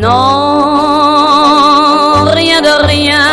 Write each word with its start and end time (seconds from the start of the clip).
Non, 0.00 0.08
rien 2.32 2.60
de 2.62 2.74
rien. 2.92 3.28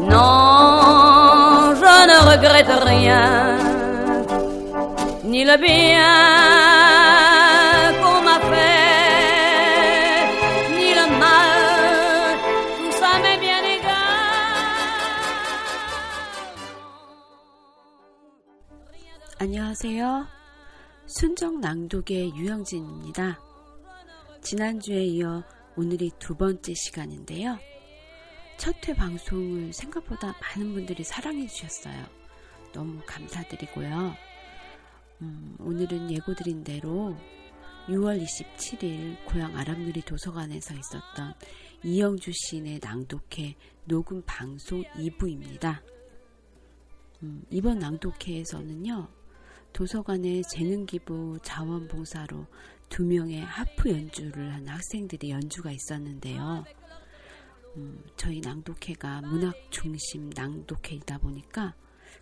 Non, 0.00 1.74
je 1.82 1.94
ne 2.10 2.18
regrette 2.30 2.74
rien. 2.92 3.26
Ni 5.24 5.44
le 5.44 5.56
bien 5.58 6.14
qu'on 8.00 8.20
m'a 8.28 8.38
fait, 8.50 10.24
ni 10.78 10.88
le 10.98 11.06
mal. 11.22 12.30
Tout 12.78 12.92
ça 13.00 13.10
m'est 13.22 13.40
bien 13.46 13.62
égal. 13.76 14.08
안녕하세요. 19.40 20.26
순정 21.06 21.60
낭독의 21.60 22.32
유영진입니다. 22.34 23.47
지난주에 24.48 25.04
이어 25.04 25.44
오늘이 25.76 26.10
두 26.18 26.34
번째 26.34 26.72
시간인데요. 26.72 27.58
첫 28.56 28.74
회 28.88 28.94
방송을 28.94 29.74
생각보다 29.74 30.34
많은 30.40 30.72
분들이 30.72 31.04
사랑해 31.04 31.46
주셨어요. 31.46 32.06
너무 32.72 32.98
감사드리고요. 33.04 34.14
음, 35.20 35.54
오늘은 35.58 36.10
예고드린 36.12 36.64
대로 36.64 37.14
6월 37.88 38.24
27일 38.24 39.22
고향 39.26 39.54
아람누리 39.54 40.00
도서관에서 40.00 40.72
있었던 40.72 41.34
이영주 41.84 42.32
시인의 42.32 42.80
낭독회 42.82 43.54
녹음 43.84 44.22
방송 44.24 44.82
2부입니다. 44.94 45.82
음, 47.22 47.44
이번 47.50 47.80
낭독회에서는요, 47.80 49.08
도서관의 49.74 50.42
재능기부 50.50 51.40
자원봉사로 51.42 52.46
두 52.88 53.04
명의 53.04 53.40
하프 53.40 53.90
연주를 53.90 54.52
한 54.52 54.66
학생들의 54.68 55.30
연주가 55.30 55.70
있었는데요. 55.70 56.64
음, 57.76 58.02
저희 58.16 58.40
낭독회가 58.40 59.22
문학 59.22 59.54
중심 59.70 60.30
낭독회이다 60.30 61.18
보니까 61.18 61.74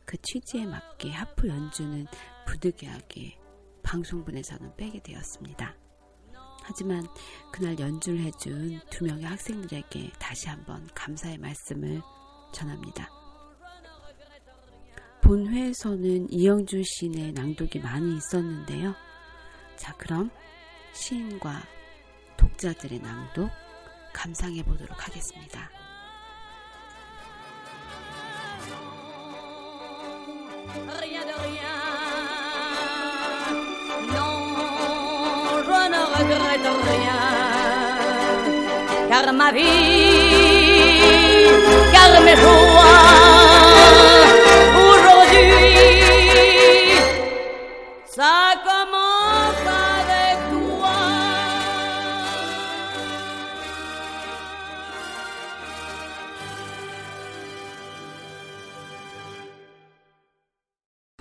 그 0.05 0.17
취지에 0.23 0.67
맞게 0.67 1.11
하프 1.11 1.49
연주는 1.49 2.07
부득이하게 2.47 3.39
방송분에서는 3.83 4.77
빼게 4.77 5.01
되었습니다. 5.03 5.77
하지만 6.63 7.07
그날 7.53 7.79
연주를 7.79 8.21
해준 8.21 8.81
두 8.91 9.05
명의 9.05 9.25
학생들에게 9.25 10.11
다시 10.19 10.49
한번 10.49 10.87
감사의 10.95 11.39
말씀을 11.39 12.03
전합니다. 12.53 13.09
본회에서는 15.23 16.33
이영주 16.33 16.83
시인의 16.85 17.33
낭독이 17.33 17.79
많이 17.81 18.17
있었는데요. 18.17 18.95
자, 19.77 19.95
그럼 19.97 20.31
시인과 20.97 21.63
독자들의 22.37 22.99
낭독 23.01 23.51
감상해 24.13 24.63
보도록 24.63 25.07
하겠습니다. 25.07 25.71
Car 39.09 39.33
ma 39.33 39.51
vie, 39.53 39.67
car 41.93 43.36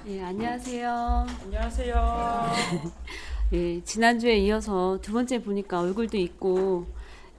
예, 0.08 0.22
안녕하세요. 0.22 1.26
안녕하세요. 1.46 2.52
예, 3.54 3.84
지난주에 3.84 4.38
이어서 4.38 5.00
두 5.02 5.14
번째 5.14 5.42
보니까 5.42 5.80
얼굴도 5.80 6.16
있고, 6.18 6.86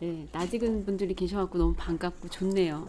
예, 0.03 0.27
낯익은 0.33 0.85
분들이 0.85 1.15
계셔갖고 1.15 1.59
너무 1.59 1.75
반갑고 1.77 2.29
좋네요. 2.29 2.89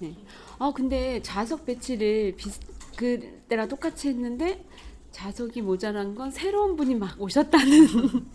네. 0.00 0.16
아, 0.58 0.72
근데 0.74 1.22
좌석 1.22 1.64
배치를 1.64 2.34
비슷, 2.36 2.60
그때랑 2.96 3.68
똑같이 3.68 4.08
했는데, 4.08 4.64
좌석이 5.12 5.62
모자란 5.62 6.16
건 6.16 6.32
새로운 6.32 6.74
분이 6.74 6.96
막 6.96 7.20
오셨다는. 7.22 7.86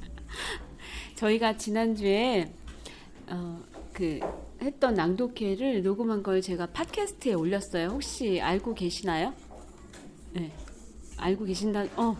저희가 1.16 1.58
지난주에, 1.58 2.54
어, 3.28 3.62
그, 3.92 4.22
했던 4.62 4.94
낭독회를 4.94 5.84
녹음한 5.84 6.24
걸 6.24 6.42
제가 6.42 6.68
팟캐스트에 6.68 7.34
올렸어요. 7.34 7.90
혹시 7.90 8.40
알고 8.40 8.76
계시나요? 8.76 9.34
네. 10.34 10.52
알고 11.18 11.46
계신다. 11.46 11.86
어. 11.96 12.18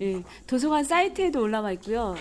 예. 0.00 0.22
도서관 0.46 0.84
사이트에도 0.84 1.40
올라와 1.40 1.72
있고요. 1.72 2.14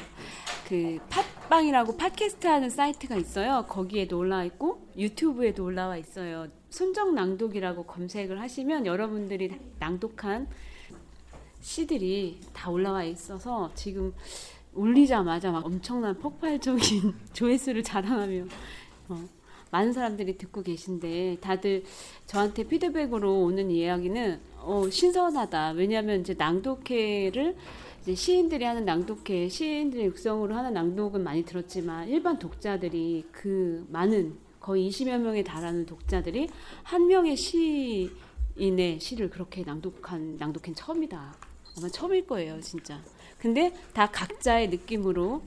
그 0.67 0.99
팟빵이라고 1.09 1.97
팟캐스트 1.97 2.47
하는 2.47 2.69
사이트가 2.69 3.15
있어요. 3.15 3.65
거기에도 3.67 4.17
올라와 4.17 4.45
있고 4.45 4.87
유튜브에도 4.97 5.65
올라와 5.65 5.97
있어요. 5.97 6.47
순정 6.69 7.15
낭독이라고 7.15 7.83
검색을 7.83 8.39
하시면 8.39 8.85
여러분들이 8.85 9.59
낭독한 9.79 10.47
시들이 11.59 12.39
다 12.53 12.71
올라와 12.71 13.03
있어서 13.03 13.71
지금 13.75 14.13
올리자마자 14.73 15.51
막 15.51 15.65
엄청난 15.65 16.17
폭발적인 16.17 17.13
조회수를 17.33 17.83
자랑하며 17.83 18.45
어, 19.09 19.27
많은 19.71 19.93
사람들이 19.93 20.37
듣고 20.37 20.61
계신데 20.61 21.37
다들 21.41 21.83
저한테 22.27 22.63
피드백으로 22.63 23.41
오는 23.41 23.71
이야기는 23.71 24.39
어, 24.57 24.89
신선하다. 24.89 25.71
왜냐하면 25.71 26.21
이제 26.21 26.33
낭독회를 26.33 27.55
이제 28.01 28.15
시인들이 28.15 28.65
하는 28.65 28.85
낭독회, 28.85 29.47
시인들의 29.49 30.05
육성으로 30.07 30.55
하는 30.55 30.73
낭독은 30.73 31.23
많이 31.23 31.43
들었지만 31.43 32.09
일반 32.09 32.39
독자들이 32.39 33.25
그 33.31 33.85
많은 33.89 34.37
거의 34.59 34.89
20여 34.89 35.17
명에 35.17 35.43
달하는 35.43 35.85
독자들이 35.85 36.49
한 36.83 37.07
명의 37.07 37.35
시인의 37.35 38.99
시를 38.99 39.29
그렇게 39.29 39.63
낭독한 39.63 40.37
낭독회는 40.37 40.75
처음이다. 40.75 41.35
아마 41.77 41.89
처음일 41.89 42.27
거예요, 42.27 42.59
진짜. 42.61 43.01
근데 43.37 43.73
다 43.93 44.09
각자의 44.11 44.69
느낌으로 44.69 45.41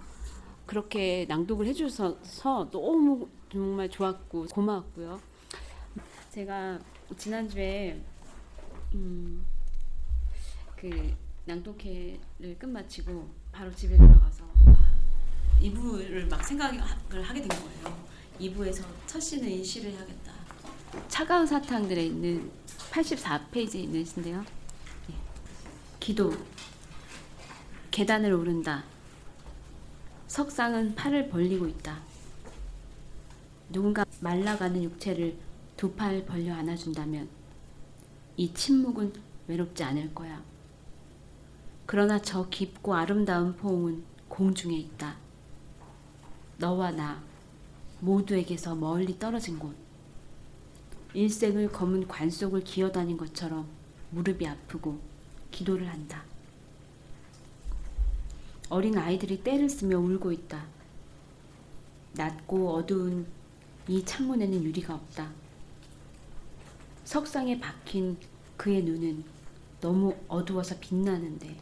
그렇게 0.66 1.26
낭독을 1.28 1.66
해주셔서 1.66 2.70
너무 2.70 3.28
정말 3.54 3.88
좋았고 3.88 4.46
고마웠고요. 4.46 5.20
제가 6.32 6.76
지난주에 7.16 8.02
음, 8.94 9.46
그 10.74 11.14
낭독회를 11.44 12.58
끝마치고 12.58 13.30
바로 13.52 13.72
집에 13.72 13.96
들어가서 13.96 14.44
2부를 15.60 16.28
막 16.28 16.44
생각을 16.44 16.80
하게 16.80 17.42
된 17.42 17.48
거예요. 17.48 18.04
2부에서 18.40 18.84
첫 19.06 19.20
시는 19.20 19.62
시를 19.62 19.92
해야겠다. 19.92 20.32
차가운 21.06 21.46
사탕들에 21.46 22.06
있는 22.06 22.50
84페이지에 22.90 23.76
있는 23.76 24.04
시인데요. 24.04 24.44
예. 25.10 25.14
기도 26.00 26.32
계단을 27.92 28.32
오른다. 28.32 28.82
석상은 30.26 30.96
팔을 30.96 31.28
벌리고 31.28 31.68
있다. 31.68 32.02
누군가 33.70 34.04
말라가는 34.20 34.82
육체를 34.82 35.36
두 35.76 35.94
팔 35.96 36.24
벌려 36.24 36.54
안아준다면 36.54 37.28
이 38.36 38.52
침묵은 38.54 39.12
외롭지 39.48 39.82
않을 39.84 40.14
거야. 40.14 40.42
그러나 41.86 42.20
저 42.20 42.48
깊고 42.48 42.94
아름다운 42.94 43.54
포옹은 43.56 44.02
공중에 44.28 44.76
있다. 44.76 45.16
너와 46.58 46.92
나 46.92 47.22
모두에게서 48.00 48.74
멀리 48.74 49.18
떨어진 49.18 49.58
곳. 49.58 49.74
일생을 51.12 51.70
검은 51.70 52.08
관 52.08 52.30
속을 52.30 52.64
기어다닌 52.64 53.16
것처럼 53.16 53.68
무릎이 54.10 54.46
아프고 54.46 54.98
기도를 55.50 55.88
한다. 55.88 56.24
어린 58.70 58.96
아이들이 58.96 59.42
떼를 59.44 59.68
쓰며 59.68 59.98
울고 59.98 60.32
있다. 60.32 60.64
낮고 62.14 62.74
어두운 62.74 63.26
이 63.86 64.02
창문에는 64.04 64.64
유리가 64.64 64.94
없다. 64.94 65.30
석상에 67.04 67.60
박힌 67.60 68.16
그의 68.56 68.82
눈은 68.82 69.24
너무 69.80 70.16
어두워서 70.26 70.76
빛나는데 70.80 71.54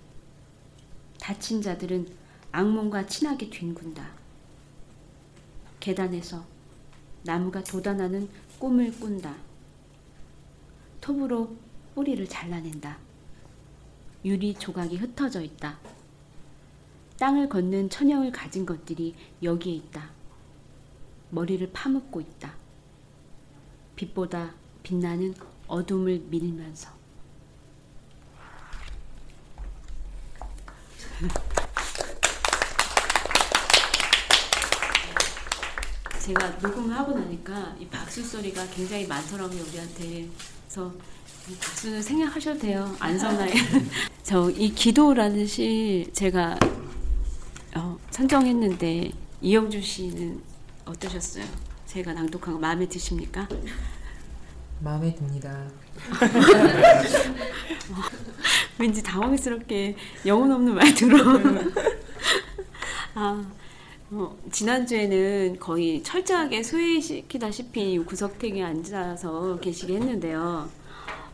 다친 1.21 1.61
자들은 1.61 2.07
악몽과 2.53 3.07
친하게 3.07 3.51
뒹군다. 3.51 4.13
계단에서 5.81 6.45
나무가 7.25 7.63
돋아나는 7.65 8.29
꿈을 8.59 8.93
꾼다. 8.93 9.35
톱으로 11.01 11.57
뿌리를 11.95 12.25
잘라낸다. 12.29 12.99
유리 14.25 14.55
조각이 14.55 14.97
흩어져 14.97 15.41
있다. 15.41 15.79
땅을 17.19 17.49
걷는 17.49 17.91
천형을 17.91 18.31
가진 18.31 18.65
것들이 18.65 19.17
여기에 19.43 19.75
있다. 19.75 20.22
머리를 21.33 21.71
파묻고 21.73 22.21
있다. 22.21 22.53
빛보다 23.97 24.53
빛나는 24.83 25.35
어둠을 25.67 26.25
밀면서. 26.29 26.91
제가 36.21 36.49
녹음하고 36.61 37.19
나니까 37.19 37.75
이 37.81 37.87
박수 37.89 38.23
소리가 38.23 38.67
굉장히 38.69 39.07
많더라고요 39.07 39.63
우리한테. 39.63 40.29
그래서 40.67 40.93
이 41.49 41.57
박수는 41.57 42.03
생략하셔도 42.03 42.59
돼요. 42.61 42.95
안 43.01 43.19
서나요. 43.19 43.53
저 44.23 44.51
이 44.51 44.73
기도라는 44.73 45.47
시 45.47 46.09
제가 46.13 46.59
어, 47.75 47.99
선정했는데 48.11 49.11
이영주 49.41 49.81
씨는 49.81 50.52
어떠셨어요? 50.85 51.45
제가 51.87 52.13
낭독한 52.13 52.55
거 52.55 52.61
마음에 52.61 52.89
드십니까? 52.89 53.49
마음에 54.81 55.15
듭니다. 55.15 55.65
왠지 58.79 59.03
당황스럽게 59.03 59.97
영혼 60.27 60.51
없는 60.53 60.75
말투로. 60.75 61.19
아, 63.15 63.45
어, 64.11 64.37
지난주에는 64.51 65.59
거의 65.61 66.03
철저하게 66.03 66.63
소외시키다시피 66.63 67.99
구석탱이에 68.01 68.65
앉아서 68.65 69.59
계시게 69.61 69.95
했는데요. 69.95 70.69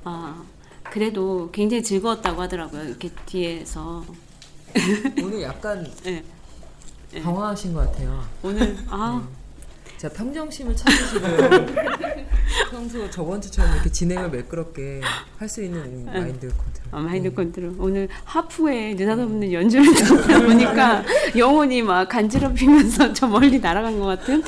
아, 0.04 0.44
그래도 0.84 1.50
굉장히 1.50 1.82
즐거웠다고 1.82 2.42
하더라고요. 2.42 2.84
이렇게 2.84 3.10
뒤에서. 3.26 4.04
오늘 5.22 5.42
약간 5.42 5.90
네. 6.02 6.22
당황하신 7.22 7.72
것 7.72 7.80
같아요. 7.80 8.22
오늘, 8.42 8.76
아, 8.88 9.26
자 9.98 10.08
평정심을 10.08 10.76
찾으시고요. 10.76 11.66
평소 12.70 13.10
저번 13.10 13.40
주처럼 13.40 13.72
이렇게 13.74 13.90
진행을 13.90 14.30
매끄럽게 14.30 15.00
할 15.38 15.48
수 15.48 15.62
있는 15.62 16.04
마인드 16.04 16.46
컨트롤. 16.48 16.88
아, 16.92 17.00
마인드 17.00 17.34
컨트롤. 17.34 17.74
오늘 17.78 18.08
하프에 18.24 18.94
느닷없는 18.94 19.52
연주를 19.52 19.92
듣다 19.94 20.40
보니까 20.42 21.02
영혼이 21.36 21.82
막 21.82 22.08
간지럽히면서 22.08 23.12
저 23.12 23.26
멀리 23.26 23.58
날아간 23.58 23.98
것 23.98 24.06
같은. 24.06 24.42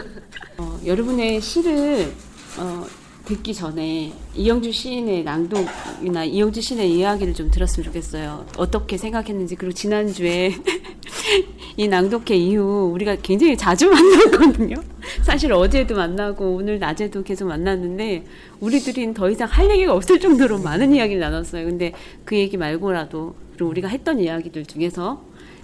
어, 0.58 0.80
여러분의 0.86 1.40
시를 1.42 2.12
어, 2.58 2.86
듣기 3.26 3.54
전에 3.54 4.12
이영주 4.36 4.70
시인의 4.70 5.24
낭독이나 5.24 6.24
이영주 6.24 6.60
시인의 6.60 6.92
이야기를 6.92 7.34
좀 7.34 7.50
들었으면 7.50 7.84
좋겠어요. 7.86 8.46
어떻게 8.56 8.96
생각했는지 8.96 9.56
그리고 9.56 9.72
지난주에 9.74 10.52
이 11.76 11.88
낭독회 11.88 12.36
이후 12.36 12.90
우리가 12.94 13.16
굉장히 13.22 13.56
자주 13.56 13.90
만났거든요. 13.90 14.76
사실 15.22 15.52
어제도 15.52 15.96
만나고 15.96 16.54
오늘 16.54 16.78
낮에도 16.78 17.22
계속 17.24 17.48
만났는데 17.48 18.24
우리들은 18.60 19.14
더 19.14 19.28
이상 19.28 19.48
할 19.48 19.70
얘기가 19.70 19.92
없을 19.92 20.20
정도로 20.20 20.58
많은 20.60 20.94
이야기를 20.94 21.20
나눴어요. 21.20 21.66
근데 21.66 21.92
그 22.24 22.36
얘기 22.36 22.56
말고라도 22.56 23.34
그리고 23.54 23.70
우리가 23.70 23.88
했던 23.88 24.20
이야기들 24.20 24.66
중에서 24.66 25.20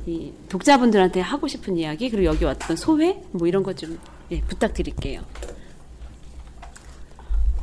이 0.06 0.32
독자분들한테 0.48 1.20
하고 1.20 1.46
싶은 1.46 1.76
이야기 1.76 2.10
그리고 2.10 2.24
여기 2.26 2.44
왔던 2.44 2.76
소회 2.76 3.22
뭐 3.30 3.46
이런 3.46 3.62
것 3.62 3.76
좀 3.76 3.98
예, 4.32 4.40
부탁드릴게요. 4.40 5.20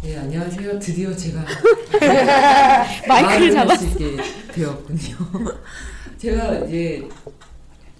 네 0.01 0.15
안녕하세요. 0.17 0.79
드디어 0.79 1.13
제가 1.15 1.45
마이크를. 3.07 3.57
할수 3.57 3.85
있게 3.87 4.17
되었군요. 4.53 5.17
제가 6.17 6.59
이제 6.65 7.07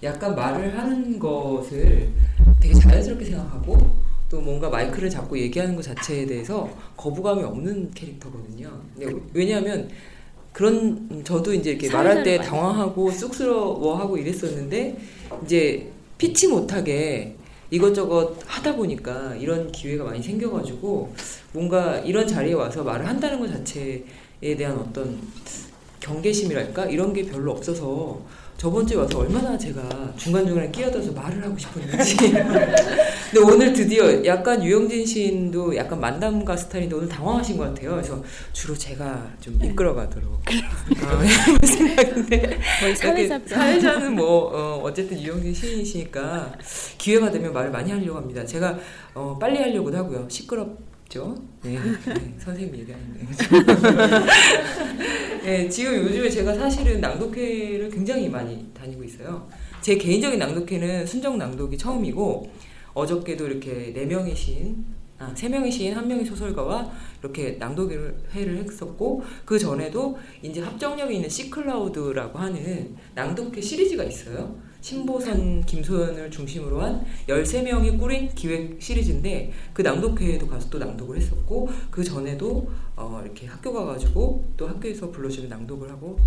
약간 0.02 0.34
말을 0.34 0.76
하는 0.78 1.18
것을 1.18 2.08
되게 2.60 2.74
자연스럽게 2.74 3.26
생각하고 3.26 3.76
또 4.30 4.40
뭔가 4.40 4.70
마이크를 4.70 5.10
잡고 5.10 5.38
얘기하는 5.38 5.76
것 5.76 5.82
자체에 5.82 6.24
대해서 6.26 6.68
거부감이 6.96 7.42
없는 7.42 7.90
캐릭터거든요. 7.94 8.70
근데 8.98 9.20
왜냐하면 9.34 9.88
그런 10.52 10.74
음, 11.10 11.22
저도 11.24 11.52
이제 11.52 11.72
이렇게 11.72 11.90
말할 11.90 12.22
때 12.22 12.38
당황하고 12.38 13.10
쑥스러워하고 13.10 14.16
이랬었는데 14.16 14.96
이제 15.44 15.90
피치 16.16 16.48
못하게 16.48 17.36
이것저것 17.70 18.36
하다 18.46 18.76
보니까 18.76 19.34
이런 19.36 19.70
기회가 19.70 20.04
많이 20.04 20.22
생겨가지고 20.22 21.14
뭔가 21.52 21.98
이런 21.98 22.26
자리에 22.26 22.52
와서 22.54 22.82
말을 22.82 23.06
한다는 23.06 23.38
것 23.40 23.48
자체에 23.48 24.56
대한 24.56 24.76
어떤 24.76 25.18
경계심이랄까? 26.00 26.86
이런 26.86 27.12
게 27.12 27.24
별로 27.24 27.52
없어서 27.52 28.20
저번 28.60 28.86
주에 28.86 28.98
와서 28.98 29.20
얼마나 29.20 29.56
제가 29.56 30.12
중간중간에 30.18 30.70
끼어들어서 30.70 31.12
말을 31.12 31.42
하고 31.42 31.56
싶었는지. 31.56 32.14
근데 33.32 33.38
오늘 33.42 33.72
드디어 33.72 34.22
약간 34.26 34.62
유영진 34.62 35.06
시인도 35.06 35.74
약간 35.74 35.98
만담가 35.98 36.54
스타일인데 36.58 36.94
오늘 36.94 37.08
당황하신 37.08 37.56
것 37.56 37.64
같아요. 37.64 37.92
그래서 37.92 38.22
주로 38.52 38.76
제가 38.76 39.32
좀 39.40 39.58
이끌어가도록. 39.62 40.30
어, 40.34 41.22
해볼 41.22 41.66
생각인데. 41.66 42.60
사회자는 43.46 44.14
뭐 44.14 44.50
어, 44.52 44.82
어쨌든 44.82 45.18
유영진 45.18 45.54
시인이시니까 45.54 46.52
기회가 46.98 47.30
되면 47.30 47.54
말을 47.54 47.70
많이 47.70 47.90
하려고 47.90 48.18
합니다. 48.18 48.44
제가 48.44 48.78
어, 49.14 49.38
빨리 49.40 49.56
하려고도 49.56 49.96
하고요. 49.96 50.26
시끄럽 50.28 50.89
죠. 51.10 51.34
네, 51.60 51.72
네, 52.06 52.34
선생님 52.38 52.76
얘기하는데. 52.76 53.26
네, 55.42 55.68
지금 55.68 56.04
요즘에 56.04 56.30
제가 56.30 56.54
사실은 56.54 57.00
낭독회를 57.00 57.90
굉장히 57.90 58.28
많이 58.28 58.72
다니고 58.72 59.02
있어요. 59.02 59.48
제 59.80 59.96
개인적인 59.96 60.38
낭독회는 60.38 61.04
순정 61.06 61.36
낭독이 61.36 61.76
처음이고 61.76 62.52
어저께도 62.94 63.48
이렇게 63.48 63.92
네 63.92 64.06
명의 64.06 64.36
시인, 64.36 64.86
아, 65.18 65.32
세 65.34 65.48
명의 65.48 65.72
시인, 65.72 65.94
한 65.94 66.06
명의 66.06 66.24
소설가와 66.24 66.92
이렇게 67.20 67.56
낭독회를 67.58 68.64
했었고 68.64 69.24
그 69.44 69.58
전에도 69.58 70.16
이제 70.42 70.60
합정역에 70.60 71.12
있는 71.12 71.28
시클라우드라고 71.28 72.38
하는 72.38 72.96
낭독회 73.16 73.60
시리즈가 73.60 74.04
있어요. 74.04 74.54
신보선, 74.80 75.64
김소연을 75.66 76.30
중심으로 76.30 76.80
한 76.80 77.04
13명이 77.28 77.98
꾸린 77.98 78.30
기획 78.34 78.80
시리즈인데 78.80 79.52
그 79.72 79.82
낭독회에도 79.82 80.46
가서 80.46 80.70
또 80.70 80.78
낭독을 80.78 81.18
했었고 81.18 81.68
그 81.90 82.02
전에도 82.02 82.70
어, 82.96 83.20
이렇게 83.24 83.46
학교 83.46 83.72
가가지고 83.72 84.44
또 84.56 84.68
학교에서 84.68 85.10
불러주면 85.10 85.50
낭독을 85.50 85.90
하고 85.90 86.18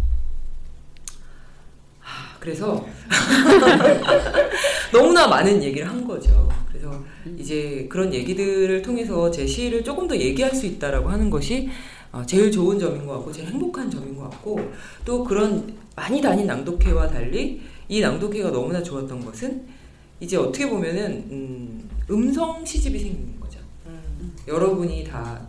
하, 2.00 2.38
그래서 2.39 2.86
너무나 4.91 5.27
많은 5.27 5.63
얘기를 5.63 5.88
한 5.88 6.05
거죠. 6.05 6.50
그래서 6.67 7.03
이제 7.38 7.88
그런 7.89 8.13
얘기들을 8.13 8.81
통해서 8.81 9.31
제 9.31 9.48
시를 9.48 9.83
조금 9.83 10.07
더 10.07 10.15
얘기할 10.15 10.53
수 10.53 10.65
있다라고 10.67 11.10
하는 11.10 11.29
것이 11.29 11.69
어, 12.12 12.24
제일 12.27 12.51
좋은 12.51 12.77
점인 12.77 13.07
것 13.07 13.13
같고 13.13 13.31
제일 13.31 13.48
행복한 13.48 13.89
점인 13.89 14.15
것 14.15 14.29
같고 14.29 14.60
또 15.03 15.24
그런 15.24 15.75
많이 15.95 16.22
다닌 16.22 16.45
낭독회와 16.45 17.07
달리 17.07 17.62
이 17.94 18.02
낭독회가 18.02 18.50
너무나 18.50 18.82
좋았던 18.82 19.24
것은 19.24 19.68
이제 20.20 20.36
어떻게 20.36 20.68
보면은 20.68 21.28
음, 21.30 21.90
음성 22.10 22.66
시집이 22.66 22.98
생기는 22.98 23.40
거죠. 23.40 23.60
여러분이 24.48 25.04
다 25.04 25.40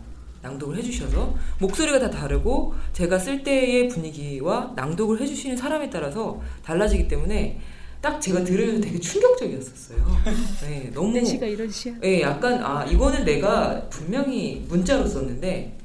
낭독을 0.43 0.77
해주셔서 0.77 1.33
목소리가 1.59 1.97
다 1.97 2.07
다르고 2.11 2.75
제가 2.93 3.17
쓸 3.17 3.41
때의 3.41 3.87
분위기와 3.87 4.73
낭독을 4.75 5.19
해주시는 5.21 5.57
사람에 5.57 5.89
따라서 5.89 6.39
달라지기 6.63 7.07
때문에 7.07 7.59
딱 7.99 8.21
제가 8.21 8.43
들으면서 8.43 8.79
되게 8.79 8.99
충격적이었었어요. 8.99 10.05
네, 10.61 10.91
너무 10.93 11.17
이런 11.17 11.71
시야. 11.71 11.95
예, 12.03 12.21
약간 12.21 12.63
아 12.63 12.85
이거는 12.85 13.25
내가 13.25 13.89
분명히 13.89 14.63
문자로 14.69 15.07
썼는데 15.07 15.79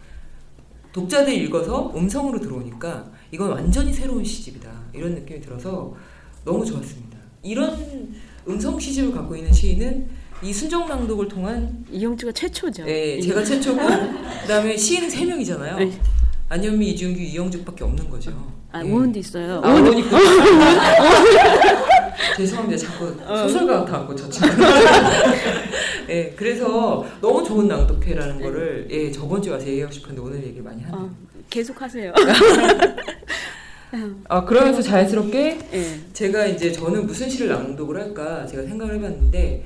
독자들이 0.92 1.38
읽어서 1.44 1.90
음성으로 1.96 2.38
들어오니까 2.38 3.10
이건 3.30 3.50
완전히 3.50 3.94
새로운 3.94 4.22
시집이다 4.22 4.70
이런 4.92 5.14
느낌이 5.14 5.40
들어서 5.40 5.94
너무 6.44 6.64
좋았습니다. 6.64 7.18
이런 7.42 8.14
음성 8.48 8.78
시집을 8.78 9.12
갖고 9.12 9.36
있는 9.36 9.52
시인은 9.52 10.08
이 10.42 10.52
순정 10.52 10.88
낭독을 10.88 11.28
통한 11.28 11.84
이용주가 11.90 12.32
최초죠. 12.32 12.84
예, 12.88 13.20
제가 13.20 13.44
최초고 13.44 13.80
그다음에 14.42 14.76
시인 14.76 15.08
세 15.08 15.24
명이잖아요. 15.24 15.78
네. 15.78 15.92
안현미, 16.48 16.90
이준규, 16.92 17.20
이영죽밖에 17.20 17.84
없는 17.84 18.08
거죠. 18.10 18.32
아, 18.72 18.84
예. 18.84 18.90
오은도 18.90 19.18
있어요. 19.18 19.60
아, 19.62 19.72
오은도 19.72 19.90
오니까. 19.92 20.18
죄송합니다. 22.36 22.76
자꾸 22.78 23.14
어. 23.26 23.36
소설가 23.46 23.80
같아갖고 23.80 24.16
저 24.16 24.28
친구. 24.28 24.48
예, 26.08 26.32
그래서 26.36 27.04
너무 27.20 27.44
좋은 27.44 27.68
낭독회라는 27.68 28.40
거를 28.40 28.88
예, 28.90 29.10
저번 29.12 29.42
주에 29.42 29.52
와서 29.52 29.66
얘기하고 29.66 29.92
싶었는데 29.92 30.20
오늘 30.22 30.42
얘기를 30.44 30.62
많이 30.62 30.82
하네요. 30.82 31.02
어, 31.02 31.10
계속 31.48 31.80
하세요. 31.80 32.12
아, 34.28 34.44
그러면서 34.44 34.80
자연스럽게 34.82 35.58
예. 35.72 35.84
제가 36.12 36.46
이제 36.46 36.70
저는 36.70 37.06
무슨 37.06 37.28
시를 37.28 37.48
낭독을 37.48 37.96
할까 38.00 38.46
제가 38.46 38.62
생각을 38.64 38.96
해봤는데 38.96 39.64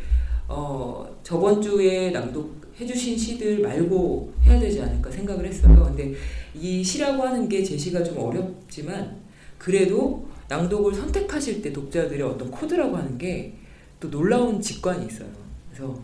어, 0.48 1.06
저번 1.22 1.60
주에 1.60 2.10
낭독 2.10 2.64
해주신 2.80 3.16
시들 3.16 3.60
말고 3.60 4.32
해야 4.44 4.58
되지 4.58 4.80
않을까 4.82 5.10
생각을 5.10 5.46
했어요. 5.46 5.84
근데 5.84 6.14
이 6.54 6.82
시라고 6.82 7.22
하는 7.22 7.48
게 7.48 7.62
제 7.62 7.76
시가 7.76 8.02
좀 8.02 8.18
어렵지만 8.18 9.16
그래도 9.58 10.26
낭독을 10.48 10.94
선택하실 10.94 11.62
때 11.62 11.72
독자들의 11.72 12.22
어떤 12.22 12.50
코드라고 12.50 12.96
하는 12.96 13.16
게 13.18 13.54
또 14.00 14.10
놀라운 14.10 14.60
직관이 14.60 15.06
있어요. 15.06 15.28
그래서 15.72 15.98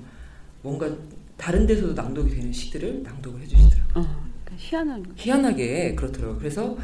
뭔가 0.63 0.89
다른 1.37 1.67
데서도 1.67 1.93
낭독이 1.93 2.31
되는 2.35 2.51
시들을 2.51 3.03
낭독을 3.03 3.43
해주시더라고요. 3.43 3.93
어, 3.95 4.07
그러니까 4.45 4.55
희한한 4.57 5.03
거. 5.03 5.11
희한하게 5.17 5.95
그렇더라고요. 5.97 6.39
그래서 6.39 6.79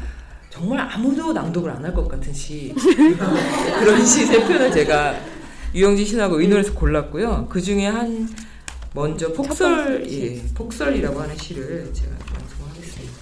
정말 0.57 0.79
아무도 0.79 1.31
낭독을 1.33 1.69
안 1.69 1.85
할 1.85 1.93
것 1.93 2.07
같은 2.07 2.33
시 2.33 2.73
그런 3.79 4.03
시 4.05 4.25
세 4.25 4.39
편을 4.39 4.71
제가 4.71 5.15
유영진 5.75 6.03
신하고 6.05 6.39
의논해서 6.41 6.73
골랐고요. 6.73 7.45
그 7.49 7.61
중에 7.61 7.85
한 7.85 8.27
먼저 8.93 9.31
폭설. 9.33 10.03
예, 10.09 10.41
폭설이라고 10.55 11.21
하는 11.21 11.37
시를 11.37 11.91
제가 11.93 12.09
방송을 12.17 12.71
하겠습니다. 12.71 13.13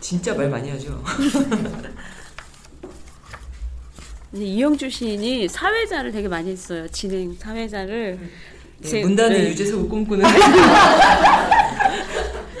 진짜 0.00 0.32
말 0.34 0.48
많이 0.48 0.70
하죠. 0.70 1.02
이영주 4.32 4.88
시인이 4.90 5.48
사회자를 5.48 6.12
되게 6.12 6.28
많이 6.28 6.50
했어요. 6.52 6.86
진행 6.88 7.34
사회자를 7.36 8.18
예, 8.84 8.86
제- 8.88 9.00
문단의 9.00 9.42
네. 9.42 9.48
유재석을 9.50 9.88
꿈꾸는 9.88 10.24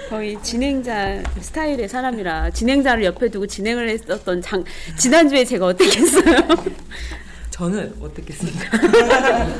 거의 0.08 0.40
진행자 0.42 1.22
스타일의 1.40 1.88
사람이라 1.88 2.50
진행자를 2.50 3.04
옆에 3.04 3.28
두고 3.28 3.46
진행을 3.46 3.88
했었던 3.88 4.40
장 4.40 4.64
지난주에 4.98 5.44
제가 5.44 5.66
어떻게 5.66 6.00
했어요? 6.00 6.36
저는 7.50 7.94
어떻겠습니까? 8.00 8.78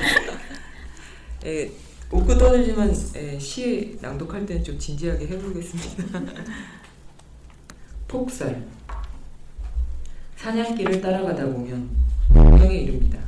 예, 1.47 1.71
웃고 2.11 2.39
떠들지만 2.39 2.95
예, 3.17 3.39
시 3.39 3.99
낭독할 4.01 4.47
때는 4.47 4.63
좀 4.63 4.79
진지하게 4.79 5.27
해보겠습니다. 5.27 6.21
폭설 8.09 8.63
사냥길을 10.37 11.01
따라가다 11.01 11.45
보면 11.47 11.89
운명에 12.35 12.77
이릅니다. 12.77 13.19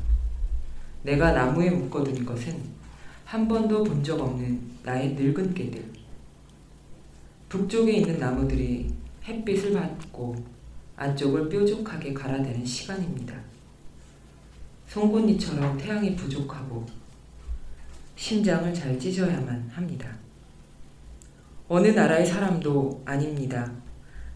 내가 1.02 1.32
나무에 1.32 1.70
묶어둔 1.70 2.25
것은 2.25 2.56
한 3.25 3.48
번도 3.48 3.82
본 3.84 4.02
적 4.04 4.20
없는 4.20 4.60
나의 4.84 5.10
늙은 5.14 5.54
개들. 5.54 5.98
북쪽에 7.49 7.93
있는 7.93 8.19
나무들이 8.19 8.93
햇빛을 9.25 9.73
받고 9.73 10.37
안쪽을 10.97 11.49
뾰족하게 11.49 12.12
갈아대는 12.12 12.64
시간입니다. 12.64 13.35
송곳니처럼 14.88 15.78
태양이 15.78 16.14
부족하고 16.14 16.85
심장을 18.17 18.73
잘 18.75 18.99
찢어야만 18.99 19.71
합니다. 19.71 20.14
어느 21.69 21.88
나라의 21.88 22.26
사람도 22.26 23.02
아닙니다. 23.05 23.71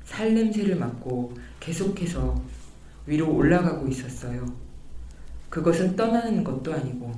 살 0.05 0.35
냄새를 0.35 0.77
맡고 0.77 1.35
계속해서 1.61 2.43
위로 3.07 3.35
올라가고 3.35 3.89
있었어요. 3.89 4.47
그것은 5.51 5.97
떠나는 5.97 6.45
것도 6.45 6.73
아니고 6.73 7.13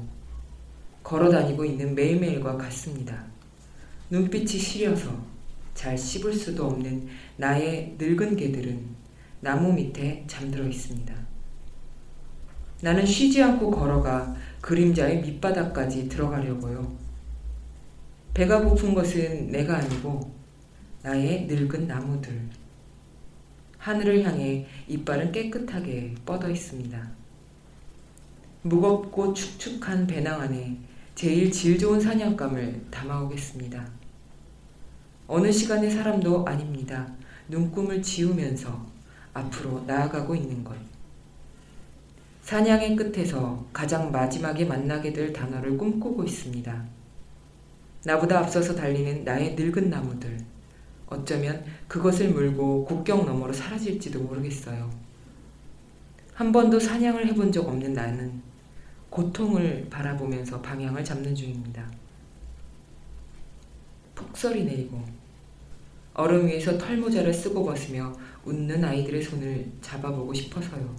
걸어 1.03 1.31
다니고 1.31 1.65
있는 1.65 1.95
매일매일과 1.95 2.57
같습니다. 2.57 3.25
눈빛이 4.11 4.59
시려서 4.59 5.34
잘 5.75 5.99
씹을 5.99 6.33
수도 6.33 6.67
없는 6.67 7.09
나의 7.37 7.97
늙은 7.99 8.37
개들은 8.37 8.81
나무 9.41 9.73
밑에 9.73 10.25
잠들어 10.27 10.67
있습니다. 10.67 11.15
나는 12.81 13.05
쉬지 13.05 13.43
않고 13.43 13.71
걸어가 13.71 14.35
그림자의 14.61 15.21
밑바닥까지 15.21 16.09
들어가려고요. 16.09 16.97
배가 18.33 18.63
고픈 18.63 18.95
것은 18.95 19.51
내가 19.51 19.77
아니고 19.77 20.33
나의 21.03 21.47
늙은 21.47 21.87
나무들. 21.87 22.49
하늘을 23.79 24.25
향해 24.25 24.67
이빨은 24.89 25.31
깨끗하게 25.31 26.15
뻗어 26.25 26.49
있습니다. 26.49 27.11
무겁고 28.63 29.35
축축한 29.35 30.07
배낭 30.07 30.41
안에 30.41 30.79
제일 31.15 31.53
질 31.53 31.79
좋은 31.79 32.01
사냥감을 32.01 32.87
담아오겠습니다. 32.91 34.04
어느 35.27 35.51
시간의 35.51 35.91
사람도 35.91 36.45
아닙니다. 36.47 37.07
눈금을 37.49 38.03
지우면서 38.03 38.85
앞으로 39.33 39.85
나아가고 39.87 40.35
있는 40.35 40.63
것. 40.63 40.75
사냥의 42.43 42.95
끝에서 42.95 43.65
가장 43.73 44.13
마지막에 44.13 44.67
만나게 44.67 45.13
될 45.13 45.33
단어를 45.33 45.79
꿈꾸고 45.79 46.25
있습니다. 46.25 46.85
나보다 48.05 48.41
앞서서 48.41 48.75
달리는 48.75 49.25
나의 49.25 49.55
늙은 49.55 49.89
나무들. 49.89 50.39
어쩌면 51.07 51.65
그것을 51.89 52.31
물고 52.31 52.85
국경 52.85 53.25
너머로 53.25 53.53
사라질지도 53.53 54.21
모르겠어요. 54.21 54.91
한 56.35 56.53
번도 56.53 56.79
사냥을 56.79 57.27
해본 57.29 57.51
적 57.51 57.67
없는 57.67 57.95
나는 57.95 58.43
고통을 59.09 59.87
바라보면서 59.89 60.61
방향을 60.61 61.03
잡는 61.03 61.35
중입니다. 61.35 61.89
폭설이 64.15 64.65
내리고 64.65 65.03
얼음 66.15 66.47
위에서 66.47 66.79
털모자를 66.79 67.35
쓰고 67.35 67.65
벗으며 67.65 68.13
웃는 68.45 68.85
아이들의 68.85 69.23
손을 69.23 69.67
잡아보고 69.81 70.33
싶어서요. 70.33 70.95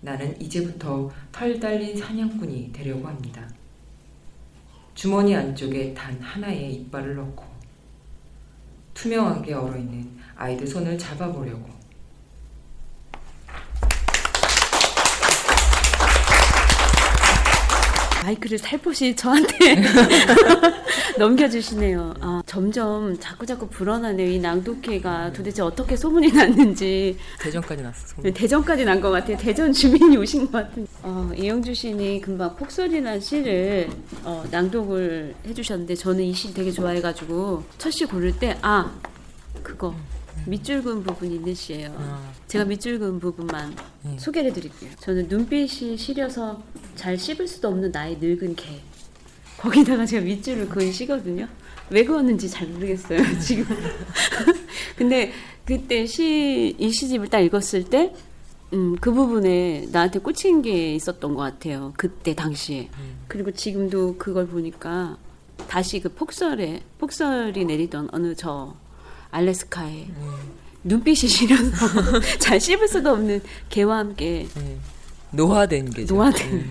나는 0.00 0.40
이제부터 0.40 1.10
털 1.32 1.58
달린 1.58 1.96
사냥꾼이 1.96 2.72
되려고 2.72 3.08
합니다. 3.08 3.48
주머니 4.94 5.34
안쪽에 5.34 5.94
단 5.94 6.20
하나의 6.20 6.74
이빨을 6.74 7.16
넣고 7.16 7.44
투명하게 8.94 9.54
얼어있는 9.54 10.18
아이들 10.36 10.66
손을 10.66 10.98
잡아보려고 10.98 11.77
마이크를 18.22 18.58
살포시 18.58 19.14
저한테 19.16 19.82
넘겨주시네요. 21.18 22.14
아, 22.20 22.42
점점 22.46 23.18
자꾸 23.18 23.46
자꾸 23.46 23.68
불어나네요. 23.68 24.28
이 24.30 24.38
낭독회가 24.38 25.32
도대체 25.32 25.62
어떻게 25.62 25.96
소문이 25.96 26.32
났는지 26.32 27.16
대전까지 27.40 27.82
났어. 27.82 28.22
네, 28.22 28.30
대전까지 28.32 28.84
난 28.84 29.00
것 29.00 29.10
같아요. 29.10 29.36
대전 29.36 29.72
주민이 29.72 30.16
오신 30.16 30.46
것 30.50 30.52
같은. 30.52 30.86
어, 31.02 31.30
이영주 31.36 31.72
시인이 31.74 32.20
금방 32.20 32.54
폭설이라는 32.56 33.20
시를 33.20 33.88
어, 34.24 34.44
낭독을 34.50 35.34
해주셨는데 35.46 35.94
저는 35.94 36.24
이 36.24 36.32
시 36.34 36.52
되게 36.54 36.70
좋아해가지고 36.70 37.64
첫 37.78 37.90
시 37.90 38.04
고를 38.04 38.36
때 38.38 38.56
아 38.62 38.92
그거 39.62 39.94
밑줄 40.48 40.82
그은 40.82 41.02
부분이 41.02 41.36
있는 41.36 41.54
시예요. 41.54 41.94
아, 41.98 42.32
제가 42.46 42.64
밑줄 42.64 42.98
그은 42.98 43.20
부분만 43.20 43.76
네. 44.02 44.16
소개를 44.18 44.50
해드릴게요. 44.50 44.90
저는 45.00 45.28
눈빛이 45.28 45.96
시려서 45.96 46.62
잘 46.94 47.18
씹을 47.18 47.46
수도 47.46 47.68
없는 47.68 47.90
나의 47.90 48.16
늙은 48.18 48.56
개. 48.56 48.80
거기다가 49.58 50.06
제가 50.06 50.24
밑줄을 50.24 50.68
그은 50.68 50.90
시거든요. 50.90 51.46
왜 51.90 52.04
그었는지 52.04 52.48
잘 52.48 52.66
모르겠어요, 52.68 53.18
지금. 53.40 53.76
근데 54.96 55.32
그때 55.64 56.06
시, 56.06 56.74
이 56.78 56.90
시집을 56.90 57.28
딱 57.28 57.40
읽었을 57.40 57.84
때, 57.84 58.14
음, 58.72 58.96
그 59.00 59.12
부분에 59.12 59.88
나한테 59.90 60.18
꽂힌 60.20 60.62
게 60.62 60.94
있었던 60.94 61.34
것 61.34 61.40
같아요. 61.42 61.92
그때 61.96 62.34
당시에. 62.34 62.88
그리고 63.26 63.50
지금도 63.50 64.16
그걸 64.16 64.46
보니까 64.46 65.18
다시 65.68 66.00
그 66.00 66.08
폭설에, 66.10 66.82
폭설이 66.98 67.64
내리던 67.64 68.10
어느 68.12 68.34
저 68.34 68.76
알래스카에 69.30 70.08
눈빛이 70.84 71.16
시려서 71.28 72.20
잘 72.38 72.60
씹을 72.60 72.88
수도 72.88 73.10
없는 73.10 73.42
개와 73.68 73.98
함께 73.98 74.46
네. 74.54 74.78
노화된 75.32 75.90
게죠. 75.90 76.14
노화된. 76.14 76.56
네. 76.58 76.64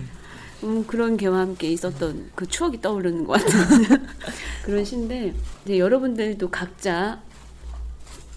음, 0.64 0.84
그런 0.86 1.16
개와 1.16 1.38
함께 1.38 1.70
있었던 1.70 2.32
그 2.34 2.46
추억이 2.46 2.80
떠오르는 2.80 3.24
것 3.24 3.34
같은 3.34 4.06
그런 4.64 4.84
시인데 4.84 5.32
이제 5.64 5.78
여러분들도 5.78 6.50
각자 6.50 7.22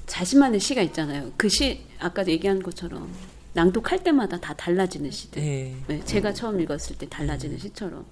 자신만의 0.06 0.60
시가 0.60 0.82
있잖아요. 0.84 1.32
그 1.38 1.50
시 1.50 1.82
아까 2.00 2.25
얘기한 2.28 2.62
것처럼 2.62 3.10
낭독할 3.54 4.04
때마다 4.04 4.40
다 4.40 4.54
달라지는 4.54 5.10
시들. 5.10 5.42
네. 5.42 5.75
네, 5.88 6.06
제가 6.06 6.34
처음 6.34 6.60
읽었을 6.62 6.98
때 6.98 7.08
달라지는 7.10 7.58
시처럼. 7.58 8.06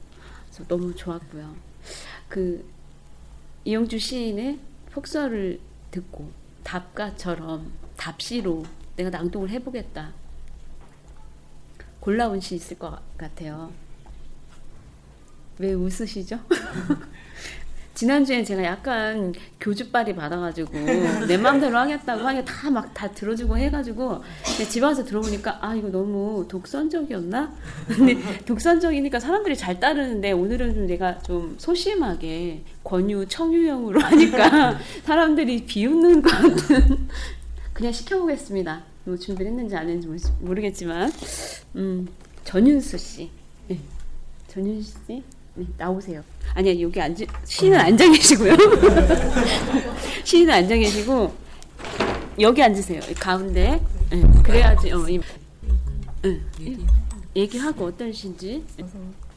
그래서 0.48 0.64
너무 0.68 0.96
좋았고요. 0.96 1.56
그 2.30 2.66
이영주 3.66 4.00
시인의 4.00 4.58
폭설을 4.92 5.60
듣고 5.92 6.32
답가처럼 6.64 7.72
답시로 7.98 8.66
내가 8.96 9.10
낭독을 9.10 9.50
해보겠다. 9.50 10.14
골라온 12.00 12.40
시 12.40 12.56
있을 12.56 12.78
것 12.78 13.00
같아요. 13.18 13.72
왜 15.58 15.74
웃으시죠? 15.74 16.40
지난주엔 18.04 18.46
제가 18.46 18.64
약간 18.64 19.34
교주빨이 19.60 20.16
받아가지고 20.16 20.72
내 21.28 21.36
마음대로 21.36 21.78
하겠다고 21.80 22.26
하게 22.26 22.46
다막 22.46 22.94
다 22.94 23.12
들어주고 23.12 23.58
해가지고 23.58 24.24
집에 24.70 24.86
와서 24.86 25.04
들어보니까 25.04 25.58
아 25.60 25.76
이거 25.76 25.90
너무 25.90 26.46
독선적이었나? 26.48 27.54
근데 27.90 28.16
독선적이니까 28.46 29.20
사람들이 29.20 29.58
잘 29.58 29.82
따르는데 29.82 30.32
오늘은 30.32 30.76
좀 30.76 30.88
내가 30.88 31.20
좀 31.20 31.56
소심하게 31.58 32.64
권유 32.86 33.26
청유형으로 33.28 34.00
하니까 34.00 34.80
사람들이 35.04 35.66
비웃는 35.66 36.22
것 36.22 36.30
같은 36.32 37.10
그냥 37.74 37.92
시켜보겠습니다. 37.92 38.82
뭐 39.04 39.18
준비를 39.18 39.52
했는지 39.52 39.76
안 39.76 39.90
했는지 39.90 40.08
모르- 40.08 40.20
모르겠지만 40.40 41.12
음, 41.76 42.08
전윤수 42.46 42.98
씨, 42.98 43.30
네. 43.68 43.78
전윤수 44.48 45.00
씨 45.06 45.22
네, 45.60 45.66
나오세요. 45.78 46.24
아니야 46.54 46.80
여기 46.80 47.02
앉 47.02 47.16
시인은 47.44 47.78
앉아 47.78 48.10
계시고요. 48.12 48.56
시인은 50.24 50.54
앉아 50.54 50.76
계시고 50.76 51.34
여기 52.40 52.64
앉으세요. 52.64 53.02
이 53.10 53.14
가운데. 53.14 53.82
네, 54.10 54.22
그래야지 54.42 54.92
어, 54.94 55.08
이, 55.10 55.20
네, 56.22 56.40
이- 56.60 56.86
얘기하고 57.36 57.86
어떤 57.88 58.12
시인지. 58.14 58.64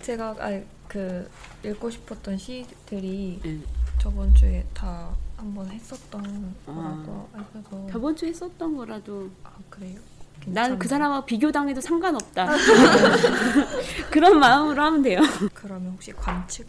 제가 0.00 0.36
아, 0.38 0.60
그 0.86 1.28
읽고 1.64 1.90
싶었던 1.90 2.38
시들이 2.38 3.40
네. 3.42 3.58
저번 4.00 4.32
주에 4.34 4.64
다 4.72 5.10
한번 5.36 5.68
했었던 5.70 6.54
거라고 6.64 7.28
알려서 7.32 7.88
저번 7.90 8.14
주에 8.16 8.32
썼던 8.32 8.76
거라도 8.76 9.28
아 9.42 9.50
그래요? 9.68 9.98
난 10.46 10.78
그? 10.78 10.88
사람하고 10.88 11.26
비교당해도 11.26 11.80
상관없다. 11.80 12.48
그런 14.10 14.38
마음으로 14.38 14.82
하면 14.82 15.02
돼요. 15.02 15.20
그러면 15.54 15.92
혹시 15.92 16.12
관측 16.12 16.66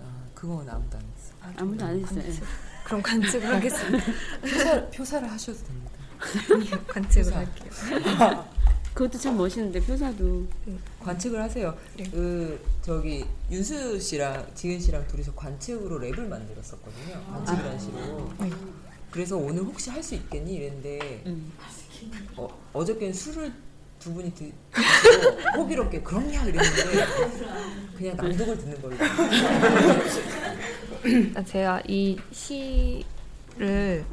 아, 0.00 0.02
그건 0.34 0.68
아무도 0.68 0.98
안 0.98 1.04
했어. 1.16 1.34
아, 1.42 1.52
아무도 1.56 1.84
안 1.84 1.98
했어요. 2.00 2.22
관측. 2.22 2.44
그럼 2.84 3.02
관측을 3.02 3.48
하겠습니다. 3.54 4.04
표사, 4.42 4.86
표사를 4.90 5.30
하셔도 5.30 5.58
됩니다. 5.64 6.78
관측을 6.88 7.24
조사. 7.24 7.36
할게요. 7.38 8.44
그것도 8.94 9.18
참 9.18 9.38
멋있는데 9.38 9.80
표사도 9.80 10.46
관측을 11.00 11.40
하세요. 11.40 11.74
네. 11.96 12.04
그 12.10 12.62
저기 12.82 13.24
윤수 13.50 13.98
씨랑 13.98 14.48
지은 14.54 14.78
씨랑 14.78 15.06
둘이서 15.06 15.32
관측으로 15.34 15.98
랩을 16.00 16.26
만들었었거든요. 16.28 17.24
관측이라는 17.30 17.78
시로. 17.80 18.32
네. 18.40 18.50
그래서 19.10 19.36
오늘 19.38 19.62
혹시 19.62 19.88
할 19.90 20.02
수 20.02 20.14
있겠니 20.14 20.54
이랬는데 20.54 21.22
음. 21.26 21.52
어, 22.36 22.48
어저께는 22.72 23.12
술을 23.12 23.52
두 23.98 24.12
분이 24.14 24.34
드, 24.34 24.50
드시고 24.72 25.60
호기롭게 25.62 26.00
그럼요 26.02 26.28
이랬는데 26.48 27.06
그냥 27.96 28.16
낭독을 28.16 28.58
듣는 28.58 28.82
걸로. 28.82 28.96
아, 31.36 31.42
제가 31.44 31.82
이 31.86 32.18
시를 32.32 34.04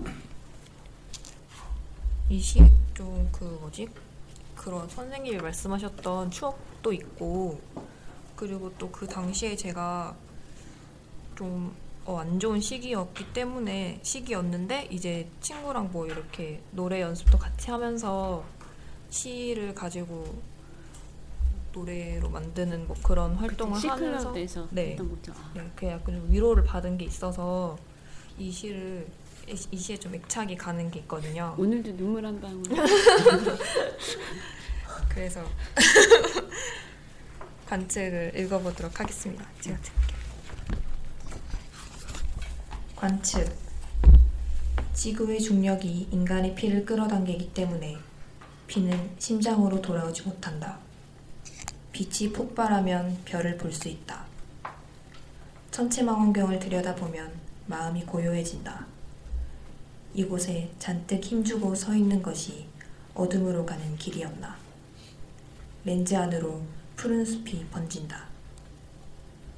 이 2.29 2.39
시에 2.39 2.72
좀 2.93 3.29
그 3.31 3.46
뭐지 3.62 3.88
그런 4.56 4.88
선생님이 4.89 5.38
말씀하셨던 5.38 6.30
추억도 6.32 6.91
있고 6.93 7.60
그리고 8.36 8.71
또 8.78 8.91
그 8.91 9.08
당시에 9.08 9.56
제가 9.56 10.13
좀 11.36 11.73
어, 12.10 12.17
안 12.17 12.39
좋은 12.39 12.60
시기였기 12.60 13.34
때문에 13.34 14.00
시기였는데 14.02 14.88
이제 14.89 15.30
친구랑 15.41 15.91
뭐 15.91 16.08
이렇게 16.08 16.60
노래 16.72 17.02
연습도 17.02 17.38
같이 17.38 17.69
하면서 17.69 18.43
시를 19.12 19.76
가지고 19.76 20.41
노래로 21.72 22.28
만드는 22.30 22.88
뭐 22.88 22.95
그런 23.04 23.36
활동을 23.36 23.78
하면서 23.78 24.19
시클럽에서 24.19 24.67
네. 24.72 24.98
아. 25.00 25.52
네, 25.54 25.72
그 25.76 25.86
약간 25.86 26.15
좀 26.15 26.32
위로를 26.32 26.63
받은 26.63 26.98
게 26.98 27.06
있어서 27.06 27.78
이 28.39 28.52
시를 28.52 29.06
이, 29.48 29.56
이 29.69 29.78
시에 29.78 29.95
좀 29.95 30.15
애착이 30.15 30.58
가는 30.58 30.89
게 30.89 31.02
있거든요. 31.02 31.54
오늘도 31.60 31.95
눈물 31.95 32.26
한 32.26 32.41
방울. 32.41 32.63
그래서 35.10 35.45
관측을 37.69 38.32
읽어보도록 38.36 39.00
하겠습니다. 39.00 39.45
제가 39.62 39.78
드릴게요. 39.78 40.18
관측 42.99 43.49
지구의 44.93 45.39
중력이 45.39 46.09
인간의 46.12 46.53
피를 46.53 46.85
끌어당기기 46.85 47.53
때문에 47.53 47.97
피는 48.67 49.12
심장으로 49.17 49.81
돌아오지 49.81 50.23
못한다. 50.23 50.77
빛이 51.93 52.33
폭발하면 52.33 53.19
별을 53.23 53.55
볼 53.57 53.71
수 53.71 53.88
있다. 53.88 54.25
천체망원경을 55.71 56.59
들여다보면 56.59 57.31
마음이 57.67 58.03
고요해진다. 58.03 58.85
이곳에 60.13 60.69
잔뜩 60.77 61.23
힘주고 61.23 61.73
서 61.75 61.95
있는 61.95 62.21
것이 62.21 62.67
어둠으로 63.13 63.65
가는 63.65 63.95
길이었나. 63.95 64.57
렌즈 65.85 66.13
안으로 66.15 66.62
푸른 66.97 67.23
숲이 67.23 67.65
번진다. 67.71 68.27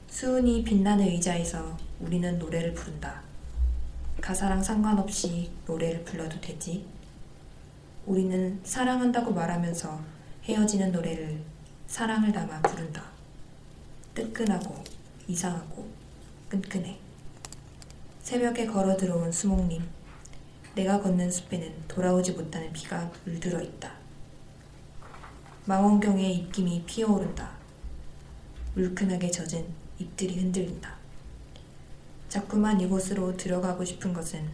수은이 0.10 0.64
빛나는 0.64 1.08
의자에서 1.08 1.76
우리는 2.02 2.38
노래를 2.38 2.76
부른다. 2.76 3.31
가사랑 4.20 4.62
상관없이 4.62 5.52
노래를 5.66 6.04
불러도 6.04 6.42
되지? 6.42 6.86
우리는 8.06 8.60
사랑한다고 8.64 9.32
말하면서 9.32 10.00
헤어지는 10.44 10.92
노래를 10.92 11.42
사랑을 11.88 12.32
담아 12.32 12.62
부른다. 12.62 13.04
뜨끈하고 14.14 14.84
이상하고 15.28 15.88
끈끈해. 16.50 16.98
새벽에 18.22 18.66
걸어 18.66 18.98
들어온 18.98 19.32
수목님. 19.32 19.82
내가 20.76 21.02
걷는 21.02 21.30
숲에는 21.30 21.74
돌아오지 21.88 22.32
못하는 22.34 22.72
비가 22.74 23.12
물들어 23.26 23.62
있다. 23.62 23.92
망원경의 25.66 26.36
입김이 26.36 26.84
피어오른다. 26.86 27.52
물큰하게 28.76 29.30
젖은 29.30 29.66
잎들이 30.00 30.40
흔들린다. 30.40 31.01
자꾸만 32.32 32.80
이곳으로 32.80 33.36
들어가고 33.36 33.84
싶은 33.84 34.14
것은 34.14 34.50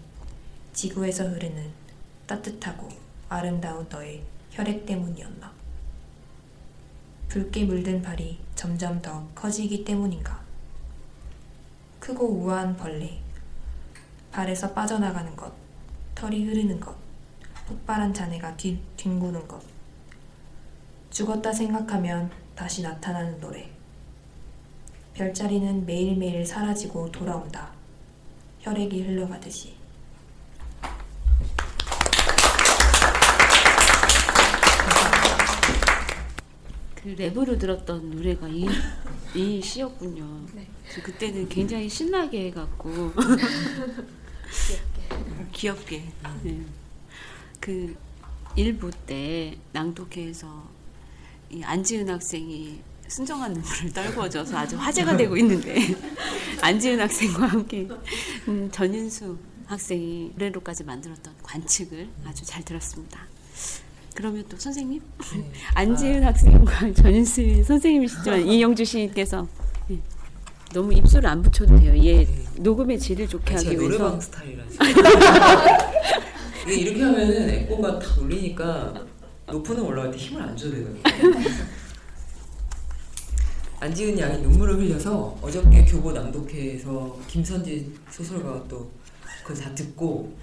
지구에서 0.73 1.25
흐르는 1.25 1.69
따뜻하고 2.25 2.89
아름다운 3.29 3.87
너의 3.87 4.23
혈액 4.49 4.87
때문이었나. 4.87 5.53
붉게 7.27 7.65
물든 7.65 8.01
발이 8.01 8.39
점점 8.55 8.99
더 8.99 9.27
커지기 9.35 9.85
때문인가. 9.85 10.41
크고 11.99 12.25
우아한 12.25 12.75
벌레. 12.77 13.19
발에서 14.31 14.73
빠져나가는 14.73 15.35
것. 15.35 15.53
털이 16.15 16.45
흐르는 16.45 16.79
것. 16.79 16.95
폭발한 17.67 18.11
자네가 18.11 18.57
뒤, 18.57 18.81
뒹구는 18.97 19.47
것. 19.47 19.61
죽었다 21.11 21.53
생각하면 21.53 22.31
다시 22.55 22.81
나타나는 22.81 23.39
노래. 23.39 23.76
별자리는 25.17 25.83
매일매일 25.87 26.45
사라지고 26.45 27.11
돌아온다. 27.11 27.71
혈액이 28.59 29.01
흘러가듯이. 29.01 29.73
그 36.93 37.15
랩으로 37.15 37.57
들었던 37.57 38.11
노래가 38.11 38.47
이, 38.47 38.67
이 39.33 39.59
시였군요. 39.59 40.45
네. 40.53 40.67
저 40.93 41.01
그때는 41.01 41.49
굉장히 41.49 41.89
신나게 41.89 42.47
해갖고 42.47 43.11
귀엽게. 45.51 46.03
네. 46.43 46.61
그 47.59 47.97
일부 48.55 48.91
때 48.91 49.57
낭독회에서 49.73 50.69
이 51.49 51.63
안지은 51.63 52.07
학생이 52.07 52.81
순정한 53.07 53.53
눈물을 53.53 53.93
떨궈줘서 53.93 54.57
아주 54.57 54.75
화제가 54.77 55.15
되고 55.17 55.37
있는데 55.37 55.75
안지은 56.61 56.99
학생과 56.99 57.47
함께 57.47 57.87
음, 58.47 58.69
전윤수 58.71 59.37
학생이 59.65 60.31
노래로까지 60.35 60.83
만들었던 60.83 61.33
관측을 61.43 62.09
아주 62.25 62.45
잘 62.45 62.63
들었습니다. 62.63 63.21
그러면 64.13 64.43
또 64.49 64.57
선생님 64.57 65.01
네. 65.35 65.51
안지은 65.75 66.23
학생과 66.23 66.93
전윤수 66.93 67.63
선생님이시지만 67.63 68.47
이영주 68.47 68.83
시인께서 68.83 69.47
예, 69.91 69.99
너무 70.73 70.93
입술을 70.93 71.29
안 71.29 71.41
붙여도 71.41 71.77
돼요. 71.79 71.95
얘 72.03 72.25
네. 72.25 72.43
녹음의 72.57 72.99
질을 72.99 73.27
좋게 73.27 73.53
아, 73.53 73.57
하기 73.57 73.69
위해서 73.69 73.83
노래방 73.83 74.19
스타일이라서. 74.19 74.75
이게 76.67 76.75
이렇게 76.75 77.03
하면 77.03 77.47
템포가 77.47 77.99
탁 77.99 78.19
올리니까 78.21 79.05
높은 79.47 79.77
음 79.77 79.85
올라갈 79.85 80.11
때 80.11 80.17
힘을 80.17 80.41
안 80.41 80.57
줘야 80.57 80.71
되거든요. 80.71 81.01
안지은 83.79 84.17
양이 84.17 84.41
눈물을 84.41 84.77
흘려서 84.77 85.37
어저께 85.41 85.85
교보 85.85 86.11
낭독회에서 86.11 87.19
김선지 87.27 87.95
소설가가 88.09 88.63
또 88.67 88.89
그걸 89.43 89.63
다 89.63 89.73
듣고 89.75 90.35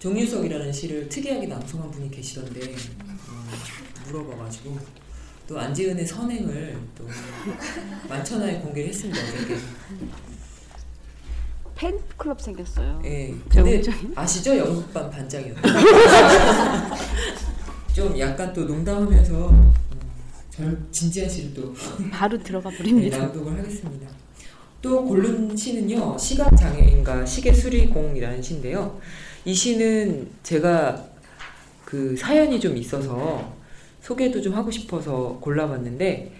정유석이라는 0.00 0.72
시를 0.72 1.08
특이하게 1.08 1.46
낭송한 1.46 1.90
분이 1.90 2.10
계시던데 2.10 2.60
어, 2.68 3.44
물어봐가지고 4.06 4.76
또 5.46 5.58
안지은의 5.58 6.04
선행을 6.04 6.76
또 6.98 7.06
만천하에 8.08 8.58
공개를 8.58 8.88
했습니다 8.88 9.20
어저께. 9.22 9.56
팬클럽 11.76 12.40
생겼어요. 12.40 13.02
예. 13.04 13.34
저 13.52 13.62
근데 13.62 13.82
아시죠? 14.14 14.56
연극반 14.56 15.10
반장이었는데. 15.10 15.68
좀 17.94 18.18
약간 18.18 18.52
또 18.52 18.64
농담하면서 18.64 19.72
음, 20.60 20.64
절 20.64 20.78
진지한 20.92 21.28
시를 21.28 21.54
또 21.54 21.74
바로 22.10 22.38
들어가 22.38 22.70
네, 22.70 22.76
버립니다. 22.78 23.18
낭독을 23.18 23.58
하겠습니다. 23.58 24.08
또 24.82 25.04
고른 25.04 25.56
시는요. 25.56 26.16
시각 26.18 26.54
장애인과 26.56 27.26
시계 27.26 27.52
수리공이라는 27.52 28.40
시인데요. 28.42 28.98
이 29.44 29.52
시는 29.54 30.28
제가 30.42 31.04
그 31.84 32.16
사연이 32.16 32.58
좀 32.60 32.76
있어서 32.76 33.52
소개도 34.02 34.40
좀 34.40 34.54
하고 34.54 34.70
싶어서 34.70 35.38
골라봤는데 35.40 36.32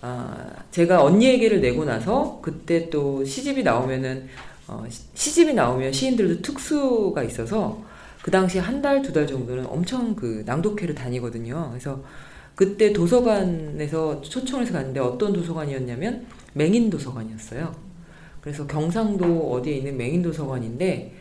아, 0.00 0.46
제가 0.70 1.02
언니에게를 1.02 1.60
내고 1.60 1.84
나서 1.84 2.40
그때 2.42 2.90
또 2.90 3.24
시집이 3.24 3.62
나오면은 3.62 4.28
어, 4.68 4.84
시- 4.90 5.02
시집이 5.14 5.54
나오면 5.54 5.92
시인들도 5.92 6.42
특수가 6.42 7.22
있어서 7.22 7.84
그 8.22 8.30
당시 8.30 8.58
한 8.58 8.82
달 8.82 9.02
두 9.02 9.12
달 9.12 9.26
정도는 9.26 9.66
엄청 9.66 10.14
그 10.16 10.42
낭독회를 10.44 10.94
다니거든요. 10.94 11.68
그래서 11.70 12.02
그때 12.56 12.92
도서관에서 12.92 14.22
초청해서 14.22 14.72
갔는데 14.72 14.98
어떤 14.98 15.32
도서관이었냐면 15.32 16.26
맹인 16.54 16.90
도서관이었어요. 16.90 17.72
그래서 18.40 18.66
경상도 18.66 19.52
어디에 19.52 19.76
있는 19.76 19.96
맹인 19.96 20.22
도서관인데 20.22 21.14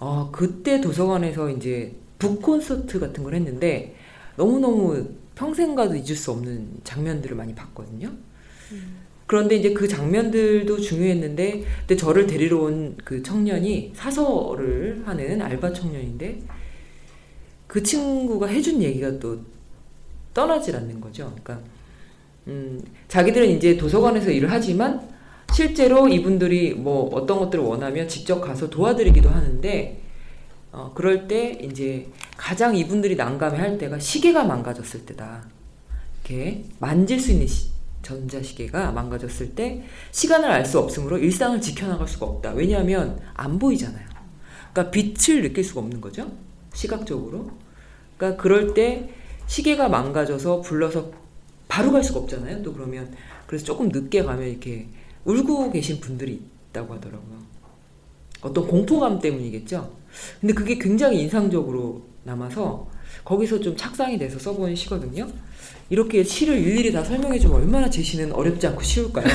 어, 0.00 0.30
그때 0.32 0.80
도서관에서 0.82 1.48
이제 1.50 1.94
북 2.18 2.42
콘서트 2.42 3.00
같은 3.00 3.24
걸 3.24 3.34
했는데 3.34 3.94
너무너무 4.36 5.08
평생 5.34 5.74
가도 5.74 5.94
잊을 5.94 6.16
수 6.16 6.32
없는 6.32 6.80
장면들을 6.84 7.36
많이 7.36 7.54
봤거든요. 7.54 8.10
그런데 9.26 9.56
이제 9.56 9.72
그 9.72 9.88
장면들도 9.88 10.80
중요했는데, 10.80 11.64
근데 11.80 11.96
저를 11.96 12.26
데리러 12.26 12.58
온 12.58 12.96
그 13.04 13.22
청년이 13.22 13.92
사설을 13.94 15.02
하는 15.04 15.40
알바 15.40 15.72
청년인데, 15.72 16.42
그 17.66 17.82
친구가 17.82 18.46
해준 18.46 18.82
얘기가 18.82 19.18
또 19.18 19.40
떠나질 20.34 20.76
않는 20.76 21.00
거죠. 21.00 21.32
그러니까, 21.42 21.60
음, 22.48 22.80
자기들은 23.08 23.48
이제 23.48 23.76
도서관에서 23.76 24.30
일을 24.30 24.50
하지만, 24.50 25.08
실제로 25.52 26.08
이분들이 26.08 26.74
뭐 26.74 27.08
어떤 27.14 27.38
것들을 27.38 27.64
원하면 27.64 28.08
직접 28.08 28.40
가서 28.40 28.68
도와드리기도 28.68 29.28
하는데, 29.28 30.00
어, 30.72 30.90
그럴 30.94 31.28
때 31.28 31.56
이제 31.62 32.08
가장 32.36 32.76
이분들이 32.76 33.14
난감해 33.14 33.56
할 33.58 33.78
때가 33.78 33.98
시계가 34.00 34.44
망가졌을 34.44 35.06
때다. 35.06 35.44
이렇게 36.24 36.64
만질 36.80 37.20
수 37.20 37.30
있는 37.30 37.46
시- 37.46 37.68
전자시계가 38.02 38.90
망가졌을 38.92 39.54
때 39.54 39.84
시간을 40.10 40.50
알 40.50 40.66
수 40.66 40.78
없으므로 40.78 41.16
일상을 41.18 41.58
지켜나갈 41.60 42.08
수가 42.08 42.26
없다. 42.26 42.52
왜냐하면 42.52 43.18
안 43.34 43.58
보이잖아요. 43.58 44.06
그러니까 44.72 44.90
빛을 44.90 45.42
느낄 45.42 45.62
수가 45.64 45.80
없는 45.80 46.00
거죠. 46.00 46.30
시각적으로. 46.74 47.50
그러니까 48.18 48.42
그럴 48.42 48.74
때 48.74 49.10
시계가 49.46 49.88
망가져서 49.88 50.60
불러서 50.60 51.10
바로 51.68 51.92
갈 51.92 52.02
수가 52.02 52.20
없잖아요. 52.20 52.62
또 52.62 52.72
그러면 52.72 53.14
그래서 53.46 53.64
조금 53.64 53.88
늦게 53.88 54.22
가면 54.22 54.48
이렇게 54.48 54.88
울고 55.24 55.70
계신 55.72 56.00
분들이 56.00 56.42
있다고 56.70 56.94
하더라고요. 56.94 57.38
어떤 58.42 58.66
공포감 58.66 59.18
때문이겠죠. 59.20 59.90
근데 60.40 60.54
그게 60.54 60.78
굉장히 60.78 61.22
인상적으로 61.22 62.02
남아서 62.24 62.88
거기서 63.24 63.60
좀 63.60 63.76
착상이 63.76 64.18
돼서 64.18 64.38
써본 64.38 64.74
시거든요. 64.74 65.26
이렇게 65.90 66.22
시를 66.22 66.58
일일이 66.58 66.92
다 66.92 67.02
설명해 67.02 67.38
주면 67.38 67.56
얼마나 67.56 67.88
제 67.88 68.02
시는 68.02 68.32
어렵지 68.32 68.66
않고 68.66 68.82
쉬울까요? 68.82 69.26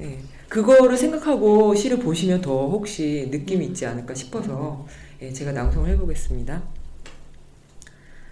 예, 0.00 0.18
그거를 0.48 0.96
생각하고 0.96 1.74
시를 1.74 1.98
보시면 1.98 2.40
더 2.40 2.68
혹시 2.68 3.28
느낌이 3.30 3.66
있지 3.66 3.86
않을까 3.86 4.14
싶어서 4.14 4.86
예, 5.22 5.32
제가 5.32 5.52
낭송을 5.52 5.90
해보겠습니다. 5.90 6.62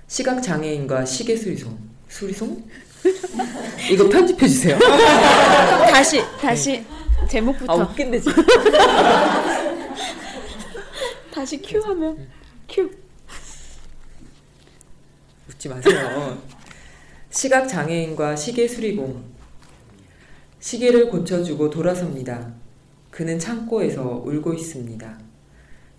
시각 0.09 0.41
장애인과 0.41 1.05
시계 1.05 1.37
수리송 1.37 1.77
수리송? 2.09 2.65
이거 3.91 4.09
편집해 4.09 4.49
주세요. 4.49 4.79
다시 5.91 6.21
다시 6.41 6.85
제목부터 7.29 7.73
아 7.73 7.77
웃긴데 7.77 8.21
지금. 8.21 8.45
다시 11.33 11.61
큐 11.61 11.79
하면 11.81 12.29
큐. 12.69 12.91
웃지 15.49 15.69
마세요. 15.69 16.43
시각 17.31 17.67
장애인과 17.67 18.37
시계 18.37 18.67
수리공. 18.67 19.23
시계를 20.61 21.11
고쳐주고 21.11 21.71
돌아섭니다. 21.71 22.53
그는 23.11 23.39
창고에서 23.39 24.23
울고 24.25 24.53
있습니다. 24.55 25.19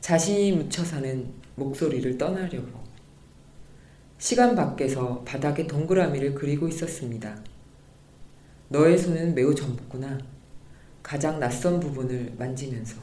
자신이 0.01 0.51
묻혀 0.53 0.83
사는 0.83 1.33
목소리를 1.55 2.17
떠나려고. 2.17 2.76
시간 4.17 4.55
밖에서 4.55 5.21
바닥에 5.23 5.67
동그라미를 5.67 6.33
그리고 6.33 6.67
있었습니다. 6.67 7.43
너의 8.69 8.97
손은 8.97 9.35
매우 9.35 9.53
젊구나. 9.53 10.17
가장 11.03 11.39
낯선 11.39 11.79
부분을 11.79 12.33
만지면서. 12.37 12.97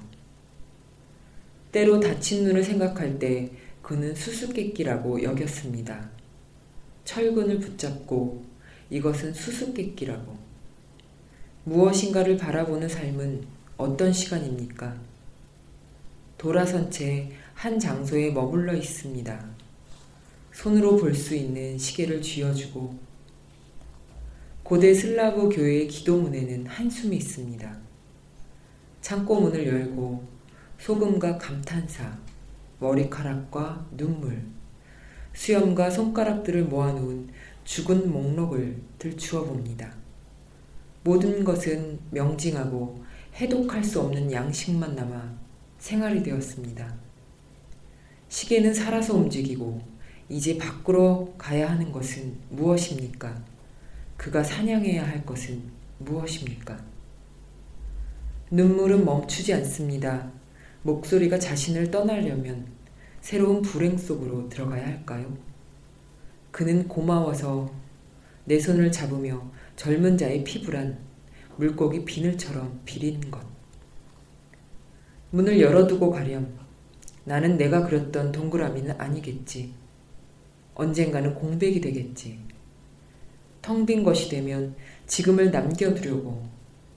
때로 1.73 2.01
다친 2.01 2.45
눈을 2.45 2.63
생각할 2.63 3.19
때 3.19 3.51
그는 3.83 4.15
수수께끼라고 4.15 5.23
여겼습니다. 5.23 6.11
철근을 7.05 7.59
붙잡고 7.61 8.45
이것은 8.91 9.33
수수께끼라고. 9.33 10.37
무엇인가를 11.65 12.37
바라보는 12.37 12.89
삶은 12.89 13.47
어떤 13.77 14.13
시간입니까? 14.13 14.95
돌아선 16.37 16.91
채 16.91 17.31
한 17.55 17.79
장소에 17.79 18.31
머물러 18.31 18.75
있습니다. 18.75 19.54
손으로 20.55 20.97
볼 20.97 21.15
수 21.15 21.35
있는 21.35 21.77
시계를 21.77 22.23
쥐어주고 22.23 22.97
고대 24.63 24.95
슬라브 24.95 25.49
교회의 25.49 25.89
기도문에는 25.89 26.67
한숨이 26.67 27.17
있습니다. 27.17 27.77
창고 29.03 29.41
문을 29.41 29.67
열고 29.67 30.25
소금과 30.79 31.37
감탄사, 31.39 32.17
머리카락과 32.79 33.87
눈물, 33.97 34.43
수염과 35.35 35.91
손가락들을 35.91 36.65
모아놓은 36.65 37.29
죽은 37.65 38.11
목록을 38.11 38.81
들추어 38.99 39.45
봅니다. 39.45 39.93
모든 41.03 41.45
것은 41.45 41.99
명징하고 42.11 43.05
해독할 43.35 43.83
수 43.83 44.01
없는 44.01 44.31
양식만 44.31 44.95
남아 44.95 45.35
생활이 45.79 46.23
되었습니다. 46.23 46.95
시계는 48.29 48.73
살아서 48.73 49.15
움직이고 49.15 49.94
이제 50.29 50.57
밖으로 50.57 51.35
가야 51.37 51.71
하는 51.71 51.93
것은 51.93 52.37
무엇입니까? 52.51 53.43
그가 54.17 54.43
사냥해야 54.43 55.07
할 55.07 55.25
것은 55.27 55.63
무엇입니까? 55.99 56.79
눈물은 58.51 59.05
멈추지 59.05 59.53
않습니다. 59.55 60.31
목소리가 60.83 61.39
자신을 61.39 61.91
떠나려면 61.91 62.67
새로운 63.21 63.63
불행 63.63 63.97
속으로 63.97 64.49
들어가야 64.49 64.87
할까요? 64.87 65.37
그는 66.51 66.87
고마워서 66.87 67.73
내 68.45 68.59
손을 68.61 68.93
잡으며 68.93 69.51
젊은 69.77 70.17
자의 70.17 70.45
피부란 70.45 70.99
물고기 71.57 72.05
비늘처럼 72.05 72.81
비린 72.85 73.31
것. 73.31 73.41
문을 75.31 75.61
열어두고 75.61 76.11
가렴. 76.11 76.57
나는 77.25 77.57
내가 77.57 77.87
그렸던 77.87 78.33
동그라미는 78.33 79.01
아니겠지. 79.01 79.73
언젠가는 80.75 81.35
공백이 81.35 81.81
되겠지. 81.81 82.39
텅 83.63 83.87
빈 83.87 84.03
것이 84.03 84.29
되면 84.29 84.75
지금을 85.07 85.51
남겨두려고 85.51 86.47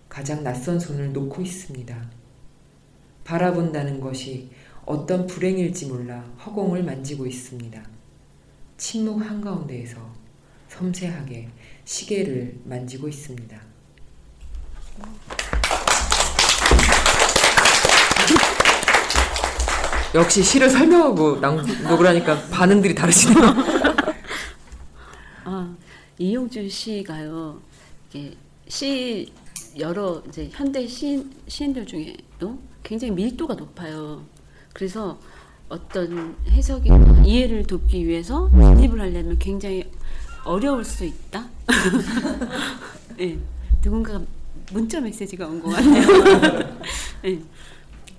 가장 0.10 0.44
낯선 0.44 0.80
손을 0.80 1.13
놓고 1.13 1.42
있습니다. 1.42 2.10
바라본다는 3.24 4.00
것이 4.00 4.50
어떤 4.86 5.28
불행일지 5.28 5.88
몰라 5.88 6.22
허공을 6.46 6.84
만지고 6.84 7.26
있습니다. 7.26 7.84
침묵 8.78 9.22
한가운데에서 9.22 9.98
섬세하게 10.70 11.50
시계를 11.84 12.60
만지고 12.63 13.08
있습니다. 13.08 13.60
역시 20.15 20.41
시를 20.43 20.70
설명하고 20.70 21.38
낭독을 21.39 22.08
하니까 22.08 22.38
반응들이 22.50 22.96
다르시네요. 22.96 23.54
아, 25.43 25.76
이용준 26.17 26.70
씨가요. 26.70 27.60
이게 28.10 28.36
시 28.67 29.32
여러 29.78 30.22
이제 30.28 30.50
현대 30.52 30.88
시인, 30.88 31.32
시인들 31.48 31.86
중에도 31.86 32.58
굉장히 32.84 33.13
밀도가 33.13 33.54
높아요. 33.56 34.24
그래서 34.74 35.20
어떤 35.70 36.36
해석이나 36.50 37.24
이해를 37.26 37.63
돕기 37.65 38.08
위해서 38.08 38.50
진입을 38.52 39.00
하려면 39.02 39.38
굉장히 39.38 39.84
어려울 40.46 40.84
수 40.86 41.04
있다. 41.06 41.46
예, 43.20 43.38
누군가 43.82 44.22
문자 44.72 45.00
메시지가 45.02 45.46
온 45.48 45.62
것 45.62 45.70
같네요. 45.72 46.78
예, 47.26 47.39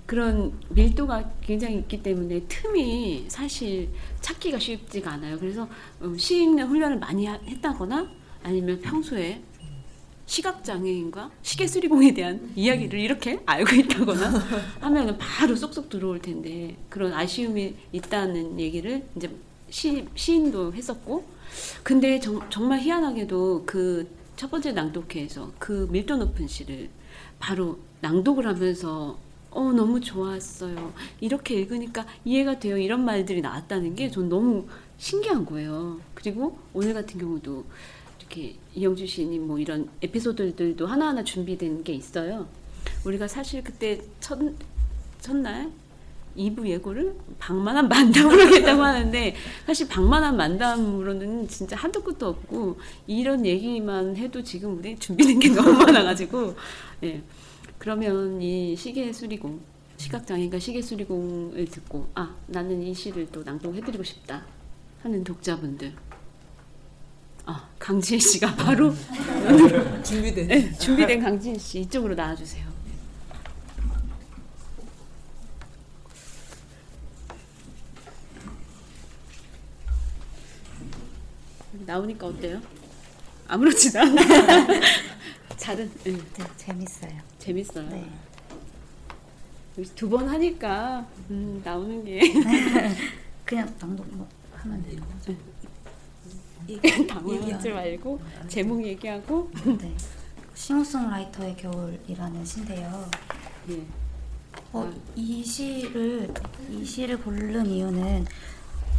그런 0.09 0.51
밀도가 0.69 1.29
굉장히 1.39 1.77
있기 1.77 2.01
때문에 2.01 2.41
틈이 2.47 3.25
사실 3.27 3.89
찾기가 4.21 4.57
쉽지가 4.57 5.11
않아요. 5.11 5.37
그래서 5.37 5.69
음, 6.01 6.17
시 6.17 6.41
읽는 6.41 6.65
훈련을 6.67 6.97
많이 6.97 7.27
하- 7.27 7.37
했다거나 7.45 8.09
아니면 8.41 8.81
평소에 8.81 9.39
시각 10.25 10.63
장애인과 10.63 11.29
시계 11.43 11.67
수리공에 11.67 12.15
대한 12.15 12.51
이야기를 12.55 12.99
이렇게 12.99 13.39
알고 13.45 13.75
있다거나 13.75 14.33
하면은 14.81 15.15
바로 15.19 15.55
쏙쏙 15.55 15.89
들어올 15.89 16.19
텐데 16.19 16.75
그런 16.89 17.13
아쉬움이 17.13 17.75
있다는 17.91 18.59
얘기를 18.59 19.03
이제 19.15 19.29
시, 19.69 20.07
시인도 20.15 20.73
했었고 20.73 21.23
근데 21.83 22.19
정, 22.19 22.41
정말 22.49 22.79
희한하게도 22.79 23.63
그 23.67 24.19
첫 24.39 24.49
번째 24.49 24.71
낭독회에서 24.71 25.51
그 25.59 25.85
밀도 25.91 26.15
높은 26.15 26.47
시를 26.47 26.89
바로 27.39 27.77
낭독을 27.99 28.47
하면서 28.47 29.17
어 29.51 29.71
너무 29.73 29.99
좋았어요 29.99 30.93
이렇게 31.21 31.55
읽으니까 31.55 32.05
이해가 32.25 32.59
돼요 32.59 32.77
이런 32.77 33.03
말들이 33.05 33.41
나왔다는 33.41 33.95
게 33.95 34.09
전 34.11 34.29
너무 34.29 34.67
신기한 34.97 35.45
거예요 35.45 35.99
그리고 36.13 36.57
오늘 36.73 36.93
같은 36.93 37.19
경우도 37.19 37.65
이렇게 38.19 38.55
이영주 38.75 39.07
시인이 39.07 39.39
뭐 39.39 39.57
이런 39.57 39.89
에피소드들도 40.03 40.85
하나하나 40.85 41.23
준비된 41.23 41.83
게 41.83 41.93
있어요. 41.93 42.47
우리가 43.03 43.27
사실 43.27 43.63
그때 43.63 43.99
첫, 44.19 44.37
첫날 45.19 45.71
2부 46.37 46.67
예고를 46.67 47.15
방만한 47.39 47.87
만담으로 47.89 48.39
하겠다고 48.43 48.83
하는데 48.83 49.35
사실 49.65 49.87
방만한 49.87 50.37
만담으로는 50.37 51.47
진짜 51.47 51.75
한도 51.75 52.03
끝도 52.03 52.27
없고 52.27 52.77
이런 53.07 53.45
얘기만 53.45 54.15
해도 54.15 54.43
지금 54.43 54.77
우리 54.77 54.95
준비된 54.97 55.39
게 55.39 55.49
너무 55.49 55.71
많아가지고 55.73 56.55
예. 57.03 57.21
그러면 57.79 58.41
이 58.41 58.75
시계 58.75 59.11
수리공 59.11 59.59
시각장애인과 59.97 60.59
시계 60.59 60.81
수리공을 60.81 61.65
듣고 61.65 62.07
아 62.13 62.35
나는 62.47 62.81
이 62.83 62.93
시를 62.93 63.27
또 63.31 63.41
낭독해드리고 63.43 64.03
싶다 64.03 64.45
하는 65.01 65.23
독자분들 65.23 65.93
아 67.45 67.67
강지혜 67.79 68.19
씨가 68.19 68.55
바로 68.55 68.93
준비된. 70.03 70.47
네, 70.47 70.73
준비된 70.77 71.21
강지혜 71.21 71.57
씨 71.57 71.79
이쪽으로 71.79 72.13
나와주세요. 72.15 72.67
나오니까 81.85 82.27
어때요? 82.27 82.61
아무렇지도 83.47 83.99
않아. 83.99 84.21
잘은 85.69 85.91
네, 86.03 86.11
네, 86.13 86.43
재밌어요. 86.57 87.11
재밌어요. 87.37 87.87
네. 87.89 88.09
두번 89.95 90.27
하니까 90.27 91.05
음, 91.29 91.61
나오는 91.63 92.03
게 92.03 92.19
그냥 93.45 93.71
낭독 93.79 94.07
뭐 94.15 94.27
하면 94.53 94.83
돼요. 94.83 94.99
당황하지 97.07 97.69
말고 97.69 98.19
제목 98.47 98.83
얘기하고 98.83 99.51
네. 99.77 99.95
싱어송라이터의 100.55 101.55
겨울이라는 101.57 102.43
시인데요. 102.43 103.11
네. 103.67 103.85
어, 104.73 104.91
이 105.15 105.43
시를 105.43 106.33
이 106.71 106.83
시를 106.83 107.19
고른 107.19 107.63
이유는 107.67 108.25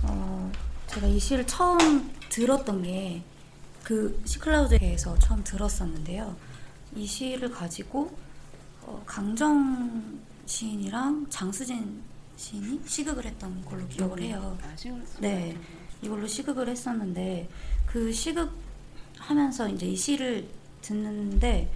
어, 0.04 0.52
제가 0.86 1.08
이 1.08 1.18
시를 1.18 1.44
처음 1.48 2.12
들었던 2.28 2.82
게 2.84 3.22
그 3.82 4.20
시클라우드에서 4.24 5.18
처음 5.18 5.42
들었었는데요. 5.42 6.36
이 6.94 7.06
시를 7.06 7.50
가지고 7.50 8.10
어, 8.82 9.02
강정 9.06 10.18
시인이랑 10.46 11.26
장수진 11.30 12.00
시인이 12.36 12.80
시극을 12.86 13.24
했던 13.24 13.62
걸로 13.64 13.86
기억을 13.88 14.22
해요. 14.22 14.56
아, 14.62 15.20
네, 15.20 15.56
이걸로 16.02 16.26
시극을 16.26 16.68
했었는데 16.68 17.48
그 17.86 18.12
시극 18.12 18.50
하면서 19.18 19.68
이제 19.68 19.86
이 19.86 19.94
시를 19.96 20.48
듣는데 20.80 21.70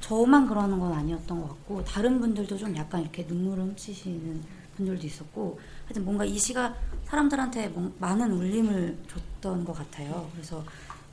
저만 0.00 0.46
그러는 0.46 0.78
건 0.78 0.92
아니었던 0.92 1.40
것 1.40 1.48
같고 1.48 1.82
다른 1.84 2.20
분들도 2.20 2.56
좀 2.58 2.76
약간 2.76 3.00
이렇게 3.00 3.24
눈물을 3.24 3.64
훔치시는 3.64 4.42
분들도 4.76 5.06
있었고 5.06 5.58
하여튼 5.86 6.04
뭔가 6.04 6.24
이 6.24 6.38
시가 6.38 6.76
사람들한테 7.06 7.68
뭔- 7.68 7.94
많은 7.98 8.30
울림을 8.32 8.98
줬던 9.08 9.64
것 9.64 9.72
같아요. 9.72 10.28
그래서 10.34 10.62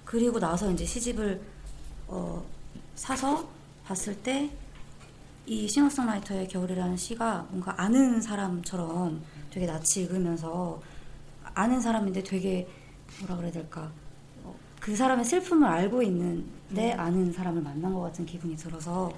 그리고 0.04 0.40
나서 0.40 0.70
이제 0.72 0.86
시집을 0.86 1.42
어, 2.08 2.46
사서 2.96 3.50
봤을 3.86 4.16
때 4.22 4.62
이 5.52 5.68
싱어송라이터의 5.68 6.48
겨울이라는 6.48 6.96
시가 6.98 7.48
뭔가 7.50 7.74
아는 7.78 8.22
사람처럼 8.22 9.22
되게 9.50 9.66
낯이 9.66 10.04
익으면서 10.04 10.82
아는 11.44 11.82
사람인데 11.82 12.24
되게 12.24 12.68
뭐라 13.20 13.36
그래야 13.36 13.52
될까 13.52 13.92
어, 14.44 14.56
그 14.80 14.96
사람의 14.96 15.26
슬픔을 15.26 15.68
알고 15.68 16.04
있는데 16.04 16.94
아는 16.94 17.34
사람을 17.34 17.62
만난 17.62 17.94
것 17.94 18.00
같은 18.02 18.26
기분이 18.26 18.56
들어서 18.56 19.12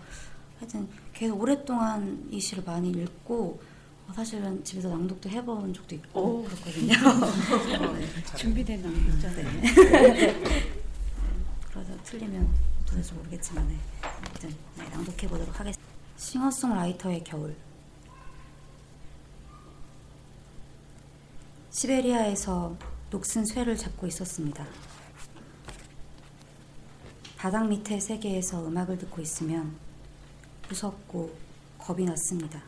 하여튼 0.60 0.88
계속 1.14 1.40
오랫동안 1.40 2.26
이 2.32 2.40
시를 2.40 2.64
많이 2.64 2.90
읽고 2.90 3.62
어, 4.08 4.14
사실은 4.14 4.64
집에서 4.64 4.90
낭독도 4.90 5.30
해본 5.30 5.74
적도 5.74 5.94
있고 5.96 6.22
오. 6.22 6.44
그렇거든요. 6.46 6.94
네. 7.94 8.08
준비된 8.38 8.82
남자. 8.82 9.30
그래서 11.70 11.94
틀리면 12.04 12.73
도대체 12.94 13.16
모르겠지만 13.16 13.68
네. 13.68 13.76
아무튼 14.04 14.56
네, 14.78 14.88
낭독해 14.90 15.28
보도록 15.28 15.60
하겠습니다. 15.60 15.94
싱어송라이터의 16.16 17.24
겨울 17.24 17.56
시베리아에서 21.72 22.78
녹슨 23.10 23.46
쇠를 23.46 23.76
잡고 23.76 24.06
있었습니다. 24.06 24.68
바닥 27.36 27.68
밑의 27.68 28.00
세계에서 28.00 28.68
음악을 28.68 29.00
듣고 29.00 29.22
있으면 29.22 29.76
무섭고 30.70 31.36
겁이 31.80 32.06
났습니다. 32.06 32.62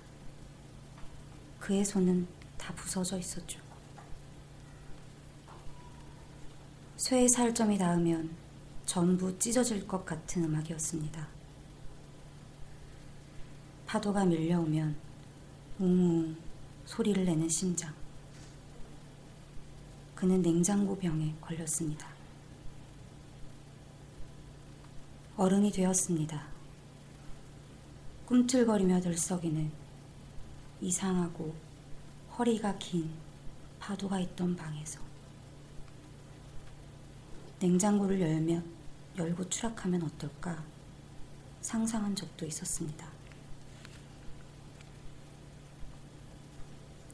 그의 1.59 1.85
손은 1.85 2.27
다 2.57 2.73
부서져 2.73 3.19
있었죠. 3.19 3.59
쇠의 6.97 7.29
살점이 7.29 7.77
닿으면 7.77 8.44
전부 8.85 9.37
찢어질 9.39 9.87
것 9.87 10.05
같은 10.05 10.43
음악이었습니다. 10.43 11.27
파도가 13.87 14.25
밀려오면 14.25 14.95
웅웅 15.79 16.37
소리를 16.85 17.25
내는 17.25 17.49
심장. 17.49 17.93
그는 20.13 20.41
냉장고 20.41 20.97
병에 20.97 21.35
걸렸습니다. 21.41 22.07
어른이 25.35 25.71
되었습니다. 25.71 26.47
꿈틀거리며 28.25 29.01
들썩이는 29.01 29.71
이상하고 30.81 31.53
허리가 32.37 32.77
긴 32.77 33.09
파도가 33.79 34.19
있던 34.19 34.55
방에서 34.55 34.99
냉장고를 37.59 38.21
열며 38.21 38.61
열고 39.17 39.49
추락하면 39.49 40.04
어떨까 40.04 40.63
상상한 41.62 42.15
적도 42.15 42.45
있었습니다. 42.45 43.08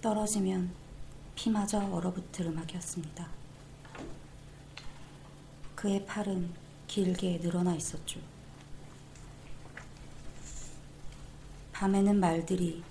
떨어지면 0.02 0.72
피마저 1.36 1.80
얼어붙을 1.80 2.48
음악이었습니다. 2.48 3.28
그의 5.76 6.06
팔은 6.06 6.52
길게 6.88 7.40
늘어나 7.40 7.76
있었죠. 7.76 8.20
밤에는 11.72 12.20
말들이 12.20 12.84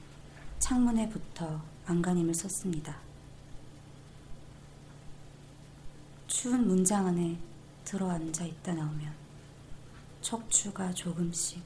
창문에 0.58 1.08
붙어 1.08 1.62
안간힘을 1.86 2.32
썼습니다. 2.34 2.96
추운 6.26 6.66
문장 6.66 7.06
안에 7.06 7.49
들어앉아 7.84 8.44
있다 8.44 8.74
나오면 8.74 9.14
척추가 10.20 10.92
조금씩 10.92 11.62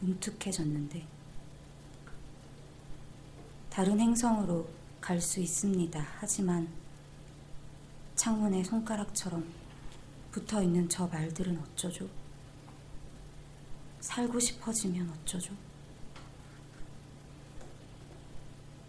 뭉툭해졌는데 0.00 1.06
다른 3.70 4.00
행성으로 4.00 4.68
갈 5.00 5.20
수 5.20 5.40
있습니다. 5.40 6.04
하지만 6.18 6.68
창문에 8.14 8.64
손가락처럼 8.64 9.48
붙어 10.30 10.62
있는 10.62 10.88
저 10.88 11.06
말들은 11.06 11.58
어쩌죠? 11.58 12.08
살고 14.00 14.38
싶어지면 14.40 15.08
어쩌죠? 15.10 15.54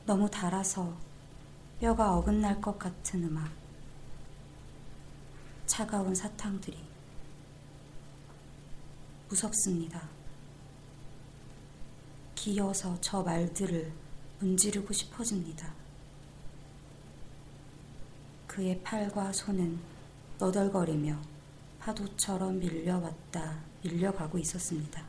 너무 0.06 0.30
달아서 0.30 0.94
뼈가 1.80 2.18
어긋날 2.18 2.60
것 2.60 2.78
같은 2.80 3.24
음악. 3.24 3.59
차가운 5.70 6.16
사탕들이 6.16 6.78
무섭습니다. 9.30 10.10
기어서 12.34 12.98
저 13.02 13.22
말들을 13.22 13.94
문지르고 14.40 14.92
싶어집니다. 14.92 15.72
그의 18.48 18.82
팔과 18.82 19.32
손은 19.32 19.80
너덜거리며 20.40 21.16
파도처럼 21.80 22.58
밀려왔다 22.58 23.60
밀려가고 23.84 24.40
있었습니다. 24.40 25.06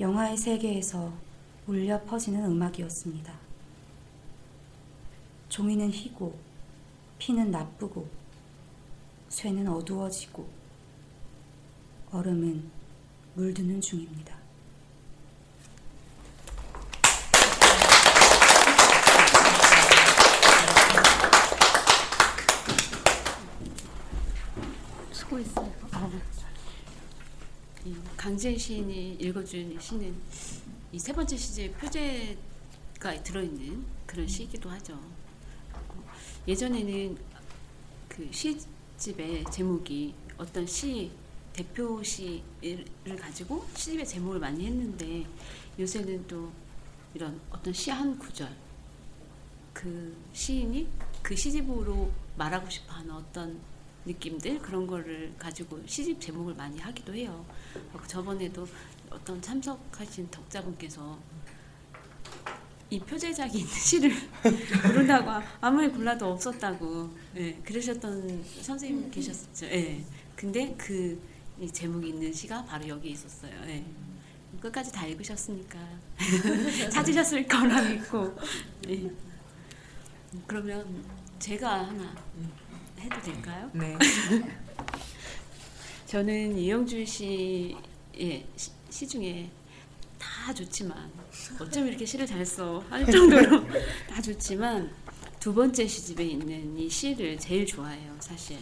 영화의 0.00 0.36
세계에서 0.36 1.12
울려 1.68 2.02
퍼지는 2.02 2.44
음악이었습니다. 2.44 3.32
종이는 5.48 5.90
희고, 5.90 6.49
피는 7.20 7.50
나쁘고, 7.50 8.08
쇠는 9.28 9.68
어두워지고, 9.68 10.48
얼음은 12.12 12.70
물드는 13.34 13.80
중입니다. 13.82 14.34
수고했어요. 25.12 25.70
이 27.84 27.94
강재 28.16 28.56
시인이 28.56 29.14
읽어준 29.14 29.72
이 29.72 29.80
시는 29.80 30.14
이 30.92 30.98
세 30.98 31.12
번째 31.12 31.36
시제 31.36 31.70
표제가 31.72 33.22
들어있는 33.22 33.84
그런 34.06 34.26
시이기도 34.26 34.68
하죠. 34.70 34.98
어, 36.40 36.44
예전에는 36.48 37.16
그 38.08 38.28
시집의 38.32 39.44
제목이 39.50 40.14
어떤 40.38 40.66
시 40.66 41.10
대표 41.52 42.02
시를 42.02 42.84
가지고 43.18 43.66
시집의 43.74 44.06
제목을 44.06 44.38
많이 44.40 44.64
했는데 44.66 45.26
요새는 45.78 46.26
또 46.26 46.50
이런 47.14 47.40
어떤 47.50 47.72
시 47.72 47.90
한 47.90 48.18
구절 48.18 48.48
그 49.72 50.16
시인이 50.32 50.88
그 51.22 51.34
시집으로 51.36 52.10
말하고 52.36 52.68
싶어하는 52.68 53.10
어떤 53.12 53.58
느낌들 54.06 54.58
그런 54.60 54.86
거를 54.86 55.34
가지고 55.38 55.80
시집 55.86 56.20
제목을 56.20 56.54
많이 56.54 56.78
하기도 56.78 57.14
해요. 57.14 57.44
어, 57.92 58.00
저번에도 58.06 58.66
어떤 59.10 59.40
참석하신 59.42 60.30
덕자분께서 60.30 61.18
이 62.90 62.98
표제작이 62.98 63.58
있는 63.58 63.72
시를 63.72 64.12
부른다고 64.82 65.30
아무리 65.60 65.88
골라도 65.88 66.32
없었다고 66.32 67.08
예, 67.36 67.52
그러셨던 67.64 68.44
선생님 68.62 69.10
계셨죠. 69.12 69.66
예. 69.66 70.04
근데 70.34 70.74
그이 70.76 71.70
제목이 71.72 72.08
있는 72.08 72.32
시가 72.32 72.64
바로 72.64 72.88
여기 72.88 73.10
있었어요. 73.10 73.52
예. 73.66 73.84
끝까지 74.60 74.90
다 74.90 75.06
읽으셨으니까 75.06 75.78
찾으셨을 76.90 77.46
거라 77.46 77.80
믿고 77.80 78.36
예. 78.88 79.08
그러면 80.48 81.04
제가 81.38 81.86
하나 81.86 82.12
해도 82.98 83.22
될까요? 83.22 83.70
네. 83.72 83.96
저는 86.06 86.58
이영주 86.58 87.06
씨의 87.06 87.76
시, 88.56 88.70
시 88.90 89.06
중에 89.06 89.48
다 90.20 90.52
좋지만 90.52 91.10
어쩜 91.58 91.88
이렇게 91.88 92.04
시를 92.04 92.26
잘 92.26 92.42
써 92.44 92.82
할 92.90 93.04
정도로 93.10 93.64
다 94.08 94.20
좋지만 94.20 94.90
두 95.40 95.54
번째 95.54 95.86
시집에 95.86 96.24
있는 96.24 96.76
이 96.78 96.88
시를 96.88 97.38
제일 97.38 97.64
좋아해요 97.66 98.14
사실. 98.20 98.58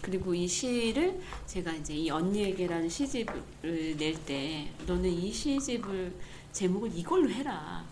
그리고 0.00 0.34
이 0.34 0.46
시를 0.48 1.20
제가 1.46 1.72
이제 1.74 1.92
이 1.94 2.08
언니에게라는 2.10 2.88
시집을 2.88 3.96
낼 3.98 4.14
때 4.24 4.70
너는 4.86 5.10
이 5.10 5.32
시집을 5.32 6.14
제목을 6.52 6.90
이걸로 6.96 7.28
해라. 7.28 7.84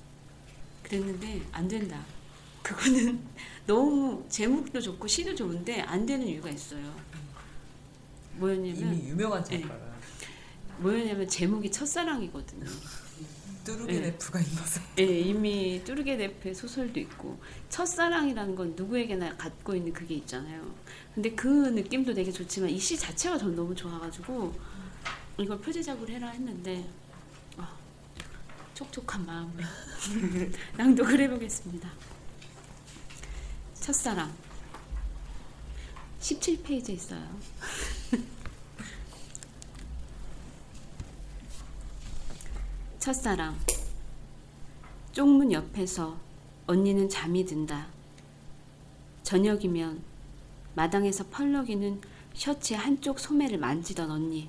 그랬는데 0.83 1.43
안 1.53 1.69
된다. 1.69 2.01
그거는 2.63 3.21
너무 3.67 4.25
제목도 4.29 4.81
좋고 4.81 5.07
시도 5.07 5.35
좋은데 5.35 5.81
안 5.83 6.07
되는 6.07 6.27
이유가 6.27 6.49
있어요. 6.51 6.95
뭐였냐면 8.37 8.95
이미 8.95 9.09
유명한 9.09 9.45
네. 9.45 9.61
작가가 9.61 9.94
뭐였냐면 10.79 11.29
제목이 11.29 11.71
첫사랑이거든요. 11.71 12.67
뚜르게네프가 13.65 14.41
있어서 14.41 14.81
예, 14.99 15.05
이미 15.05 15.83
뚜르게네프의 15.85 16.55
소설도 16.55 17.01
있고 17.01 17.41
첫사랑이라는 17.71 18.55
건 18.55 18.75
누구에게나 18.77 19.37
갖고 19.39 19.75
있는 19.75 19.93
그게 19.93 20.17
있잖아요. 20.17 20.75
근데 21.15 21.31
그 21.35 21.49
느낌도 21.49 22.13
되게 22.13 22.31
좋지만 22.31 22.69
이 22.71 22.79
시 22.79 22.99
자체가 22.99 23.39
전 23.39 23.55
너무 23.57 23.75
좋아가지고 23.75 24.55
이걸 25.39 25.59
표제작으로 25.61 26.09
해라 26.13 26.29
했는데 26.29 26.87
아, 27.57 27.75
촉촉한 28.75 29.25
마음으로 29.25 29.65
낭독을 30.77 31.21
해보겠습니다. 31.21 31.91
첫사랑 33.81 34.31
17페이지 36.21 36.91
있어요. 36.91 37.41
첫사랑 43.05 43.55
쪽문 45.13 45.53
옆에서 45.53 46.17
언니는 46.67 47.11
잠이 47.11 47.45
든다. 47.45 47.89
저녁이면 49.23 50.03
마당에서 50.75 51.25
펄럭이는 51.29 52.01
셔츠의 52.33 52.79
한쪽 52.79 53.21
소매를 53.21 53.59
만지던 53.59 54.11
언니. 54.11 54.49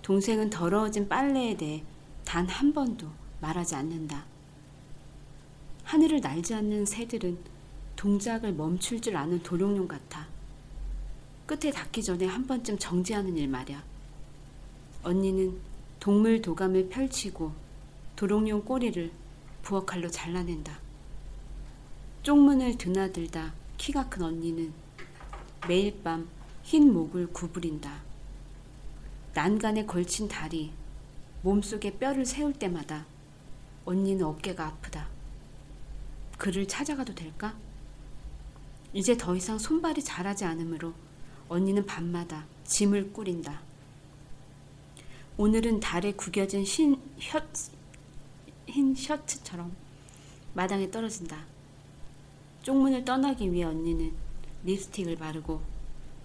동생은 0.00 0.48
더러워진 0.48 1.06
빨래에 1.06 1.54
대해 1.58 1.84
단 2.24 2.48
한 2.48 2.72
번도 2.72 3.08
말하지 3.42 3.74
않는다. 3.74 4.24
하늘을 5.84 6.22
날지 6.22 6.54
않는 6.54 6.86
새들은 6.86 7.36
동작을 7.94 8.54
멈출 8.54 9.02
줄 9.02 9.18
아는 9.18 9.42
도룡룡 9.42 9.86
같아. 9.86 10.26
끝에 11.44 11.70
닿기 11.72 12.02
전에 12.02 12.24
한 12.24 12.46
번쯤 12.46 12.78
정지하는 12.78 13.36
일 13.36 13.48
말이야. 13.48 13.84
언니는 15.02 15.71
동물 16.02 16.42
도감을 16.42 16.88
펼치고 16.88 17.52
도롱뇽 18.16 18.64
꼬리를 18.64 19.12
부엌칼로 19.62 20.10
잘라낸다. 20.10 20.80
쪽문을 22.24 22.76
드나들다 22.76 23.54
키가 23.76 24.08
큰 24.08 24.22
언니는 24.22 24.72
매일 25.68 26.02
밤 26.02 26.28
흰 26.64 26.92
목을 26.92 27.28
구부린다. 27.28 28.00
난간에 29.32 29.86
걸친 29.86 30.26
다리, 30.26 30.72
몸속에 31.42 31.98
뼈를 31.98 32.26
세울 32.26 32.52
때마다 32.52 33.06
언니는 33.84 34.26
어깨가 34.26 34.66
아프다. 34.66 35.06
그를 36.36 36.66
찾아가도 36.66 37.14
될까? 37.14 37.54
이제 38.92 39.16
더 39.16 39.36
이상 39.36 39.56
손발이 39.56 40.02
자라지 40.02 40.44
않으므로 40.46 40.94
언니는 41.48 41.86
밤마다 41.86 42.44
짐을 42.64 43.12
꾸린다. 43.12 43.71
오늘은 45.38 45.80
달에 45.80 46.12
구겨진 46.12 46.62
흰, 46.62 47.00
셔, 47.18 47.40
흰 48.66 48.94
셔츠처럼 48.94 49.74
마당에 50.52 50.90
떨어진다. 50.90 51.46
쪽문을 52.62 53.06
떠나기 53.06 53.50
위해 53.50 53.64
언니는 53.64 54.12
립스틱을 54.64 55.16
바르고 55.16 55.62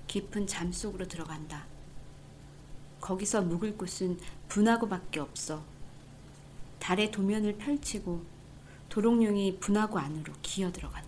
깊은 0.08 0.46
잠 0.48 0.74
속으로 0.74 1.08
들어간다. 1.08 1.66
거기서 3.00 3.44
묵을 3.44 3.78
곳은 3.78 4.20
분화구밖에 4.50 5.22
없어. 5.22 5.64
달의 6.80 7.10
도면을 7.12 7.58
펼치고 7.58 8.24
도롱뇽이 8.90 9.60
분화구 9.60 9.98
안으로 10.00 10.34
기어 10.42 10.70
들어간다. 10.72 11.07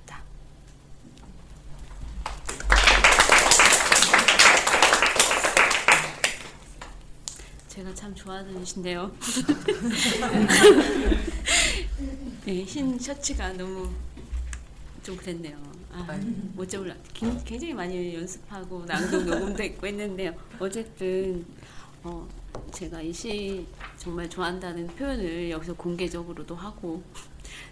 제가 7.80 7.96
참 7.96 8.14
좋아하는 8.14 8.66
시인데요. 8.66 9.10
네, 12.44 12.64
흰 12.64 13.00
셔츠가 13.00 13.54
너무 13.54 13.90
좀 15.02 15.16
그랬네요. 15.16 15.58
아, 15.94 16.06
못 16.56 16.68
잡을라 16.70 16.94
굉장히 17.14 17.74
많이 17.74 18.14
연습하고 18.16 18.84
낭독 18.86 19.24
녹음도 19.24 19.64
했고 19.64 19.88
했는데요. 19.88 20.34
어쨌든 20.60 21.46
어, 22.04 22.28
제가 22.74 23.02
이 23.02 23.14
시 23.14 23.66
정말 23.98 24.30
좋아한다는 24.30 24.88
표현을 24.88 25.50
여기서 25.50 25.74
공개적으로도 25.76 26.54
하고 26.56 27.02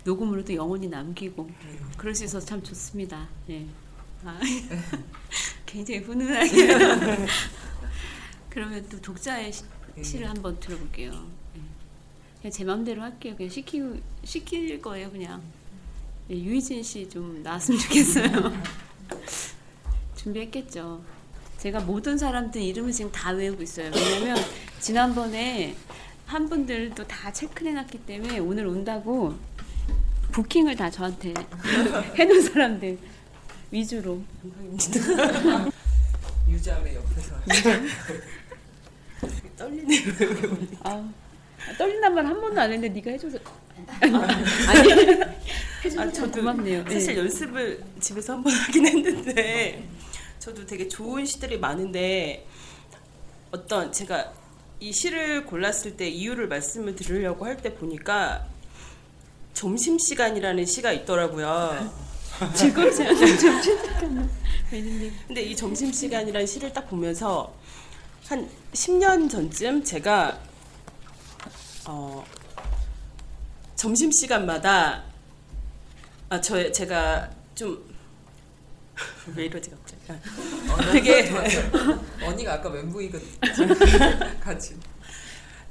녹음으로도 0.06 0.56
영원히 0.56 0.88
남기고 0.88 1.50
그럴 1.98 2.16
수 2.16 2.24
있어서 2.24 2.46
참 2.46 2.64
좋습니다. 2.64 3.28
예. 3.50 3.66
아, 4.24 4.40
굉장히 5.66 6.00
훈훈하게. 6.00 6.68
그러면 8.50 8.88
또 8.90 9.00
독자의 9.02 9.52
시, 9.98 10.04
시를 10.12 10.30
한번 10.30 10.60
들어볼게요. 10.60 11.12
예. 11.56 11.60
그냥 12.42 12.52
제 12.52 12.64
마음대로 12.64 13.02
할게요. 13.02 13.34
그냥 13.36 13.50
시키 13.50 13.82
시킬 14.24 14.82
거예요, 14.82 15.12
그냥. 15.12 15.42
예, 16.30 16.36
유희진 16.36 16.84
씨 16.84 17.08
좀 17.10 17.42
나왔으면 17.44 17.80
좋겠어요. 17.80 18.54
준비했겠죠. 20.16 21.02
제가 21.58 21.80
모든 21.82 22.18
사람들 22.18 22.62
이름을 22.62 22.92
지금 22.92 23.12
다 23.12 23.32
외우고 23.32 23.64
있어요. 23.64 23.92
왜냐면 23.94 24.38
지난번에 24.80 25.76
한 26.26 26.48
분들도 26.50 27.08
다 27.08 27.32
체크해 27.32 27.72
놨기 27.74 28.00
때문에 28.00 28.40
오늘 28.40 28.68
온다고 28.68 29.36
부킹을 30.32 30.76
다 30.76 30.92
저한테 30.92 31.34
해놓은 32.16 32.42
사람들 32.42 32.98
위주로. 33.72 34.22
유자매 36.48 36.96
옆에서 36.96 37.36
떨리네요. 39.58 40.02
아, 40.84 41.10
떨린단 41.78 42.14
말 42.14 42.26
한 42.26 42.40
번도 42.40 42.62
안 42.62 42.72
했는데 42.72 42.94
네가 42.94 43.12
해줘서 43.12 43.38
아니 44.00 44.14
해줘서 45.84 46.02
아, 46.02 46.12
참 46.12 46.32
고맙네요. 46.32 46.84
사실 46.90 47.16
네. 47.16 47.18
연습을 47.22 47.84
집에서 48.00 48.34
한 48.34 48.44
번 48.44 48.54
하긴 48.54 48.86
했는데 48.88 49.88
저도 50.40 50.66
되게 50.66 50.88
좋은 50.88 51.26
시들이 51.26 51.58
많은데 51.60 52.46
어떤 53.52 53.92
제가 53.92 54.34
이 54.80 54.92
시를 54.94 55.46
골랐을 55.46 55.98
때 55.98 56.08
이유를 56.08 56.48
말씀을 56.48 56.96
드리려고 56.96 57.46
할 57.46 57.58
때 57.58 57.74
보니까 57.74 58.46
점심 59.54 59.98
시간이라는 59.98 60.66
시가 60.66 60.92
있더라고요. 60.92 61.92
지금. 62.54 62.86
왠지 64.72 65.12
근데 65.26 65.42
이 65.42 65.56
점심 65.56 65.92
시간이라는 65.92 66.46
시를 66.46 66.72
딱 66.74 66.88
보면서 66.88 67.57
한 68.28 68.50
10년 68.74 69.30
전쯤 69.30 69.84
제가 69.84 70.40
어 71.88 72.24
점심 73.76 74.12
시간마다 74.12 75.04
아 76.30 76.42
저 76.42 76.70
제가 76.72 77.30
좀 77.56 77.96
왜 79.36 79.46
이러지 79.46 79.70
갑자기? 79.70 80.02
아, 80.10 80.92
되게 80.92 81.30
언니가 82.26 82.54
아까 82.54 82.70
멘붕이거든 82.70 83.28
같이. 84.42 84.76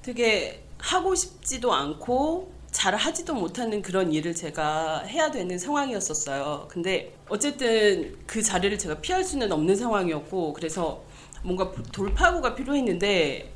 되게 0.02 0.62
하고 0.78 1.14
싶지도 1.14 1.74
않고 1.74 2.52
잘 2.70 2.94
하지도 2.94 3.34
못하는 3.34 3.82
그런 3.82 4.12
일을 4.12 4.34
제가 4.34 5.00
해야 5.00 5.30
되는 5.30 5.58
상황이었었어요. 5.58 6.68
근데 6.70 7.14
어쨌든 7.28 8.16
그 8.26 8.42
자리를 8.42 8.78
제가 8.78 9.00
피할 9.00 9.24
수는 9.24 9.50
없는 9.50 9.74
상황이었고 9.74 10.52
그래서 10.52 11.02
뭔가 11.46 11.70
돌파구가 11.92 12.56
필요했는데 12.56 13.52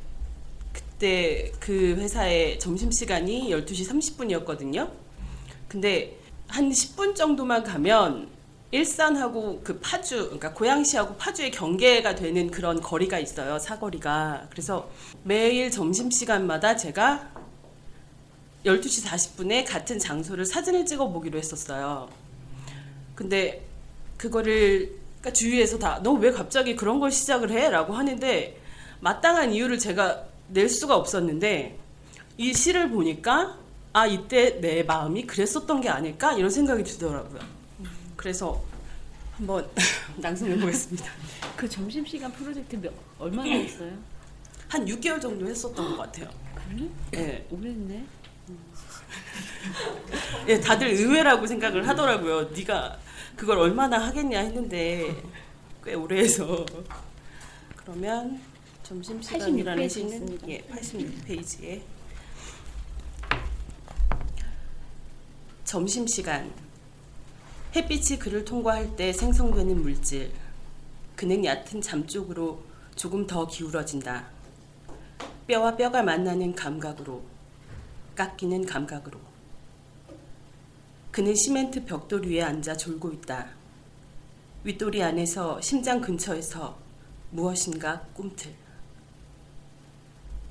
그때 0.73 1.51
그 1.59 1.97
회사의 1.97 2.61
점심시간이 2.61 3.51
12시 3.51 3.91
30분이었거든요. 3.91 4.89
근데 5.67 6.17
한 6.47 6.71
10분 6.71 7.17
정도만 7.17 7.65
가면 7.65 8.29
일산하고 8.71 9.63
그 9.65 9.81
파주, 9.81 10.23
그러니까 10.27 10.55
고양시하고 10.55 11.17
파주의 11.17 11.51
경계가 11.51 12.15
되는 12.15 12.53
그런 12.53 12.81
거리가 12.81 13.19
있어요. 13.19 13.59
사거리가. 13.59 14.47
그래서 14.51 14.89
매일 15.25 15.73
점심시간마다 15.73 16.77
제가 16.77 17.29
12시 18.67 19.05
40분에 19.05 19.67
같은 19.67 19.99
장소를 19.99 20.45
사진을 20.45 20.87
찍어 20.87 21.09
보기로 21.09 21.37
했었어요. 21.37 22.09
근데 23.17 23.67
그거를 24.17 25.00
그러니까 25.21 25.33
주위에서 25.33 25.79
다 25.79 26.01
너 26.03 26.13
왜 26.15 26.31
갑자기 26.33 26.75
그런 26.77 26.99
걸 27.01 27.11
시작을 27.11 27.51
해? 27.51 27.69
라고 27.71 27.93
하는데 27.95 28.59
마땅한 29.01 29.53
이유를 29.53 29.79
제가 29.79 30.25
낼 30.49 30.69
수가 30.69 30.97
없었는데 30.97 31.79
이 32.39 32.55
시를 32.55 32.91
보니까 32.91 33.57
아 33.93 34.07
이때 34.07 34.61
내 34.61 34.83
마음이 34.83 35.27
그랬었던 35.27 35.81
게 35.81 35.89
아닐까 35.89 36.33
이런 36.33 36.51
생각이 36.51 36.83
들더라고요. 36.85 37.41
그래서 38.17 38.63
한번 39.37 39.67
낭송해 40.19 40.59
보겠습니다. 40.59 41.07
그 41.57 41.69
점심 41.69 42.05
시간 42.07 42.31
프로젝트 42.33 42.77
몇, 42.77 42.93
얼마나 43.19 43.51
했어요? 43.51 43.93
한 44.69 44.85
6개월 44.87 45.21
정도 45.21 45.47
했었던 45.49 45.97
것 45.97 46.03
같아요. 46.05 46.29
그래? 46.55 46.89
예, 47.15 47.47
오래했네. 47.51 48.05
예, 50.49 50.61
다들 50.61 50.89
의외라고 50.89 51.47
생각을 51.47 51.87
하더라고요. 51.89 52.51
네가 52.51 52.99
그걸 53.41 53.57
얼마나 53.57 53.97
하겠냐 53.97 54.39
했는데 54.39 55.17
꽤 55.83 55.95
오래 55.95 56.19
해서. 56.19 56.67
그러면 57.75 58.39
점심시간이라는 58.83 59.87
86페이지 59.87 59.91
시는. 59.91 60.39
예, 60.51 60.61
86페이지에. 60.61 61.81
점심시간. 65.65 66.53
햇빛이 67.75 68.19
그를 68.19 68.45
통과할 68.45 68.95
때 68.95 69.11
생성되는 69.11 69.81
물질. 69.81 70.33
그는 71.17 71.43
얕은 71.43 71.81
잠 71.81 72.07
쪽으로 72.07 72.63
조금 72.95 73.27
더 73.27 73.47
기울어진다. 73.47 74.27
뼈와 75.47 75.79
뼈가 75.79 76.03
만나는 76.03 76.55
감각으로 76.55 77.23
깎이는 78.17 78.67
감각으로 78.67 79.30
그는 81.11 81.35
시멘트 81.35 81.85
벽돌 81.85 82.27
위에 82.27 82.43
앉아 82.43 82.77
졸고 82.77 83.11
있다. 83.13 83.49
윗도리 84.63 85.03
안에서 85.03 85.61
심장 85.61 86.01
근처에서 86.01 86.79
무엇인가 87.31 88.07
꿈틀. 88.15 88.53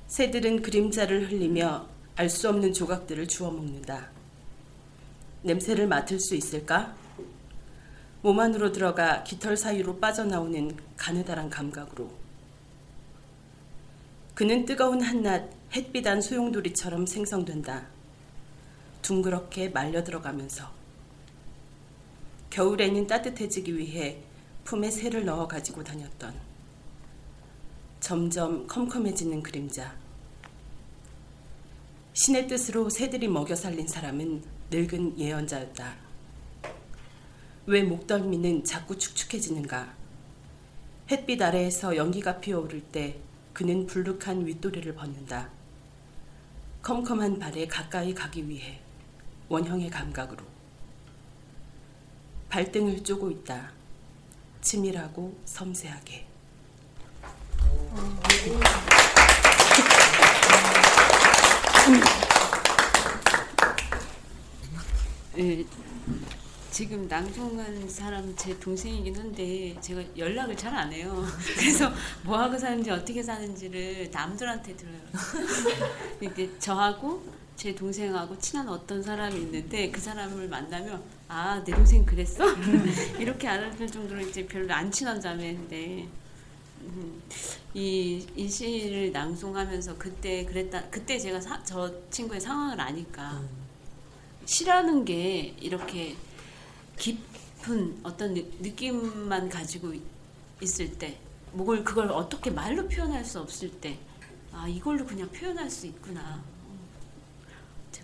새들은 0.08 0.62
그림자를 0.62 1.30
흘리며 1.30 1.88
알 2.16 2.28
수 2.28 2.48
없는 2.50 2.74
조각들을 2.74 3.28
주워 3.28 3.50
먹는다. 3.50 4.10
냄새를 5.42 5.86
맡을 5.86 6.20
수 6.20 6.34
있을까? 6.34 6.94
몸 8.20 8.38
안으로 8.38 8.72
들어가 8.72 9.24
깃털 9.24 9.56
사이로 9.56 9.98
빠져나오는 9.98 10.76
가느다란 10.98 11.48
감각으로. 11.48 12.10
그는 14.34 14.66
뜨거운 14.66 15.00
한낮 15.00 15.50
햇빛 15.72 16.06
안 16.06 16.20
소용돌이처럼 16.20 17.06
생성된다. 17.06 17.86
둥그렇게 19.10 19.70
말려 19.70 20.04
들어가면서. 20.04 20.70
겨울에는 22.50 23.08
따뜻해지기 23.08 23.76
위해 23.76 24.22
품에 24.62 24.88
새를 24.88 25.24
넣어 25.24 25.48
가지고 25.48 25.82
다녔던. 25.82 26.32
점점 27.98 28.68
컴컴해지는 28.68 29.42
그림자. 29.42 29.96
신의 32.12 32.46
뜻으로 32.46 32.88
새들이 32.88 33.26
먹여 33.26 33.56
살린 33.56 33.88
사람은 33.88 34.44
늙은 34.70 35.18
예언자였다. 35.18 35.96
왜 37.66 37.82
목덜미는 37.82 38.62
자꾸 38.62 38.96
축축해지는가? 38.96 39.92
햇빛 41.10 41.42
아래에서 41.42 41.96
연기가 41.96 42.38
피어오를 42.38 42.80
때 42.80 43.18
그는 43.52 43.86
불룩한 43.86 44.46
윗도리를 44.46 44.94
벗는다. 44.94 45.50
컴컴한 46.82 47.40
발에 47.40 47.66
가까이 47.66 48.14
가기 48.14 48.48
위해 48.48 48.80
원형의 49.50 49.90
감각으로. 49.90 50.44
발등을 52.48 53.02
쪼고 53.02 53.30
있다. 53.32 53.72
치밀하고 54.60 55.36
섬세하게. 55.44 56.24
예, 65.38 65.64
지금 66.70 67.08
낭송한 67.08 67.88
사람 67.88 68.32
제 68.36 68.56
동생이긴 68.60 69.16
한데 69.16 69.76
제가 69.80 70.00
연락을 70.16 70.56
잘 70.56 70.72
안 70.76 70.92
해요. 70.92 71.24
그래서 71.58 71.92
뭐 72.22 72.38
하고 72.38 72.56
사는지 72.56 72.90
어떻게 72.92 73.20
사는지를 73.20 74.10
남들한테 74.12 74.76
들어요. 74.76 75.00
이게 76.20 76.56
저하고 76.60 77.39
제 77.60 77.74
동생하고 77.74 78.38
친한 78.38 78.66
어떤 78.70 79.02
사람이 79.02 79.38
있는데 79.38 79.90
그 79.90 80.00
사람을 80.00 80.48
만나면 80.48 81.02
아 81.28 81.62
내 81.62 81.72
동생 81.74 82.06
그랬어? 82.06 82.42
이렇게 83.20 83.46
알아들 83.48 83.86
정도로 83.86 84.18
이제 84.22 84.46
별로 84.46 84.72
안 84.72 84.90
친한 84.90 85.20
자매인데 85.20 86.08
음, 86.80 87.22
이, 87.74 88.26
이 88.34 88.48
시를 88.48 89.12
낭송하면서 89.12 89.98
그때 89.98 90.46
그랬다 90.46 90.88
그때 90.88 91.18
제가 91.18 91.38
사- 91.38 91.62
저 91.62 91.92
친구의 92.08 92.40
상황을 92.40 92.80
아니까 92.80 93.42
시라는 94.46 95.04
게 95.04 95.54
이렇게 95.60 96.16
깊은 96.96 98.00
어떤 98.02 98.32
느, 98.32 98.40
느낌만 98.60 99.50
가지고 99.50 99.92
있- 99.92 100.02
있을 100.62 100.96
때, 100.96 101.18
뭘 101.52 101.84
그걸 101.84 102.10
어떻게 102.10 102.50
말로 102.50 102.88
표현할 102.88 103.22
수 103.22 103.38
없을 103.38 103.70
때, 103.82 103.98
아 104.50 104.66
이걸로 104.66 105.04
그냥 105.04 105.28
표현할 105.30 105.68
수 105.70 105.86
있구나. 105.86 106.42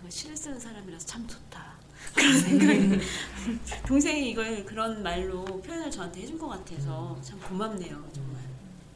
어, 0.07 0.09
제가 0.09 0.09
시를 0.09 0.37
쓰는 0.37 0.59
사람이라서 0.59 1.05
참 1.05 1.27
좋다. 1.27 1.75
그런 2.15 2.39
생각이 2.39 2.99
동생이 3.85 4.31
이걸 4.31 4.63
그런 4.65 5.03
말로 5.03 5.43
표현을 5.61 5.91
저한테 5.91 6.21
해준 6.21 6.37
것 6.37 6.47
같아서 6.47 7.19
참 7.21 7.39
고맙네요 7.41 8.09
정말. 8.13 8.41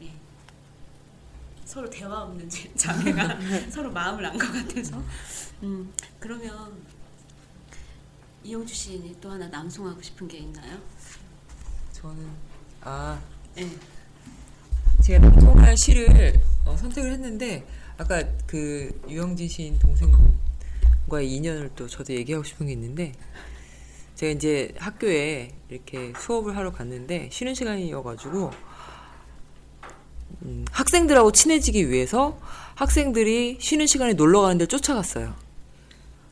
예. 0.04 0.14
서로 1.66 1.90
대화 1.90 2.24
없는 2.24 2.50
제- 2.50 2.72
자매가 2.76 3.40
서로 3.70 3.92
마음을 3.92 4.26
안 4.26 4.38
것 4.38 4.52
같아서. 4.52 5.04
음 5.64 5.92
그러면 6.20 6.82
이영주 8.44 8.74
시인이 8.74 9.18
또 9.22 9.30
하나 9.32 9.48
낭송하고 9.50 10.02
싶은 10.02 10.28
게 10.28 10.38
있나요? 10.40 10.80
저는 11.92 12.28
아 12.82 13.22
네. 13.56 13.70
제가 15.04 15.28
낭송할 15.30 15.76
시를 15.78 16.40
어, 16.66 16.76
선택을 16.78 17.12
했는데 17.12 17.68
아까 17.98 18.24
그 18.48 19.00
유영진 19.10 19.48
시인 19.48 19.78
동생 19.78 20.12
과의 21.12 21.30
인연을 21.30 21.72
또 21.76 21.88
저도 21.88 22.14
얘기하고 22.14 22.44
싶은 22.46 22.68
게 22.68 22.74
있는데 22.74 23.12
제가 24.16 24.32
이제 24.32 24.74
학교에 24.78 25.52
이렇게 25.70 26.14
수업을 26.18 26.56
하러 26.56 26.72
갔는데 26.72 27.28
쉬는 27.32 27.54
시간이어가지고 27.54 28.52
음, 30.44 30.66
학생들하고 30.72 31.34
친해지기 31.34 31.90
위해서 31.90 32.40
학생들이 32.76 33.58
쉬는 33.60 33.88
시간에 33.88 34.14
놀러 34.14 34.42
가는 34.42 34.58
데를 34.58 34.68
쫓아갔어요. 34.70 35.36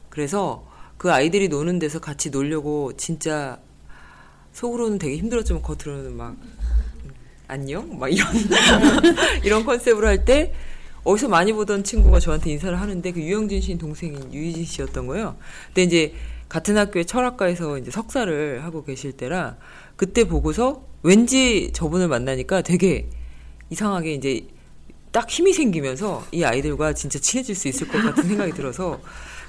그래서 0.10 0.66
그 0.98 1.12
아이들이 1.12 1.50
노는 1.50 1.80
데서 1.80 2.00
같이 2.00 2.30
놀려고 2.30 2.96
진짜 2.96 3.60
속으로는 4.54 4.98
되게 4.98 5.18
힘들었지만 5.18 5.62
겉으로는 5.62 6.16
막 6.16 6.32
음, 6.32 7.14
안녕 7.48 8.00
막 8.00 8.08
이런 8.08 8.28
이런 9.44 9.66
컨셉으로 9.66 10.08
할 10.08 10.24
때 10.24 10.54
어디서 11.04 11.28
많이 11.30 11.54
보던 11.54 11.84
친구가 11.84 12.20
저한테 12.20 12.52
인사를 12.52 12.80
하는데 12.80 13.12
그 13.12 13.22
유영진 13.22 13.62
씨인 13.62 13.78
동생인 13.78 14.34
유희진 14.34 14.66
씨였던 14.66 15.08
거예요. 15.08 15.38
근데 15.68 15.84
이제 15.84 16.14
같은 16.48 16.78
학교의 16.78 17.06
철학과에서 17.06 17.78
이제 17.78 17.92
석사를 17.92 18.64
하고 18.64 18.84
계실 18.84 19.12
때라 19.12 19.58
그때 19.96 20.26
보고서 20.26 20.84
왠지 21.04 21.72
저분을 21.74 22.08
만나니까 22.08 22.62
되게 22.62 23.10
이상하게 23.70 24.14
이제 24.14 24.48
딱 25.12 25.30
힘이 25.30 25.54
생기면서 25.54 26.26
이 26.32 26.44
아이들과 26.44 26.94
진짜 26.94 27.20
친해질 27.20 27.56
수 27.56 27.68
있을 27.68 27.88
것 27.88 28.02
같은 28.02 28.24
생각이 28.24 28.52
들어서 28.54 29.00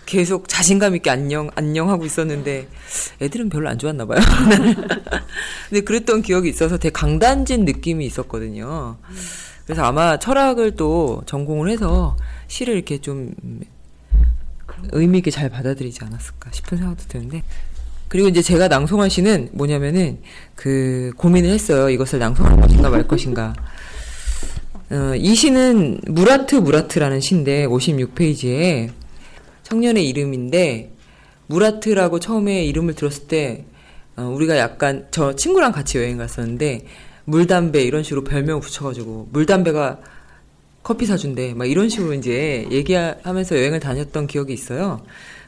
계속 0.07 0.48
자신감 0.48 0.96
있게 0.96 1.11
안녕 1.11 1.51
안녕 1.55 1.90
하고 1.90 2.05
있었는데 2.05 2.68
애들은 3.20 3.48
별로 3.48 3.68
안 3.68 3.78
좋았나 3.78 4.07
봐요. 4.07 4.18
근데 5.68 5.82
그랬던 5.82 6.22
기억이 6.22 6.48
있어서 6.48 6.78
되게 6.78 6.90
강단진 6.92 7.64
느낌이 7.64 8.05
있었거든요. 8.07 8.96
그래서 9.70 9.84
아마 9.84 10.18
철학을 10.18 10.74
또 10.74 11.22
전공을 11.26 11.70
해서 11.70 12.16
시를 12.48 12.74
이렇게 12.74 12.98
좀 12.98 13.32
의미 14.90 15.18
있게 15.18 15.30
잘 15.30 15.48
받아들이지 15.48 16.00
않았을까 16.02 16.50
싶은 16.50 16.76
생각도 16.76 17.04
드는데 17.06 17.44
그리고 18.08 18.26
이제 18.26 18.42
제가 18.42 18.66
낭송한 18.66 19.10
시는 19.10 19.50
뭐냐면은 19.52 20.22
그 20.56 21.12
고민을 21.16 21.50
했어요. 21.50 21.88
이것을 21.88 22.18
낭송할 22.18 22.60
것인가 22.62 22.90
말 22.90 23.06
것인가. 23.06 23.54
어, 24.90 25.14
이 25.14 25.36
시는 25.36 26.00
무라트 26.04 26.56
무라트라는 26.56 27.20
시인데 27.20 27.68
56페이지에 27.68 28.90
청년의 29.62 30.08
이름인데 30.08 30.90
무라트라고 31.46 32.18
처음에 32.18 32.64
이름을 32.64 32.94
들었을 32.94 33.28
때 33.28 33.66
어, 34.16 34.22
우리가 34.22 34.58
약간 34.58 35.06
저 35.12 35.36
친구랑 35.36 35.70
같이 35.70 35.98
여행 35.98 36.18
갔었는데 36.18 36.86
물담배 37.31 37.83
이런 37.83 38.03
식으로 38.03 38.24
별명 38.24 38.61
붙여가지고 38.61 39.28
물담배가 39.33 39.99
커피 40.83 41.07
사준대 41.07 41.55
막 41.55 41.66
이런 41.66 41.89
식으로 41.89 42.14
이제 42.14 42.66
얘기하면서 42.70 43.57
여행을 43.57 43.81
다녔던 43.81 44.26
기억이 44.26 44.53
있어요. 44.53 45.01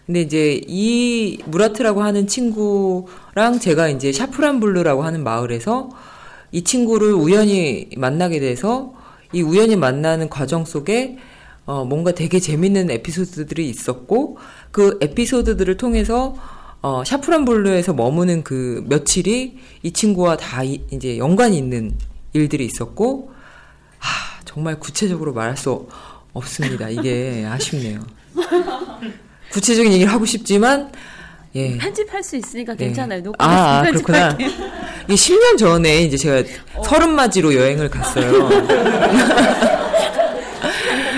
근데 0.07 0.20
이제 0.20 0.61
이 0.66 1.39
무라트라고 1.47 2.03
하는 2.03 2.26
친구랑 2.26 3.61
제가 3.61 3.89
이제 3.89 4.12
샤프란볼루라고 4.12 5.03
하는 5.03 5.22
마을에서 5.22 5.91
이 6.51 6.62
친구를 6.62 7.12
우연히 7.12 7.89
만나게 7.97 8.41
돼서 8.41 8.95
이 9.33 9.43
우연히 9.43 9.76
만나는 9.76 10.28
과정 10.28 10.64
속에 10.64 11.18
어, 11.64 11.85
뭔가 11.85 12.12
되게 12.12 12.41
재밌는 12.41 12.91
에피소드들이 12.91 13.68
있었고 13.68 14.39
그 14.70 14.99
에피소드들을 15.01 15.76
통해서 15.76 16.35
어, 16.83 17.05
샤프란볼루에서 17.05 17.94
머무는 17.95 18.43
그 18.43 18.85
며칠이 18.89 19.57
이 19.85 19.93
친구와 19.93 20.37
다 20.37 20.64
이, 20.64 20.83
이제 20.91 21.16
연관이 21.16 21.57
있는 21.57 21.97
일들이 22.33 22.66
있었고 22.66 23.33
하, 23.99 24.41
정말 24.45 24.80
구체적으로 24.80 25.33
말할 25.33 25.57
수 25.57 25.87
없습니다. 26.33 26.89
이게 26.89 27.47
아쉽네요. 27.49 28.01
구체적인 29.53 29.93
얘기를 29.93 30.12
하고 30.12 30.24
싶지만 30.26 30.91
예. 31.55 31.78
편집할 31.78 32.22
수 32.22 32.37
있으니까 32.37 32.74
네. 32.74 32.87
괜찮아요. 32.87 33.22
녹음 33.22 33.37
아, 33.39 33.78
아, 33.78 33.83
그렇구나. 33.83 34.37
이게 35.05 35.14
10년 35.14 35.59
전에 35.59 36.03
이제 36.03 36.16
제가 36.16 36.43
서른 36.85 37.14
맞이로 37.14 37.55
여행을 37.55 37.91
갔어요. 37.91 38.49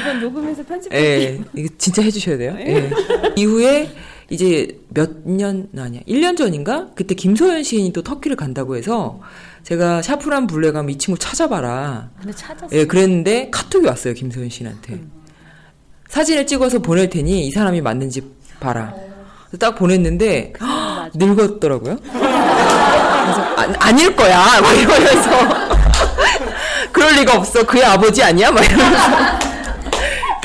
이건 0.01 0.21
녹음해서 0.21 0.63
편집할게요. 0.65 1.01
예, 1.01 1.41
이거 1.55 1.69
진짜 1.79 2.03
해주셔야 2.03 2.37
돼요. 2.37 2.55
예. 2.59 2.91
이후에 3.37 3.91
이제 4.31 4.79
몇 4.89 5.11
년 5.27 5.69
아니야, 5.79 6.01
1년 6.09 6.37
전인가 6.37 6.89
그때 6.95 7.15
김소연 7.15 7.63
시인이 7.63 7.93
또 7.93 8.03
터키를 8.03 8.37
간다고 8.37 8.77
해서 8.77 9.21
제가 9.63 10.03
샤프란 10.03 10.47
블루에 10.47 10.73
가면 10.73 10.91
이 10.91 10.99
친구 10.99 11.19
찾아봐라. 11.19 12.11
근데 12.21 12.33
찾았어요. 12.35 12.79
예, 12.79 12.87
그랬는데 12.87 13.49
카톡이 13.51 13.87
왔어요 13.87 14.15
김소연 14.15 14.49
시인한테. 14.51 15.01
사진을 16.09 16.47
찍어서 16.47 16.79
보낼 16.79 17.09
테니 17.11 17.47
이 17.47 17.51
사람이 17.51 17.81
맞는지 17.81 18.23
봐라. 18.61 18.95
그래서 19.49 19.59
딱 19.59 19.75
보냈는데 19.75 20.53
맞아. 20.61 21.11
늙었더라고요. 21.15 21.97
그래서 21.97 22.21
아, 23.57 23.67
아닐 23.81 24.15
거야. 24.15 24.39
막 24.61 24.73
이러면서 24.73 25.31
그럴 26.93 27.15
리가 27.15 27.37
없어. 27.39 27.65
그의 27.67 27.85
아버지 27.85 28.23
아니야? 28.23 28.51
막 28.53 28.65
이러면서. 28.65 28.99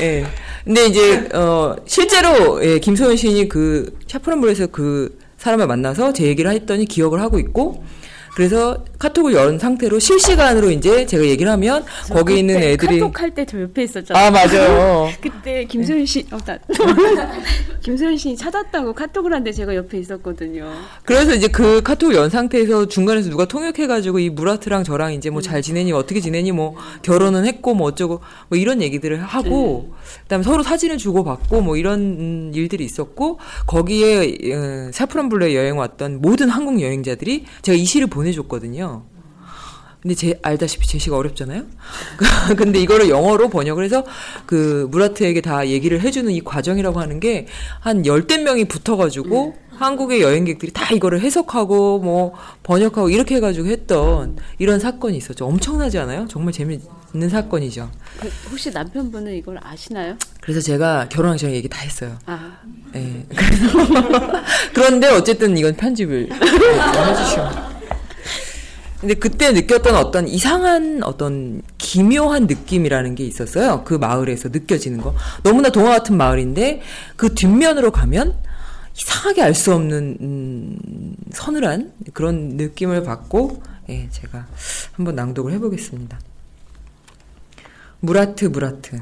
예. 0.02 0.26
근데 0.64 0.86
이제 0.86 1.28
어 1.34 1.76
실제로 1.86 2.62
예, 2.64 2.78
김소연 2.78 3.16
시인이 3.16 3.48
그 3.48 3.98
샤프란블에서 4.06 4.68
그 4.68 5.18
사람을 5.38 5.66
만나서 5.66 6.12
제 6.12 6.24
얘기를 6.24 6.50
했더니 6.50 6.84
기억을 6.84 7.20
하고 7.20 7.38
있고 7.38 7.82
그래서 8.34 8.84
카톡을 8.98 9.32
연 9.34 9.58
상태로 9.58 9.98
실시간으로 9.98 10.70
이제 10.70 11.04
제가 11.06 11.24
얘기를 11.24 11.50
하면 11.52 11.84
거기 12.10 12.38
있는 12.38 12.56
애들이 12.62 13.00
카톡 13.00 13.20
할 13.20 13.30
때 13.34 13.44
저 13.44 13.60
옆에 13.60 13.82
있었잖아요. 13.84 14.26
아 14.26 14.30
맞아요. 14.30 15.10
그때 15.20 15.64
김소연 15.64 16.06
씨, 16.06 16.26
어, 16.30 16.38
나, 16.38 16.58
김소연 17.82 18.16
씨이 18.16 18.36
찾았다고 18.36 18.92
카톡을 18.92 19.32
하는데 19.32 19.50
제가 19.52 19.74
옆에 19.74 19.98
있었거든요. 19.98 20.70
그래서 21.04 21.34
이제 21.34 21.48
그 21.48 21.82
카톡 21.82 22.14
연 22.14 22.28
상태에서 22.30 22.86
중간에서 22.86 23.30
누가 23.30 23.46
통역해가지고 23.46 24.18
이 24.18 24.30
무라트랑 24.30 24.84
저랑 24.84 25.12
이제 25.14 25.28
뭐 25.30 25.40
잘 25.40 25.62
지내니 25.62 25.90
어떻게 25.92 26.20
지내니 26.20 26.52
뭐 26.52 26.76
결혼은 27.02 27.46
했고 27.46 27.74
뭐 27.74 27.88
어쩌고 27.88 28.20
뭐 28.48 28.58
이런 28.58 28.82
얘기들을 28.82 29.20
하고 29.22 29.94
그다음에 30.24 30.44
서로 30.44 30.62
사진을 30.62 30.98
주고 30.98 31.24
받고 31.24 31.62
뭐 31.62 31.76
이런 31.78 32.00
음, 32.00 32.52
일들이 32.54 32.84
있었고 32.84 33.38
거기에 33.66 34.36
어, 34.54 34.90
사프란블루에 34.92 35.54
여행 35.56 35.78
왔던 35.78 36.20
모든 36.20 36.50
한국 36.50 36.80
여행자들이 36.82 37.46
제가 37.62 37.76
이 37.76 37.84
시를 37.86 38.06
보 38.06 38.19
내줬거든요. 38.22 39.04
근데 40.02 40.14
제 40.14 40.38
알다시피 40.42 40.88
제시가 40.88 41.14
어렵잖아요. 41.16 41.64
근데 42.56 42.80
이거를 42.80 43.10
영어로 43.10 43.50
번역을 43.50 43.84
해서 43.84 44.02
그 44.46 44.88
무라트에게 44.90 45.42
다 45.42 45.68
얘기를 45.68 46.00
해주는 46.00 46.32
이 46.32 46.40
과정이라고 46.42 46.98
하는 47.00 47.20
게 47.20 47.46
한 47.80 48.06
열댓 48.06 48.38
명이 48.38 48.64
붙어가지고 48.64 49.56
한국의 49.76 50.20
여행객들이 50.22 50.72
다 50.72 50.94
이거를 50.94 51.20
해석하고 51.20 51.98
뭐 52.00 52.34
번역하고 52.62 53.08
이렇게 53.10 53.36
해가지고 53.36 53.66
했던 53.68 54.36
이런 54.58 54.78
사건이 54.80 55.16
있었죠. 55.18 55.46
엄청나지 55.46 55.98
않아요? 55.98 56.26
정말 56.28 56.52
재밌는 56.52 57.28
사건이죠. 57.30 57.90
그, 58.20 58.30
혹시 58.50 58.70
남편분은 58.70 59.34
이걸 59.34 59.58
아시나요? 59.62 60.16
그래서 60.42 60.60
제가 60.60 61.08
결혼하기 61.10 61.40
전에 61.40 61.54
얘기 61.54 61.68
다 61.68 61.80
했어요. 61.80 62.18
아, 62.26 62.58
예. 62.94 63.24
그래서 63.34 64.42
그런데 64.74 65.08
어쨌든 65.08 65.56
이건 65.56 65.74
편집을 65.76 66.28
네, 66.28 67.10
해주시면. 67.10 67.69
근데 69.00 69.14
그때 69.14 69.52
느꼈던 69.52 69.94
어떤 69.96 70.28
이상한 70.28 71.02
어떤 71.02 71.62
기묘한 71.78 72.46
느낌이라는 72.46 73.14
게 73.14 73.24
있었어요. 73.24 73.82
그 73.84 73.94
마을에서 73.94 74.50
느껴지는 74.50 75.00
거. 75.00 75.14
너무나 75.42 75.70
동화 75.70 75.90
같은 75.90 76.16
마을인데 76.18 76.82
그 77.16 77.34
뒷면으로 77.34 77.92
가면 77.92 78.36
이상하게 78.94 79.42
알 79.42 79.54
수 79.54 79.72
없는 79.74 80.18
음, 80.20 81.16
서늘한 81.32 81.94
그런 82.12 82.56
느낌을 82.56 83.02
받고 83.04 83.62
예, 83.88 84.08
제가 84.10 84.46
한번 84.92 85.14
낭독을 85.14 85.52
해보겠습니다. 85.54 86.20
무라트 88.00 88.44
무라트 88.46 89.00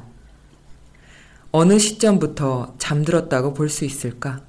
어느 1.51 1.79
시점부터 1.79 2.75
잠들었다고 2.79 3.53
볼 3.55 3.69
수 3.69 3.85
있을까? 3.85 4.43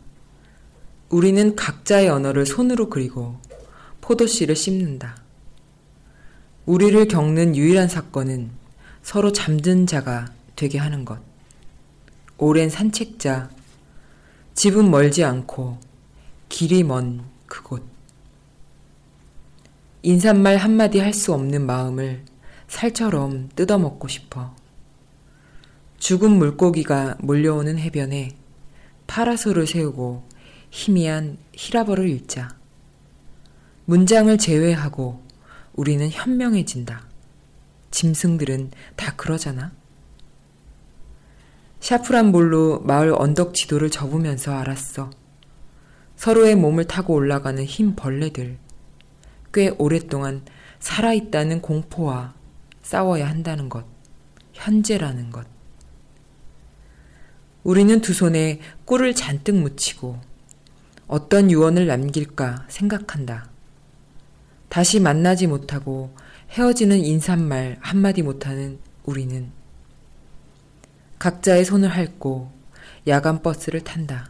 우리는 1.09 1.55
각자의 1.55 2.07
언어를 2.09 2.45
손으로 2.45 2.89
그리고 2.89 3.39
포도씨를 4.01 4.55
씹는다. 4.55 5.18
우리를 6.69 7.07
겪는 7.07 7.55
유일한 7.55 7.87
사건은 7.87 8.51
서로 9.01 9.31
잠든 9.31 9.87
자가 9.87 10.31
되게 10.55 10.77
하는 10.77 11.03
것. 11.03 11.19
오랜 12.37 12.69
산책자. 12.69 13.49
집은 14.53 14.91
멀지 14.91 15.23
않고 15.23 15.79
길이 16.47 16.83
먼 16.83 17.23
그곳. 17.47 17.83
인사말 20.03 20.57
한마디 20.57 20.99
할 20.99 21.11
수 21.11 21.33
없는 21.33 21.65
마음을 21.65 22.23
살처럼 22.67 23.49
뜯어먹고 23.55 24.07
싶어. 24.07 24.55
죽은 25.97 26.29
물고기가 26.29 27.17
몰려오는 27.19 27.79
해변에 27.79 28.37
파라솔을 29.07 29.65
세우고 29.65 30.23
희미한 30.69 31.39
히라버를 31.53 32.07
읽자. 32.09 32.55
문장을 33.85 34.37
제외하고 34.37 35.28
우리는 35.79 36.09
현명해진다. 36.09 37.07
짐승들은 37.91 38.71
다 38.97 39.15
그러잖아. 39.15 39.71
샤프란 41.79 42.33
볼로 42.33 42.81
마을 42.81 43.13
언덕 43.17 43.53
지도를 43.53 43.89
접으면서 43.89 44.53
알았어. 44.53 45.09
서로의 46.17 46.57
몸을 46.57 46.83
타고 46.83 47.13
올라가는 47.13 47.63
흰 47.63 47.95
벌레들. 47.95 48.57
꽤 49.53 49.69
오랫동안 49.77 50.41
살아있다는 50.81 51.61
공포와 51.61 52.33
싸워야 52.81 53.29
한다는 53.29 53.69
것. 53.69 53.85
현재라는 54.51 55.29
것. 55.29 55.47
우리는 57.63 58.01
두 58.01 58.13
손에 58.13 58.59
꿀을 58.83 59.15
잔뜩 59.15 59.55
묻히고 59.55 60.19
어떤 61.07 61.49
유언을 61.49 61.87
남길까 61.87 62.65
생각한다. 62.67 63.48
다시 64.69 64.99
만나지 64.99 65.47
못하고 65.47 66.15
헤어지는 66.51 66.99
인사말 66.99 67.77
한마디 67.81 68.21
못하는 68.21 68.79
우리는 69.03 69.51
각자의 71.17 71.65
손을 71.65 71.89
핥고 71.89 72.51
야간 73.07 73.41
버스를 73.41 73.83
탄다. 73.83 74.29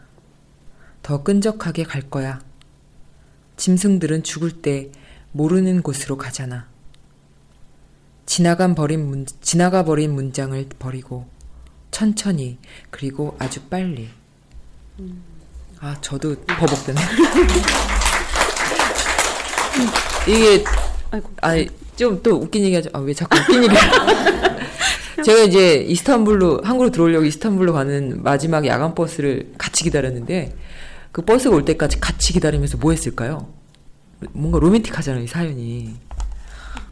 더 1.03 1.23
끈적하게 1.23 1.83
갈 1.83 2.09
거야. 2.09 2.39
짐승들은 3.57 4.23
죽을 4.23 4.61
때 4.61 4.91
모르는 5.31 5.81
곳으로 5.81 6.17
가잖아. 6.17 6.67
지나간 8.25 8.75
버린 8.75 9.07
문, 9.07 9.25
지나가 9.41 9.83
버린 9.83 10.13
문장을 10.13 10.67
버리고 10.79 11.27
천천히 11.91 12.57
그리고 12.89 13.35
아주 13.39 13.61
빨리. 13.63 14.09
아 15.79 15.99
저도 16.01 16.35
버벅드네. 16.45 16.99
이게 20.29 20.63
아니 21.41 21.67
좀또 21.95 22.35
웃긴 22.35 22.63
얘기하죠. 22.65 22.89
아 22.93 22.99
왜 22.99 23.13
자꾸 23.13 23.37
웃긴 23.39 23.63
얘기? 23.63 23.75
제가 25.25 25.43
이제 25.43 25.75
이스탄불로 25.75 26.61
한국으로 26.63 26.91
들어오려고 26.91 27.25
이스탄불로 27.25 27.73
가는 27.73 28.23
마지막 28.23 28.65
야간 28.65 28.95
버스를 28.95 29.51
같이 29.57 29.83
기다렸는데 29.83 30.55
그 31.11 31.23
버스가 31.23 31.55
올 31.55 31.65
때까지 31.65 31.99
같이 31.99 32.31
기다리면서 32.33 32.77
뭐 32.77 32.91
했을까요? 32.91 33.47
뭔가 34.31 34.59
로맨틱하잖아요 34.59 35.23
이 35.23 35.27
사연이. 35.27 35.95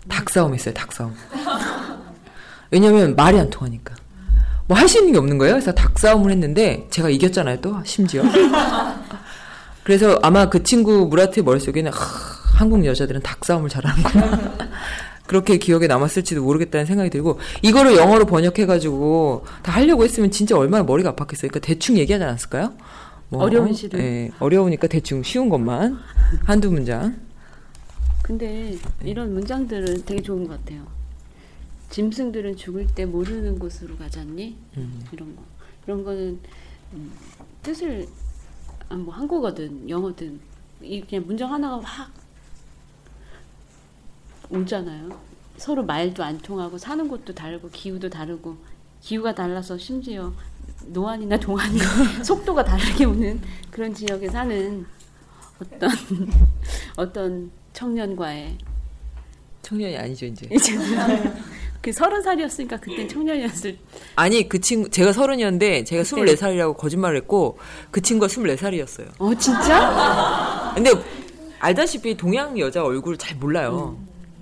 닭싸움 0.09 0.53
했어요 0.53 0.73
닭싸움. 0.73 1.13
왜냐면 2.71 3.15
말이 3.15 3.37
안 3.39 3.49
통하니까. 3.49 3.95
뭐 4.67 4.77
할 4.77 4.89
수 4.89 4.97
있는 4.97 5.13
게 5.13 5.19
없는 5.19 5.37
거예요. 5.37 5.53
그래서 5.55 5.71
닭싸움을 5.73 6.31
했는데 6.31 6.85
제가 6.89 7.09
이겼잖아요 7.09 7.61
또 7.61 7.77
심지어. 7.85 8.23
그래서 9.83 10.19
아마 10.21 10.49
그 10.49 10.63
친구 10.63 11.07
무라트의 11.07 11.43
머릿속에는 11.45 11.91
하, 11.93 11.97
한국 12.57 12.83
여자들은 12.83 13.21
닭 13.21 13.45
싸움을 13.45 13.69
잘하는구나. 13.69 14.57
그렇게 15.27 15.57
기억에 15.57 15.85
남았을지도 15.85 16.41
모르겠다는 16.41 16.85
생각이 16.87 17.09
들고 17.11 17.39
이거를 17.61 17.97
영어로 17.97 18.25
번역해가지고 18.25 19.45
다 19.61 19.73
하려고 19.73 20.03
했으면 20.03 20.31
진짜 20.31 20.57
얼마나 20.57 20.83
머리가 20.83 21.13
아팠겠어요. 21.13 21.49
그러니까 21.49 21.59
대충 21.59 21.97
얘기하지 21.97 22.23
않았을까요? 22.23 22.73
뭐, 23.29 23.43
어려운 23.43 23.73
시를. 23.73 23.99
예, 23.99 24.31
어려우니까 24.39 24.87
대충 24.87 25.21
쉬운 25.21 25.49
것만 25.49 25.99
한두 26.45 26.71
문장. 26.71 27.19
근데 28.23 28.75
이런 29.03 29.33
문장들은 29.33 30.05
되게 30.05 30.21
좋은 30.21 30.47
것 30.47 30.59
같아요. 30.59 30.87
짐승들은 31.89 32.55
죽을 32.55 32.87
때 32.87 33.05
모르는 33.05 33.59
곳으로 33.59 33.95
가잖니? 33.97 34.57
음. 34.77 35.05
이런 35.11 35.35
거. 35.35 35.43
이런 35.85 36.03
거는 36.03 36.39
음, 36.93 37.11
뜻을 37.61 38.07
아, 38.89 38.95
뭐 38.95 39.13
한국어든 39.13 39.89
영어든 39.89 40.39
이 40.81 41.01
그냥 41.01 41.25
문장 41.27 41.51
하나가 41.51 41.79
확 41.79 42.09
오잖아요. 44.49 45.09
서로 45.57 45.83
말도 45.83 46.23
안 46.23 46.37
통하고 46.39 46.77
사는 46.77 47.07
곳도 47.07 47.33
다르고 47.33 47.69
기후도 47.71 48.09
다르고 48.09 48.57
기후가 49.01 49.33
달라서 49.35 49.77
심지어 49.77 50.31
노안이나 50.87 51.37
동안이 51.37 51.79
속도가 52.23 52.63
다르게 52.63 53.05
오는 53.05 53.41
그런 53.71 53.93
지역에 53.93 54.29
사는 54.29 54.85
어떤 55.61 55.89
어떤 56.97 57.51
청년과의 57.73 58.57
청년이 59.63 59.97
아니죠 59.97 60.25
이제. 60.27 60.47
그 61.81 61.91
서른 61.91 62.21
살이었으니까 62.21 62.77
그때 62.77 63.07
청년이었을 63.07 63.77
아니 64.15 64.47
그 64.47 64.59
친구 64.59 64.89
제가 64.89 65.13
서른이었는데 65.13 65.83
제가 65.85 66.03
그때- 66.03 66.35
24살이라고 66.35 66.77
거짓말을 66.77 67.17
했고 67.17 67.57
그 67.91 68.01
친구가 68.01 68.27
24살이었어요. 68.27 69.07
어 69.19 69.33
진짜? 69.35 70.71
근데 70.75 70.91
알다시피 71.59 72.15
동양 72.15 72.57
여자 72.59 72.83
얼굴 72.83 73.17
잘 73.17 73.35
몰라요. 73.37 73.97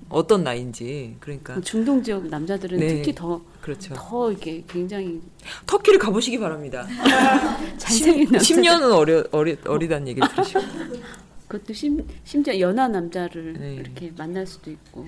어떤 0.08 0.44
나이인지. 0.44 1.16
그러니까 1.20 1.60
중동 1.62 2.02
지역 2.02 2.26
남자들은 2.26 2.78
네. 2.78 2.88
특히 2.96 3.14
더 3.14 3.40
그렇죠. 3.60 3.94
더 3.96 4.30
이렇게 4.30 4.62
굉장히 4.68 5.20
터키를 5.66 5.98
가보시기 5.98 6.38
바랍니다. 6.38 6.86
잘생긴 7.78 8.30
남자 8.30 8.54
10년은 8.54 8.94
어려, 8.96 9.24
어리, 9.32 9.56
어리다는 9.66 10.08
얘기를 10.08 10.28
들으시고. 10.28 10.60
그것도 11.48 11.72
심, 11.74 12.04
심지어 12.24 12.58
연하 12.58 12.88
남자를 12.88 13.52
네. 13.52 13.74
이렇게 13.76 14.12
만날 14.16 14.44
수도 14.48 14.68
있고 14.68 15.06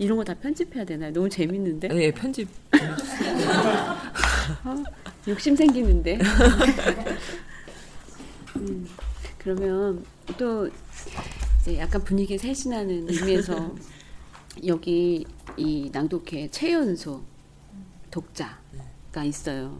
이런 0.00 0.16
거 0.16 0.24
다 0.24 0.34
편집해야 0.34 0.84
되나요? 0.84 1.12
너무 1.12 1.28
재밌는데 1.28 1.86
네, 1.88 2.10
편집. 2.10 2.48
욕심 5.28 5.54
생기는데 5.54 6.18
음, 8.56 8.88
그러면 9.38 10.04
또 10.36 10.68
이제 11.60 11.78
약간 11.78 12.02
분위기 12.02 12.36
세신하는 12.36 13.06
의미에서 13.08 13.72
여기 14.66 15.24
이 15.56 15.90
낭독회 15.92 16.48
최연소 16.50 17.22
독자가 18.10 19.24
있어요. 19.24 19.78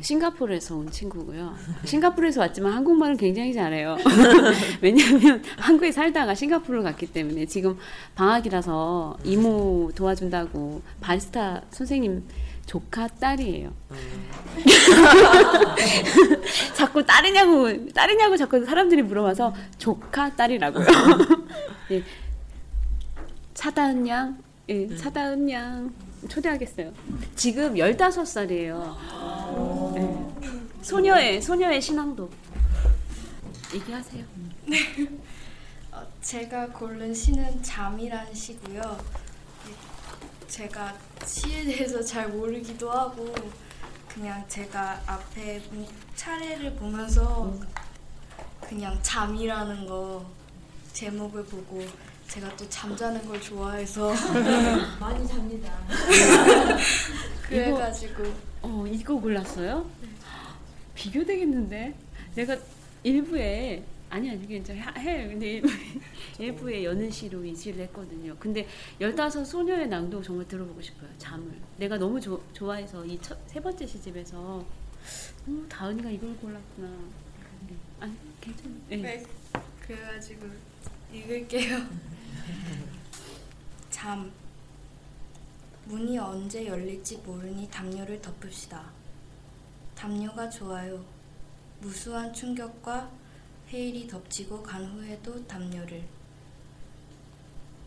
싱가포르에서 0.00 0.76
온 0.76 0.90
친구고요. 0.90 1.54
싱가포르에서 1.84 2.40
왔지만 2.40 2.72
한국말을 2.72 3.16
굉장히 3.16 3.52
잘해요. 3.52 3.96
왜냐하면 4.80 5.42
한국에 5.58 5.92
살다가 5.92 6.34
싱가포르를 6.34 6.82
갔기 6.82 7.12
때문에 7.12 7.46
지금 7.46 7.76
방학이라서 8.14 9.18
이모 9.24 9.90
도와준다고 9.94 10.80
바리스타 11.00 11.62
선생님 11.70 12.24
조카 12.64 13.06
딸이에요. 13.06 13.72
자꾸 16.74 17.04
딸이냐고 17.04 17.92
딸이냐고 17.92 18.36
자꾸 18.36 18.64
사람들이 18.64 19.02
물어봐서 19.02 19.54
조카 19.78 20.34
딸이라고요. 20.34 20.86
예. 21.92 22.02
차다은 23.66 24.08
양, 24.08 24.42
예, 24.70 24.88
차다은 24.96 25.48
양 25.48 25.94
초대하겠어요. 26.28 26.92
지금 27.36 27.74
15살이에요. 27.74 28.96
소녀의 30.82 31.40
소녀의 31.40 31.80
신앙도 31.80 32.28
얘기하세요. 33.72 34.24
어, 35.92 36.02
제가 36.20 36.70
고른 36.70 37.14
시는 37.14 37.62
잠이란 37.62 38.34
시고요. 38.34 38.80
네, 38.80 40.48
제가 40.48 40.92
시에 41.24 41.62
대해서 41.62 42.02
잘 42.02 42.30
모르기도 42.30 42.90
하고 42.90 43.32
그냥 44.08 44.44
제가 44.48 45.00
앞에 45.06 45.62
문- 45.70 45.86
차례를 46.16 46.74
보면서 46.74 47.54
그냥 48.60 48.98
잠이라는 49.02 49.86
거 49.86 50.26
제목을 50.92 51.44
보고 51.44 51.86
제가 52.32 52.56
또 52.56 52.66
잠자는 52.68 53.26
걸 53.26 53.38
좋아해서 53.40 54.10
많이 54.98 55.26
잡니다. 55.28 55.70
그래가지고 57.46 58.24
어 58.62 58.86
이거 58.88 59.20
골랐어요? 59.20 59.86
비교되겠는데 60.94 61.94
내가 62.34 62.56
일부에 63.02 63.82
아니 64.08 64.30
아니 64.30 64.46
괜찮아 64.46 64.92
해 64.98 65.28
근데 65.28 65.46
일부, 65.54 65.68
일부에 66.38 66.84
여는 66.88 67.10
시로 67.10 67.44
이 67.44 67.54
시를 67.54 67.82
했거든요. 67.84 68.34
근데 68.38 68.66
열다섯 68.98 69.46
소녀의 69.46 69.88
낭독 69.88 70.24
정말 70.24 70.48
들어보고 70.48 70.80
싶어요. 70.80 71.10
잠을 71.18 71.52
내가 71.76 71.98
너무 71.98 72.18
조, 72.18 72.42
좋아해서 72.54 73.04
이 73.04 73.18
세 73.46 73.60
번째 73.60 73.86
시집에서 73.86 74.38
어, 74.38 75.66
다은이가 75.68 76.08
이걸 76.08 76.34
골랐구나. 76.36 76.88
네. 77.68 77.74
아니 78.00 78.14
괜찮아. 78.40 78.74
네. 78.88 78.96
네, 78.96 79.22
그래가지고 79.80 80.46
읽을게요. 81.12 81.78
잠. 83.90 84.32
문이 85.84 86.18
언제 86.18 86.66
열릴지 86.66 87.18
모르니 87.18 87.68
담요를 87.70 88.20
덮읍시다. 88.22 88.90
담요가 89.94 90.48
좋아요. 90.48 91.04
무수한 91.80 92.32
충격과 92.32 93.10
해일이 93.68 94.06
덮치고 94.06 94.62
간 94.62 94.84
후에도 94.86 95.44
담요를. 95.46 96.04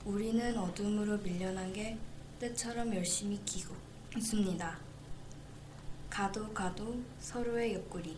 우리는 0.04 0.58
어둠으로 0.58 1.18
밀려난 1.20 1.72
게 1.74 1.98
때처럼 2.40 2.94
열심히 2.94 3.40
기고 3.46 3.76
있습니다. 4.16 4.78
가도 6.10 6.54
가도 6.54 7.02
서로의 7.20 7.76
옆구리. 7.76 8.18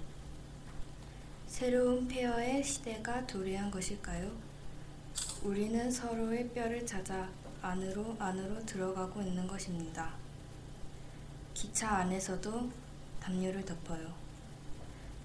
새로운 1.48 2.08
폐허의 2.08 2.64
시대가 2.64 3.26
도래한 3.26 3.72
것일까요? 3.72 4.32
우리는 5.44 5.92
서로의 5.92 6.50
뼈를 6.50 6.86
찾아 6.86 7.30
안으로 7.62 8.16
안으로 8.18 8.66
들어가고 8.66 9.22
있는 9.22 9.46
것입니다. 9.48 10.14
기차 11.54 11.90
안에서도 11.98 12.72
담요를 13.20 13.64
덮어요. 13.64 14.14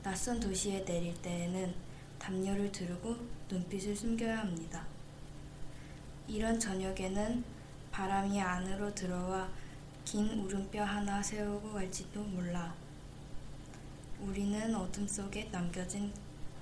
낯선 0.03 0.39
도시에 0.39 0.85
내릴 0.85 1.15
때에는 1.23 1.75
담요를 2.19 2.71
두르고 2.71 3.17
눈빛을 3.49 3.97
숨겨야 3.97 4.41
합니다. 4.41 4.87
이런 6.29 6.61
저녁에는 6.61 7.43
바람이 7.91 8.41
안으로 8.41 8.95
들어와 8.95 9.49
긴 10.05 10.29
울음뼈 10.29 10.85
하나 10.85 11.23
세우고 11.23 11.73
갈지도 11.73 12.23
몰라. 12.23 12.75
우리는 14.21 14.75
어둠 14.75 15.09
속에 15.09 15.49
남겨진 15.51 16.13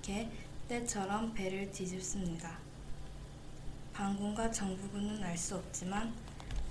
개 0.02 0.28
때처럼 0.68 1.34
배를 1.34 1.70
뒤집습니다. 1.70 2.69
반군과 4.00 4.50
정부군은 4.50 5.22
알 5.22 5.36
수 5.36 5.56
없지만 5.56 6.10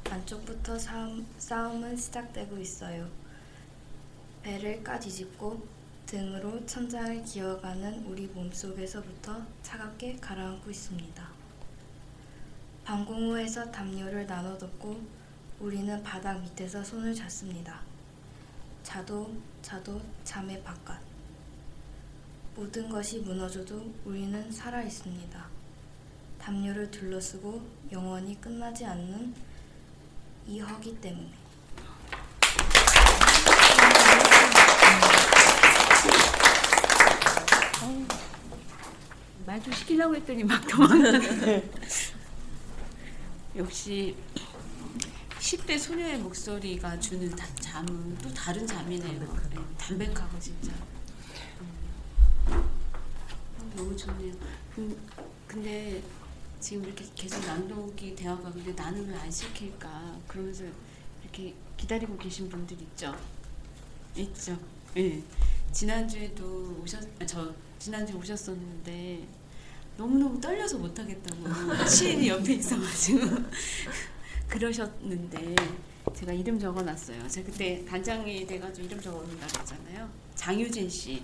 안쪽부터 0.10 0.80
싸움, 0.80 1.24
싸움은 1.38 1.96
시작되고 1.96 2.58
있어요. 2.58 3.08
배를 4.42 4.84
까뒤집고 4.84 5.64
등으로 6.08 6.66
천장을 6.66 7.24
기어가는 7.24 8.04
우리 8.08 8.26
몸속에서부터 8.26 9.46
차갑게 9.62 10.16
가라앉고 10.16 10.72
있습니다. 10.72 11.30
방공호에서 12.84 13.70
담요를 13.70 14.26
나눠 14.26 14.58
덮고 14.58 15.00
우리는 15.60 16.02
바닥 16.02 16.42
밑에서 16.42 16.84
손을 16.84 17.14
잡습니다. 17.14 17.80
자도 18.82 19.32
자도 19.62 20.02
잠의 20.24 20.64
바깥. 20.64 21.00
모든 22.56 22.90
것이 22.90 23.20
무너져도 23.20 23.94
우리는 24.04 24.52
살아 24.52 24.82
있습니다. 24.82 25.49
담요를 26.40 26.90
둘러쓰고 26.92 27.62
영원히 27.92 28.40
끝나지 28.40 28.86
않는 28.86 29.34
이 30.48 30.60
허기 30.60 31.00
때문에. 31.00 31.30
말 39.46 39.62
좀 39.64 39.74
시키려고 39.74 40.16
했더니 40.16 40.44
막 40.44 40.66
도망가네. 40.68 41.70
역시 43.56 44.16
10대 45.40 45.80
소녀의 45.80 46.20
목소리가 46.20 47.00
주는 47.00 47.30
다- 47.36 47.48
잠은 47.60 48.18
또 48.20 48.32
다른 48.34 48.66
잠이네요. 48.68 49.20
네, 49.50 49.58
담백하고 49.78 50.40
진짜. 50.40 50.72
음. 51.62 52.54
어, 53.58 53.72
너무 53.76 53.98
좋네요. 53.98 54.34
그, 54.76 54.98
근데 55.48 56.02
지금 56.60 56.84
이렇게 56.86 57.06
계속 57.16 57.40
낭독이 57.46 58.16
되어가는데 58.16 58.74
나는 58.74 59.08
왜 59.10 59.16
안 59.16 59.32
시킬까? 59.32 60.18
그러면서 60.28 60.64
이렇게 61.24 61.54
기다리고 61.78 62.18
계신 62.18 62.50
분들 62.50 62.78
있죠? 62.82 63.16
있죠. 64.16 64.58
예. 64.98 65.22
지난주에도 65.72 66.80
오셨, 66.84 67.02
아, 67.22 67.26
저 67.26 67.54
지난주에 67.78 68.16
오셨었는데 68.16 69.28
너무너무 69.98 70.40
떨려서 70.42 70.78
못하겠다고 70.80 71.86
시인이 71.88 72.28
옆에 72.28 72.54
있어가지고 72.56 73.20
그러셨는데 74.50 75.56
제가 76.16 76.34
이름 76.34 76.60
적어놨어요. 76.60 77.28
제가 77.28 77.52
그때 77.52 77.86
단장이 77.86 78.46
돼가지고 78.48 78.88
이름 78.88 79.00
적어놓는다 79.02 79.48
그랬잖아요. 79.48 80.10
장유진 80.36 80.90
씨, 80.90 81.24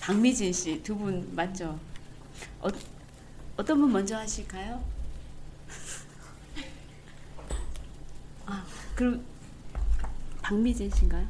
박미진 0.00 0.52
씨 0.52 0.82
두 0.82 0.94
분 0.96 1.34
맞죠? 1.34 1.78
어, 2.60 2.68
어떤 3.60 3.78
분 3.78 3.92
먼저 3.92 4.16
하실까요? 4.16 4.82
아 8.46 8.66
그럼 8.94 9.22
박미진 10.40 10.90
씨인가요? 10.90 11.28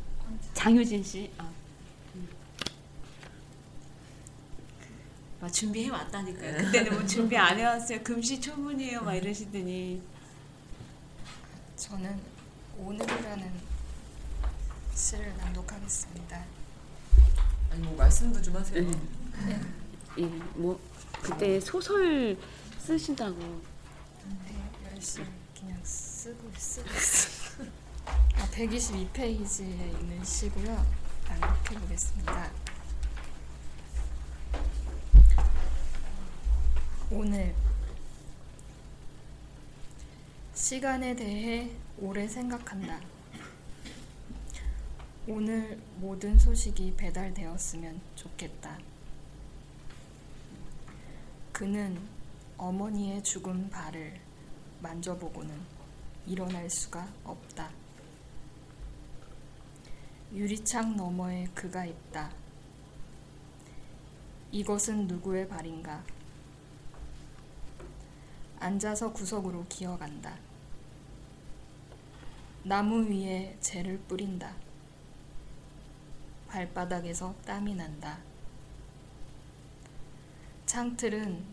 장유진 0.55 1.03
씨. 1.03 1.29
아. 1.39 1.51
음. 2.15 2.29
막 5.41 5.53
준비해 5.53 5.91
왔다니까요. 5.91 6.57
그때는 6.67 6.93
뭐 6.95 7.05
준비 7.05 7.37
안 7.37 7.59
해왔어요. 7.59 8.01
금시초문이에요. 8.05 9.03
막 9.03 9.15
이러시더니 9.15 10.01
저는 11.75 12.17
오늘이라는 12.79 13.53
시를 14.95 15.37
낭독하겠습니다. 15.37 16.45
아니 17.73 17.83
뭐 17.83 17.97
말씀도 17.97 18.41
좀 18.41 18.55
하세요. 18.55 18.89
네. 18.89 19.61
예, 20.19 20.25
뭐 20.55 20.79
그때 21.23 21.61
소설 21.61 22.37
쓰신다고. 22.79 23.37
네, 23.39 24.91
열심히 24.93 25.27
그냥 25.59 25.79
쓰고 25.83 26.51
쓰고 26.57 26.89
있어요. 26.91 27.71
아, 28.37 28.49
122페이지에 28.51 30.01
있는 30.01 30.25
시고요. 30.25 30.87
낭독해 31.29 31.81
보겠습니다. 31.81 32.51
오늘 37.11 37.55
시간에 40.55 41.15
대해 41.17 41.71
오래 41.99 42.29
생각한다. 42.29 43.01
오늘 45.27 45.81
모든 45.97 46.39
소식이 46.39 46.95
배달되었으면 46.97 48.01
좋겠다. 48.15 48.79
그는 51.61 52.01
어머니의 52.57 53.23
죽은 53.23 53.69
발을 53.69 54.19
만져보고는 54.81 55.55
일어날 56.27 56.71
수가 56.71 57.07
없다. 57.23 57.69
유리창 60.33 60.97
너머에 60.97 61.49
그가 61.55 61.85
있다. 61.85 62.31
이것은 64.51 65.07
누구의 65.07 65.49
발인가? 65.49 66.03
앉아서 68.59 69.13
구석으로 69.13 69.67
기어간다. 69.69 70.39
나무 72.63 73.05
위에 73.05 73.59
재를 73.61 73.99
뿌린다. 74.09 74.55
발바닥에서 76.49 77.35
땀이 77.45 77.75
난다. 77.75 78.30
창틀은 80.71 81.45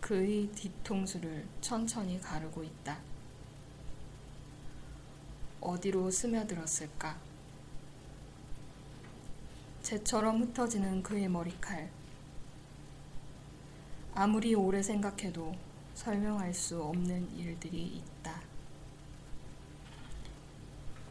그의 0.00 0.48
뒤통수를 0.48 1.46
천천히 1.60 2.20
가르고 2.20 2.64
있다. 2.64 2.98
어디로 5.60 6.10
스며들었을까? 6.10 7.20
재처럼 9.82 10.42
흩어지는 10.42 11.04
그의 11.04 11.28
머리칼. 11.28 11.88
아무리 14.12 14.56
오래 14.56 14.82
생각해도 14.82 15.54
설명할 15.94 16.52
수 16.52 16.82
없는 16.82 17.38
일들이 17.38 18.02
있다. 18.02 18.42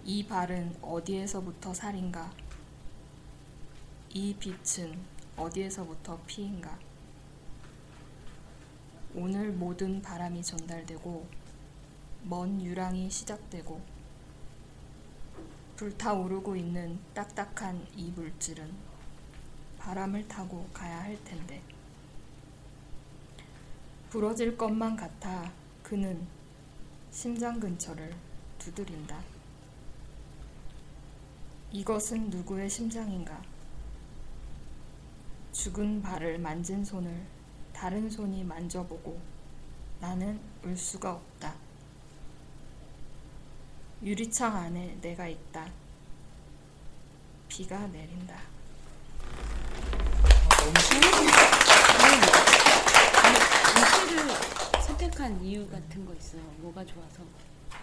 이 0.04 0.28
발은 0.28 0.80
어디에서부터 0.82 1.74
살인가? 1.74 2.30
이 4.10 4.36
빛은 4.36 5.00
어디에서부터 5.38 6.20
피인가? 6.28 6.91
오늘 9.14 9.52
모든 9.52 10.02
바람이 10.02 10.42
전달되고 10.42 11.28
먼 12.24 12.62
유랑이 12.62 13.10
시작되고 13.10 13.82
불타오르고 15.76 16.56
있는 16.56 17.00
딱딱한 17.14 17.88
이 17.96 18.12
물질은 18.12 18.72
바람을 19.80 20.28
타고 20.28 20.68
가야 20.74 21.04
할 21.04 21.22
텐데 21.24 21.62
부러질 24.10 24.58
것만 24.58 24.96
같아 24.96 25.52
그는 25.84 26.26
심장 27.12 27.60
근처를 27.60 28.14
두드린다. 28.60 29.20
이것은 31.72 32.30
누구의 32.30 32.70
심장인가? 32.70 33.42
죽은 35.52 36.02
발을 36.02 36.40
만진 36.40 36.86
손을 36.86 37.41
다른 37.82 38.08
손이 38.08 38.44
만져보고 38.44 39.20
나는 40.00 40.40
울 40.64 40.78
수가 40.78 41.14
없다. 41.14 41.56
유리창 44.04 44.56
안에 44.56 45.00
내가 45.02 45.28
있다. 45.28 45.68
비가 47.48 47.88
내린다. 47.88 48.36
이 50.64 50.80
시를 53.90 54.30
선택한 54.84 55.44
이유 55.44 55.68
같은 55.68 56.06
거 56.06 56.14
있어요? 56.14 56.44
뭐가 56.60 56.86
좋아서? 56.86 57.24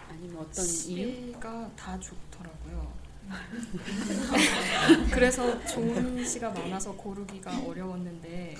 아니면 0.09 0.37
어떤 0.37 0.65
이유? 0.65 1.33
시가 1.33 1.69
다 1.75 1.99
좋더라고요. 1.99 3.08
그래서 5.11 5.63
좋은 5.65 6.25
시가 6.25 6.49
많아서 6.51 6.93
고르기가 6.93 7.51
어려웠는데 7.65 8.55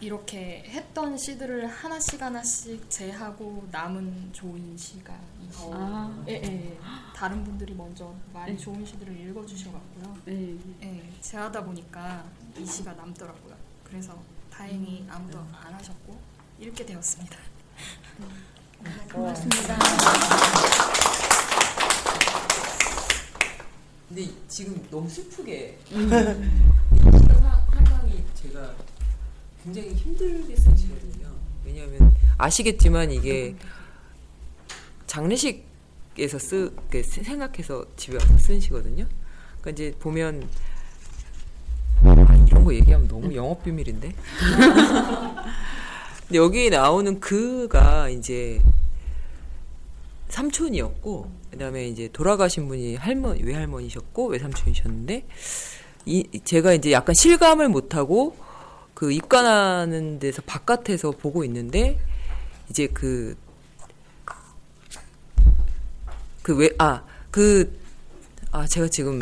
이렇게 0.00 0.64
했던 0.66 1.16
시들을 1.16 1.66
하나씩 1.68 2.20
하나씩 2.20 2.90
제하고 2.90 3.68
남은 3.70 4.30
좋은 4.32 4.76
시가 4.76 5.14
이- 5.40 5.48
아. 5.72 6.24
예, 6.28 6.32
예. 6.34 6.78
다른 7.14 7.44
분들이 7.44 7.72
먼저 7.74 8.12
많이 8.32 8.52
네. 8.52 8.58
좋은 8.58 8.84
시들을 8.84 9.16
읽어주셔갖고요. 9.28 10.16
네. 10.24 10.56
예, 10.82 11.12
제하다 11.20 11.64
보니까 11.64 12.24
이 12.58 12.66
시가 12.66 12.94
남더라고요. 12.94 13.54
그래서 13.84 14.20
다행히 14.50 15.06
아무도 15.08 15.38
안 15.38 15.72
하셨고 15.74 16.18
읽게 16.58 16.84
되었습니다. 16.84 17.36
고맙습니다. 19.12 19.78
근데 24.14 24.28
지금 24.46 24.78
너무 24.90 25.08
슬프게 25.08 25.78
음. 25.92 26.10
화- 26.10 27.64
화강이 27.70 28.22
제가 28.34 28.74
굉장히 29.64 29.94
힘들게 29.94 30.54
쓴 30.54 30.76
시거든요. 30.76 31.28
왜냐하면 31.64 32.12
아시겠지만 32.36 33.10
이게 33.10 33.56
장례식에서 35.06 36.38
쓰 36.38 36.74
이렇게 36.90 37.02
생각해서 37.02 37.86
집에 37.96 38.18
와서 38.18 38.36
쓴 38.36 38.60
시거든요. 38.60 39.06
그러니까 39.62 39.70
이제 39.70 39.94
보면 39.98 40.46
아, 42.04 42.44
이런 42.46 42.64
거 42.64 42.74
얘기하면 42.74 43.08
너무 43.08 43.34
영업 43.34 43.64
비밀인데. 43.64 44.12
근데 46.28 46.36
여기 46.38 46.68
나오는 46.68 47.18
그가 47.18 48.10
이제 48.10 48.60
삼촌이었고 50.46 51.30
그다음에 51.52 51.86
이제 51.88 52.08
돌아가신 52.12 52.66
분이 52.68 52.96
할머니 52.96 53.42
외할머니셨고 53.44 54.26
외삼촌이셨는데 54.28 55.24
이 56.06 56.40
제가 56.44 56.72
이제 56.74 56.90
약간 56.92 57.14
실감을 57.14 57.68
못 57.68 57.94
하고 57.94 58.36
그 58.94 59.12
입관하는 59.12 60.18
데서 60.18 60.42
바깥에서 60.42 61.12
보고 61.12 61.44
있는데 61.44 61.98
이제 62.70 62.86
그 62.88 63.36
그 66.42 66.56
왜 66.58 66.70
아 66.78 67.02
그 67.30 67.70
아 68.50 68.66
제가 68.66 68.88
지금 68.88 69.20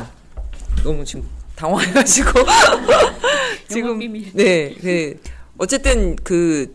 너무 0.82 1.04
지금 1.04 1.28
당황해가지고 1.54 2.30
지금 3.68 3.98
비밀. 3.98 4.32
네, 4.32 4.74
그 4.80 5.20
어쨌든 5.58 6.16
그 6.16 6.74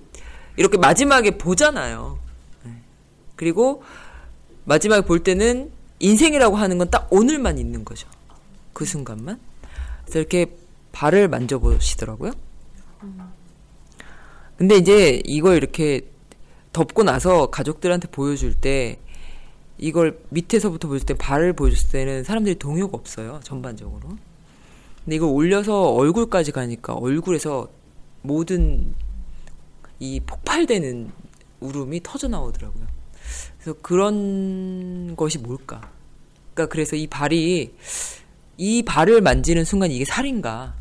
이렇게 0.55 0.77
마지막에 0.77 1.31
보잖아요. 1.31 2.19
네. 2.63 2.71
그리고 3.35 3.83
마지막에 4.66 5.05
볼 5.05 5.24
때는 5.24 5.72
인생이라고 5.99 6.55
하는 6.55 6.78
건 6.78 6.89
딱 6.89 7.07
오늘만 7.11 7.57
있는 7.57 7.86
거죠. 7.86 8.07
그 8.74 8.86
순간만. 8.86 9.39
그래서 10.03 10.20
이렇게 10.20 10.55
발을 10.91 11.28
만져보시더라고요. 11.28 12.32
근데 14.57 14.76
이제 14.78 15.22
이걸 15.26 15.57
이렇게 15.57 16.01
덮고 16.74 17.03
나서 17.03 17.47
가족들한테 17.49 18.07
보여줄 18.09 18.53
때 18.53 18.99
이걸 19.78 20.20
밑에서부터 20.30 20.88
보여줄 20.88 21.05
때 21.05 21.13
발을 21.16 21.53
보여줬을 21.53 21.91
때는 21.91 22.24
사람들이 22.24 22.55
동요가 22.55 22.97
없어요. 22.97 23.39
전반적으로. 23.43 24.09
근데 25.03 25.18
이걸 25.18 25.30
올려서 25.30 25.91
얼굴까지 25.93 26.51
가니까 26.51 26.93
얼굴에서 26.93 27.70
모든 28.22 28.93
이 29.99 30.20
폭발되는 30.22 31.11
울음이 31.59 32.01
터져 32.03 32.28
나오더라고요. 32.28 32.86
그래서 33.59 33.77
그런 33.81 35.15
것이 35.15 35.38
뭘까? 35.39 35.89
그러니까 36.53 36.71
그래서 36.71 36.95
이 36.95 37.07
발이 37.07 37.73
이 38.57 38.83
발을 38.83 39.21
만지는 39.21 39.65
순간 39.65 39.91
이게 39.91 40.05
살인가? 40.05 40.75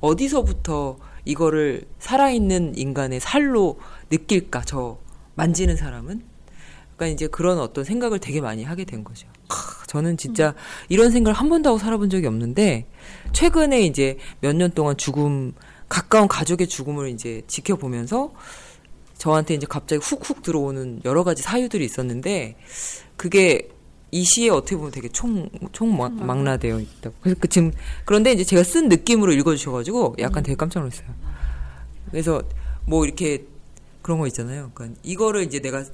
어디서부터 0.00 0.98
이거를 1.24 1.84
살아있는 1.98 2.76
인간의 2.76 3.20
살로 3.20 3.78
느낄까? 4.10 4.62
저 4.64 4.98
만지는 5.34 5.76
사람은? 5.76 6.22
그러니까 6.96 7.14
이제 7.14 7.26
그런 7.26 7.58
어떤 7.58 7.84
생각을 7.84 8.18
되게 8.20 8.40
많이 8.40 8.62
하게 8.64 8.84
된 8.84 9.02
거죠. 9.02 9.26
크, 9.48 9.86
저는 9.88 10.16
진짜 10.16 10.54
이런 10.88 11.10
생각을 11.10 11.34
한 11.36 11.48
번도 11.48 11.68
하고 11.70 11.78
살아본 11.78 12.08
적이 12.10 12.26
없는데 12.26 12.86
최근에 13.32 13.82
이제 13.82 14.16
몇 14.40 14.54
년 14.54 14.70
동안 14.70 14.96
죽음 14.96 15.52
가까운 15.88 16.28
가족의 16.28 16.68
죽음을 16.68 17.08
이제 17.10 17.42
지켜보면서 17.46 18.32
저한테 19.18 19.54
이제 19.54 19.66
갑자기 19.68 20.02
훅훅 20.04 20.42
들어오는 20.42 21.02
여러 21.04 21.24
가지 21.24 21.42
사유들이 21.42 21.84
있었는데 21.84 22.56
그게 23.16 23.68
이 24.10 24.24
시에 24.24 24.48
어떻게 24.48 24.76
보면 24.76 24.92
되게 24.92 25.08
총 25.08 25.48
총망라되어 25.72 26.78
있다고. 26.78 27.16
그래서 27.20 27.40
그 27.40 27.48
지금 27.48 27.72
그런데 28.04 28.32
이제 28.32 28.44
제가 28.44 28.62
쓴 28.62 28.88
느낌으로 28.88 29.32
읽어주셔가지고 29.32 30.16
약간 30.20 30.42
되게 30.42 30.54
깜짝 30.56 30.80
놀랐어요. 30.80 31.08
그래서 32.10 32.42
뭐 32.86 33.04
이렇게 33.04 33.44
그런 34.02 34.20
거 34.20 34.26
있잖아요. 34.28 34.70
그러니까 34.74 35.00
이거를 35.02 35.42
이제 35.42 35.60
내가 35.60 35.84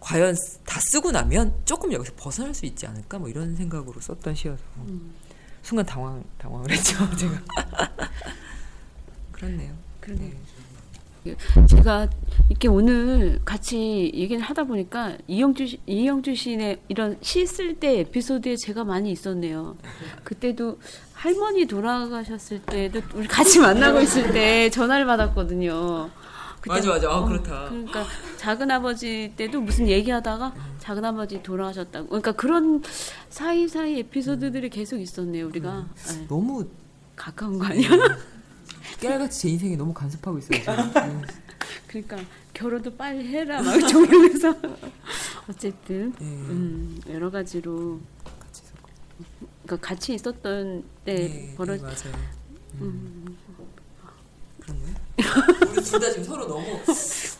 과연 0.00 0.36
다 0.64 0.78
쓰고 0.92 1.10
나면 1.10 1.52
조금 1.64 1.92
여기서 1.92 2.12
벗어날 2.16 2.54
수 2.54 2.64
있지 2.66 2.86
않을까 2.86 3.18
뭐 3.18 3.28
이런 3.28 3.56
생각으로 3.56 4.00
썼던 4.00 4.34
시여서 4.36 4.62
순간 5.62 5.84
당황 5.84 6.22
당황을 6.38 6.70
했죠 6.70 6.94
제가. 7.16 7.42
그렇네요. 9.32 9.74
그러네요. 10.00 10.32
제가 11.68 12.08
이렇게 12.48 12.68
오늘 12.68 13.40
같이 13.44 14.10
얘기를 14.14 14.42
하다 14.42 14.64
보니까 14.64 15.16
이영주 15.26 15.66
시- 15.66 15.80
이영주 15.86 16.34
시인의 16.34 16.78
이런 16.88 17.16
시 17.20 17.42
쓸 17.46 17.74
때 17.78 18.00
에피소드에 18.00 18.56
제가 18.56 18.84
많이 18.84 19.10
있었네요. 19.10 19.76
그때도 20.24 20.78
할머니 21.14 21.66
돌아가셨을 21.66 22.60
때도 22.62 23.00
우리 23.14 23.26
같이 23.26 23.58
만나고 23.60 24.00
있을 24.00 24.32
때 24.32 24.70
전화를 24.70 25.06
받았거든요. 25.06 26.10
그때- 26.60 26.74
맞아, 26.74 26.88
맞아. 26.88 27.10
아, 27.10 27.24
그렇다. 27.24 27.66
그러니까 27.68 28.04
작은 28.36 28.70
아버지 28.70 29.32
때도 29.36 29.60
무슨 29.60 29.88
얘기하다가 29.88 30.54
작은 30.80 31.04
아버지 31.04 31.42
돌아가셨다고. 31.42 32.08
그러니까 32.08 32.32
그런 32.32 32.82
사이 33.30 33.68
사이 33.68 33.98
에피소드들이 34.00 34.68
계속 34.70 34.98
있었네요. 34.98 35.46
우리가 35.48 35.86
네. 36.08 36.26
너무 36.28 36.66
가까운 37.14 37.58
거 37.58 37.66
아니야? 37.66 37.88
깨알같이 39.00 39.40
제 39.40 39.48
인생이 39.50 39.76
너무 39.76 39.92
간섭하고 39.94 40.38
있어요. 40.38 40.58
지금. 40.60 41.22
그러니까 41.86 42.18
결혼도 42.52 42.94
빨리 42.96 43.26
해라 43.28 43.62
막 43.62 43.78
종용해서 43.86 44.54
어쨌든 45.48 46.12
예. 46.20 46.24
음, 46.24 47.00
여러 47.08 47.30
가지로 47.30 48.00
같이 48.24 48.62
있었고. 48.64 48.88
그러니까 49.64 49.88
같이 49.88 50.14
있었던 50.14 50.84
때 51.04 51.14
네, 51.14 51.54
벌어 51.56 51.74
네, 51.76 51.82
맞아요. 51.82 52.38
음, 52.80 53.36
그렇네. 54.60 54.82
우리 55.72 55.82
둘 55.82 56.00
다 56.00 56.10
지금 56.10 56.24
서로 56.24 56.46
너무 56.46 56.64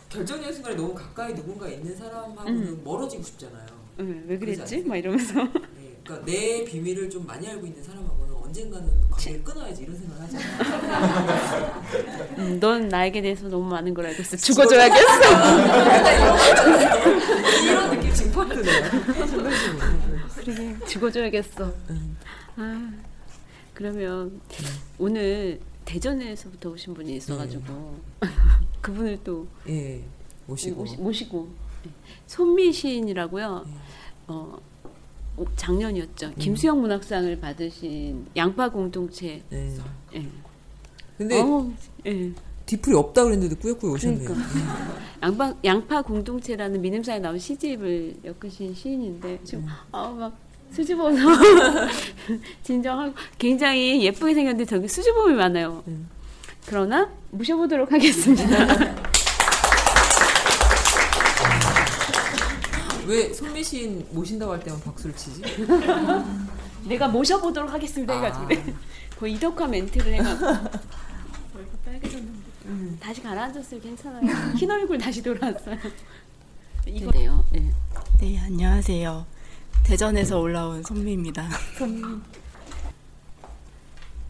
결정적인 0.08 0.52
순간에 0.54 0.76
너무 0.76 0.94
가까이 0.94 1.34
누군가 1.34 1.68
있는 1.68 1.94
사람하고는 1.96 2.62
음. 2.68 2.80
멀어지고 2.84 3.22
싶잖아요. 3.22 3.66
음, 4.00 4.24
왜 4.28 4.38
그랬지? 4.38 4.84
막 4.84 4.96
이러면서 4.96 5.34
네, 5.76 6.00
그러니까 6.04 6.24
내 6.24 6.64
비밀을 6.64 7.10
좀 7.10 7.26
많이 7.26 7.46
알고 7.46 7.66
있는 7.66 7.82
사람하고는 7.82 8.17
언젠가는 8.52 8.88
관계를 9.10 9.44
끊어야지 9.44 9.82
이런 9.82 9.96
생각을 9.96 10.22
하잖아요. 10.22 11.82
음, 12.38 12.58
넌 12.60 12.88
나에게 12.88 13.20
대해서 13.20 13.46
너무 13.48 13.68
많은 13.68 13.92
걸 13.92 14.06
알고 14.06 14.22
있어 14.22 14.36
죽어줘야겠어 14.40 15.20
이런 17.62 17.90
느낌 17.90 18.14
지금 18.14 18.32
팍 18.32 18.48
드네요. 18.48 18.82
그러게 20.36 20.76
죽어줘야겠어 20.86 21.72
아, 22.56 22.90
그러면 23.74 24.40
오늘 24.98 25.60
대전에서부터 25.84 26.70
오신 26.70 26.94
분이 26.94 27.16
있어가지고 27.16 27.98
그분을 28.80 29.18
또 29.24 29.46
예, 29.68 30.02
모시고. 30.46 30.84
모시- 30.84 30.96
모시 30.98 31.28
고 31.28 31.48
네. 31.84 31.90
손미 32.26 32.72
시인이라고요. 32.72 33.66
어, 34.28 34.34
오- 34.34 34.67
작년이었죠. 35.56 36.32
김수영 36.38 36.80
문학상을 36.80 37.38
받으신 37.40 38.26
양파 38.36 38.68
공동체. 38.68 39.42
네. 39.50 39.74
예. 40.14 40.26
근데 41.16 41.40
어우, 41.40 41.72
예. 42.06 42.32
뒤풀이 42.66 42.94
없다 42.96 43.24
그랬는데도 43.24 43.60
꾸역꾸역 43.60 43.94
오셨네요. 43.94 44.24
그러니까. 44.24 44.98
양파, 45.22 45.54
양파 45.64 46.02
공동체라는 46.02 46.80
민음사에 46.80 47.18
나온 47.18 47.38
시집을 47.38 48.16
엮으신 48.24 48.74
시인인데 48.74 49.40
지금 49.42 49.66
아우 49.90 50.14
막 50.14 50.36
수줍어서 50.70 51.16
진정하고 52.62 53.14
굉장히 53.38 54.04
예쁘게 54.04 54.34
생겼는데 54.34 54.64
저기 54.66 54.86
수줍음이 54.86 55.34
많아요. 55.34 55.82
그러나 56.66 57.10
모셔보도록 57.30 57.90
하겠습니다. 57.90 58.44
왜 63.08 63.32
손미 63.32 63.64
시인 63.64 64.06
모신다고 64.10 64.52
할 64.52 64.60
때만 64.60 64.80
박수를 64.82 65.16
치지? 65.16 65.42
내가 66.86 67.08
모셔보도록 67.08 67.72
하겠습니다 67.72 68.14
해가지고 68.14 68.44
아. 68.44 68.74
거의 69.18 69.32
이덕화 69.34 69.66
멘트를 69.66 70.14
해가지고 70.14 70.46
얼굴 71.56 71.78
빨개졌는데 71.84 72.48
음, 72.66 72.98
다시 73.00 73.22
가라앉았어요 73.22 73.80
괜찮아요 73.80 74.54
흰 74.56 74.70
얼굴 74.70 74.98
다시 74.98 75.22
돌아왔어요 75.22 75.76
이거네요 76.86 77.44
네. 77.50 77.72
네, 78.20 78.36
안녕하세요. 78.40 79.26
대전에서 79.84 80.40
올라온 80.40 80.82
손미입니다. 80.82 81.48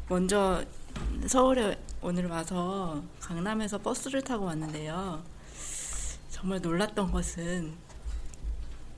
먼저 0.08 0.62
서울에 1.26 1.78
오늘 2.02 2.26
와서 2.26 3.02
강남에서 3.20 3.78
버스를 3.78 4.20
타고 4.20 4.44
왔는데요. 4.44 5.22
정말 6.28 6.60
놀랐던 6.60 7.10
것은 7.10 7.72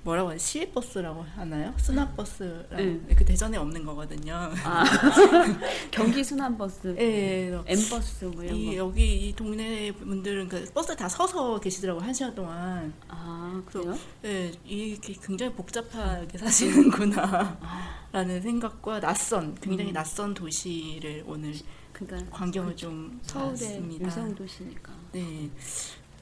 뭐라고 0.02 0.30
하지? 0.30 0.44
시외버스라고 0.44 1.22
하나요? 1.34 1.74
수납버스라고 1.76 2.76
네. 2.76 3.00
그 3.14 3.24
대전에 3.24 3.58
없는 3.58 3.84
거거든요. 3.84 4.50
아, 4.64 4.84
경기 5.90 6.24
순환버스 6.24 6.96
예, 6.98 7.60
M버스 7.66 8.24
뭐 8.26 8.42
이런 8.42 8.56
이, 8.56 8.66
거 8.66 8.76
여기 8.76 9.28
이 9.28 9.32
동네 9.34 9.92
분들은 9.92 10.48
그 10.48 10.64
버스 10.72 10.96
다 10.96 11.08
서서 11.08 11.60
계시더라고 11.60 12.00
한 12.00 12.14
시간 12.14 12.34
동안. 12.34 12.92
아 13.08 13.62
그래요? 13.66 13.96
네, 14.22 14.50
이게 14.64 15.12
굉장히 15.22 15.52
복잡하게 15.52 16.38
사시는구나라는 16.38 18.40
생각과 18.42 19.00
낯선, 19.00 19.54
굉장히 19.60 19.90
음. 19.90 19.94
낯선 19.94 20.32
도시를 20.32 21.24
오늘 21.26 21.52
그러니까 21.92 22.30
광경을 22.30 22.74
좀 22.74 23.20
서울의. 23.22 24.00
유성 24.00 24.34
도시니까 24.34 24.92
네, 25.12 25.50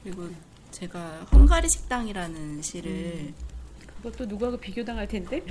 그리고 0.03 0.27
제가 0.71 1.25
헝가리 1.31 1.69
식당이라는 1.69 2.61
시를 2.61 2.91
음. 2.91 3.48
그것도 4.01 4.25
누구하고 4.25 4.57
비교당할 4.57 5.07
텐데 5.07 5.43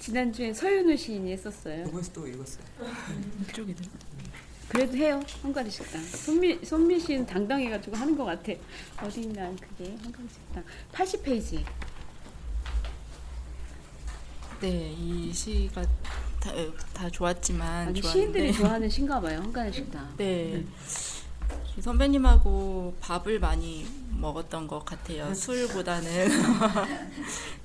지난주에 0.00 0.52
서윤우 0.52 0.96
시인이 0.96 1.32
했었어요. 1.32 1.84
누구에서 1.84 2.12
또 2.12 2.26
읽었어요? 2.26 2.64
이쪽이네. 3.42 3.78
그래도 4.68 4.96
해요 4.96 5.20
헝가리 5.42 5.70
식당. 5.70 6.02
손미 6.02 6.64
손미 6.64 7.00
씨는 7.00 7.26
당당해가지고 7.26 7.96
하는 7.96 8.16
것 8.16 8.24
같아. 8.24 8.52
어디 9.02 9.22
있나 9.22 9.50
그게 9.56 9.90
헝가리 10.04 10.28
식당 10.28 10.64
80 10.92 11.22
페이지. 11.22 11.64
네, 14.60 14.92
이 14.98 15.32
시가 15.32 15.82
다, 16.40 16.52
다 16.92 17.08
좋았지만 17.08 17.88
아니 17.88 18.00
좋았는데 18.00 18.10
시인들이 18.40 18.52
좋아하는 18.52 18.90
시인가 18.90 19.20
봐요 19.20 19.38
헝가리 19.38 19.72
식당. 19.72 20.14
네. 20.16 20.64
선배님하고 21.80 22.96
밥을 23.00 23.38
많이 23.38 23.86
먹었던 24.10 24.66
것 24.66 24.84
같아요. 24.84 25.32
술보다는 25.34 26.28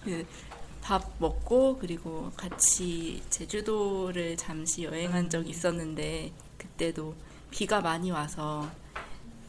그 0.04 0.26
밥 0.82 1.14
먹고 1.18 1.78
그리고 1.80 2.32
같이 2.36 3.24
제주도를 3.30 4.36
잠시 4.36 4.84
여행한 4.84 5.30
적이 5.30 5.52
있었는데 5.52 6.34
그때도 6.58 7.16
비가 7.52 7.80
많이 7.80 8.12
와서 8.12 8.70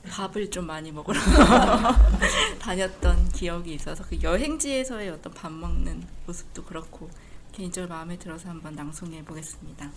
밥을 0.09 0.51
좀 0.51 0.67
많이 0.67 0.93
먹으러 0.93 1.19
다녔던 2.61 3.31
기억이 3.31 3.75
있어서 3.75 4.05
그 4.05 4.21
여행지에서의 4.23 5.11
어떤 5.11 5.33
밥 5.35 5.51
먹는 5.51 6.07
모습도 6.27 6.65
그렇고 6.65 7.11
개인적으로 7.53 7.93
마음에 7.93 8.17
들어서 8.17 8.49
한번 8.49 8.75
낭송해 8.75 9.25
보겠습니다. 9.25 9.91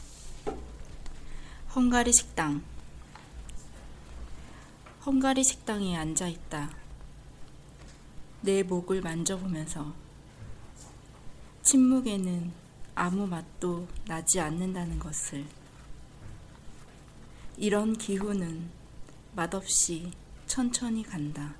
헝가리 1.76 2.14
식당 2.14 2.64
헝가리 5.08 5.42
식당에 5.42 5.96
앉아 5.96 6.28
있다. 6.28 6.70
내 8.42 8.62
목을 8.62 9.00
만져보면서 9.00 9.94
침묵에는 11.64 12.52
아무 12.94 13.26
맛도 13.26 13.88
나지 14.06 14.42
않는다는 14.42 15.00
것을. 15.00 15.46
이런 17.56 17.94
기후는 17.94 18.70
맛없이 19.34 20.12
천천히 20.46 21.04
간다. 21.04 21.56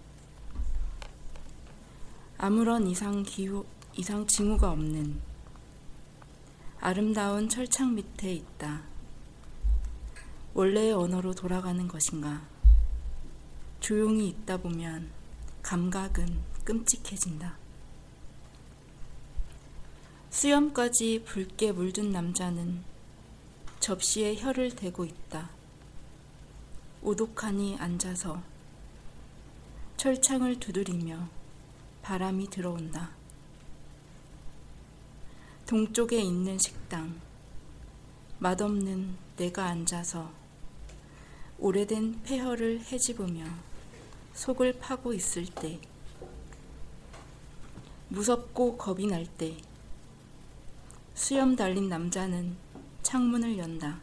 아무런 2.38 2.86
이상 2.86 3.24
기후, 3.24 3.66
이상 3.96 4.28
징후가 4.28 4.72
없는 4.72 5.22
아름다운 6.82 7.48
철창 7.48 7.96
밑에 7.96 8.34
있다. 8.34 8.82
원래의 10.54 10.92
언어로 10.92 11.34
돌아가는 11.34 11.88
것인가? 11.88 12.57
조용히 13.80 14.30
있다 14.30 14.58
보면 14.58 15.10
감각은 15.62 16.40
끔찍해진다. 16.64 17.58
수염까지 20.30 21.24
붉게 21.26 21.72
물든 21.72 22.12
남자는 22.12 22.84
접시에 23.80 24.36
혀를 24.36 24.76
대고 24.76 25.06
있다. 25.06 25.50
오독하니 27.02 27.78
앉아서 27.80 28.44
철창을 29.96 30.60
두드리며 30.60 31.30
바람이 32.02 32.50
들어온다. 32.50 33.12
동쪽에 35.66 36.22
있는 36.22 36.58
식당. 36.58 37.20
맛없는 38.40 39.18
내가 39.38 39.66
앉아서 39.66 40.32
오래된 41.60 42.22
폐허를 42.24 42.82
헤집으며 42.82 43.67
속을 44.38 44.74
파고 44.74 45.14
있을 45.14 45.48
때, 45.48 45.80
무섭고 48.10 48.78
겁이 48.78 49.08
날 49.08 49.26
때, 49.26 49.58
수염 51.16 51.56
달린 51.56 51.90
남자는 51.90 52.56
창문을 53.02 53.58
연다. 53.58 54.00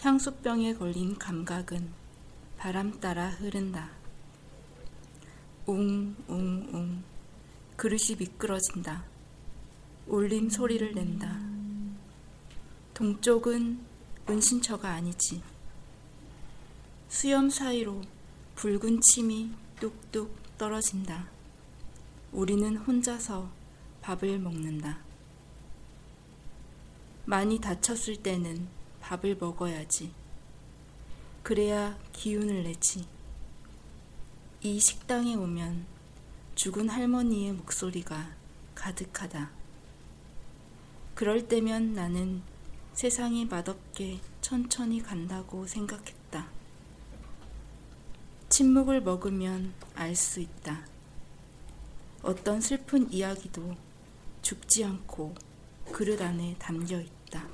향수병에 0.00 0.74
걸린 0.74 1.16
감각은 1.16 1.92
바람 2.56 2.98
따라 2.98 3.28
흐른다. 3.28 3.90
웅, 5.66 6.16
웅, 6.26 6.68
웅. 6.72 7.04
그릇이 7.76 8.16
미끄러진다. 8.18 9.04
울림 10.08 10.50
소리를 10.50 10.92
낸다. 10.92 11.38
동쪽은 12.94 13.78
은신처가 14.28 14.90
아니지. 14.90 15.40
수염 17.08 17.48
사이로 17.48 18.02
붉은 18.60 19.00
침이 19.00 19.50
뚝뚝 19.80 20.58
떨어진다. 20.58 21.30
우리는 22.30 22.76
혼자서 22.76 23.50
밥을 24.02 24.38
먹는다. 24.38 24.98
많이 27.24 27.58
다쳤을 27.58 28.16
때는 28.16 28.68
밥을 29.00 29.38
먹어야지. 29.40 30.12
그래야 31.42 31.98
기운을 32.12 32.64
내지. 32.64 33.06
이 34.60 34.78
식당에 34.78 35.36
오면 35.36 35.86
죽은 36.54 36.90
할머니의 36.90 37.54
목소리가 37.54 38.34
가득하다. 38.74 39.52
그럴 41.14 41.48
때면 41.48 41.94
나는 41.94 42.42
세상이 42.92 43.46
맛없게 43.46 44.20
천천히 44.42 45.02
간다고 45.02 45.66
생각했다. 45.66 46.19
침묵을 48.50 49.00
먹으면 49.00 49.72
알 49.94 50.14
수 50.16 50.40
있다. 50.40 50.84
어떤 52.22 52.60
슬픈 52.60 53.10
이야기도 53.12 53.74
죽지 54.42 54.84
않고 54.84 55.34
그릇 55.92 56.20
안에 56.20 56.56
담겨 56.58 57.00
있다. 57.00 57.46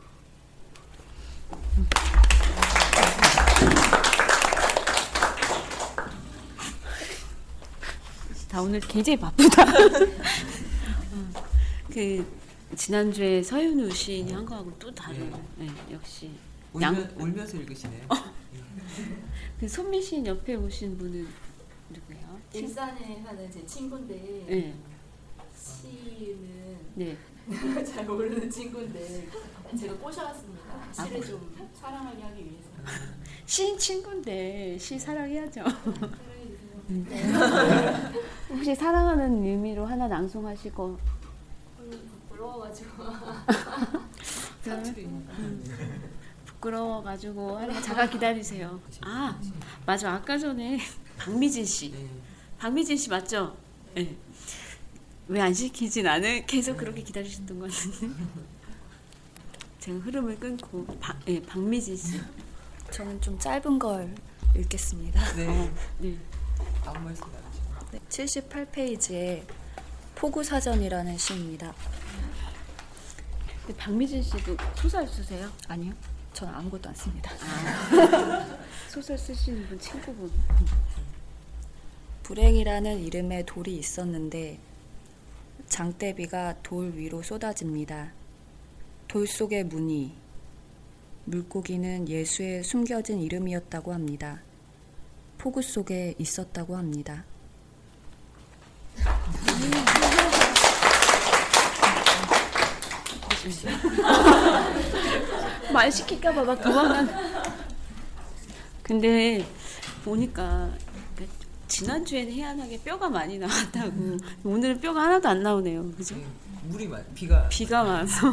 다 8.49 8.62
오늘 8.62 8.80
굉장히 8.80 9.18
바쁘다. 9.18 9.64
음, 11.12 11.32
그 11.92 12.24
지난주에 12.76 13.42
서윤우 13.42 13.90
시인이 13.90 14.32
한 14.32 14.47
거하고 14.47 14.72
또 14.78 14.94
다른. 14.94 15.32
네, 15.57 15.68
역시. 15.90 16.30
울며, 16.72 16.90
울면서 17.16 17.57
읽으시네요. 17.59 18.07
그 19.61 19.68
손미 19.68 20.03
시인 20.03 20.27
옆에 20.27 20.55
오신 20.55 20.97
분은 20.99 21.27
누구예요? 21.91 22.41
일산에 22.53 23.22
사는 23.24 23.51
제 23.51 23.66
친구인데 23.66 24.14
네. 24.49 24.74
시는 25.55 26.79
네. 26.95 27.16
잘 27.85 28.05
모르는 28.05 28.51
친구인데 28.51 29.29
제가 29.79 29.95
꼬셔왔습니다. 29.97 30.62
아, 30.72 30.93
시를 30.93 31.18
뭐. 31.18 31.27
좀 31.27 31.70
사랑하게 31.74 32.22
하기 32.22 32.45
위해서. 32.45 32.68
시인 33.47 33.79
친구인데 33.79 34.77
시 34.79 34.99
사랑해야죠. 34.99 35.62
음. 36.91 37.07
네. 37.09 37.33
혹시 38.51 38.74
사랑하는 38.74 39.45
의미로 39.45 39.85
하나 39.87 40.09
낭송하시고 40.09 40.99
부러워가지고. 42.31 43.05
사투리. 44.62 45.09
음. 46.66 46.76
부끄러워가지고 46.76 47.58
하나 47.58 47.80
잠깐 47.80 48.10
기다리세요. 48.10 48.80
아 49.02 49.38
맞아 49.84 50.12
아까 50.12 50.36
전에 50.36 50.78
박미진 51.16 51.64
씨, 51.64 51.94
박미진 52.58 52.96
씨 52.96 53.08
맞죠? 53.08 53.56
네. 53.94 54.16
왜안 55.28 55.52
시키지 55.54 56.02
나는 56.02 56.44
계속 56.46 56.76
그렇게 56.76 57.02
기다리셨던 57.02 57.58
것 57.58 57.70
같은데 57.70 58.24
제가 59.80 59.98
흐름을 59.98 60.38
끊고 60.38 60.84
박, 61.00 61.16
예, 61.28 61.40
박미진 61.42 61.96
씨 61.96 62.20
저는 62.90 63.20
좀 63.20 63.38
짧은 63.38 63.78
걸 63.78 64.14
읽겠습니다. 64.56 65.34
네. 65.34 65.46
어, 65.46 65.74
네. 65.98 66.16
아무 66.84 67.04
말씀 67.06 67.24
안. 67.24 67.30
네, 67.92 68.00
78페이지에 68.08 69.42
포구사전이라는 70.14 71.18
시입니다. 71.18 71.74
박미진 73.76 74.22
씨도 74.22 74.56
소설 74.76 75.06
쓰세요? 75.08 75.50
아니요. 75.68 75.92
저는 76.37 76.53
아무것도 76.53 76.91
안 76.91 76.95
씁니다. 76.95 77.32
소설 78.91 79.16
쓰시는 79.16 79.66
분 79.68 79.78
친구분 79.78 80.30
불행이라는 82.24 83.01
이름의 83.01 83.47
돌이 83.47 83.74
있었는데 83.78 84.59
장대비가 85.66 86.57
돌 86.62 86.93
위로 86.95 87.22
쏟아집니다. 87.22 88.12
돌 89.09 89.26
속의 89.26 89.64
무늬 89.64 90.14
물고기는 91.24 92.07
예수의 92.07 92.64
숨겨진 92.64 93.22
이름이었다고 93.22 93.95
합니다. 93.95 94.43
폭우 95.39 95.62
속에 95.62 96.16
있었다고 96.18 96.76
합니다. 96.76 97.24
말 105.72 105.90
시킬까봐 105.90 106.44
막 106.44 106.60
도망간. 106.60 107.08
근데 108.82 109.46
보니까 110.04 110.70
그 111.16 111.26
지난주에는 111.66 112.32
희한하게 112.32 112.80
뼈가 112.82 113.08
많이 113.08 113.38
나왔다고 113.38 114.16
오늘은 114.44 114.80
뼈가 114.80 115.02
하나도 115.02 115.28
안 115.28 115.42
나오네요. 115.42 115.90
그죠? 115.92 116.14
네, 116.16 116.24
물이 116.64 116.88
많, 116.88 117.04
비가 117.14 117.48
비가 117.48 117.82
많아서 117.82 118.32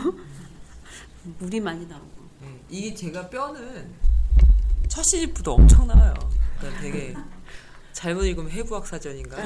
물이 1.40 1.60
많이 1.60 1.86
나오고. 1.88 2.08
네, 2.42 2.60
이게 2.70 2.94
제가 2.94 3.30
뼈는 3.30 3.90
첫 4.88 5.02
시집부터 5.04 5.54
엄청 5.54 5.88
나와요. 5.88 6.14
그러니까 6.60 6.82
되게 6.82 7.16
잘못 7.94 8.26
읽으면 8.26 8.52
해부학 8.52 8.86
사전인가. 8.86 9.38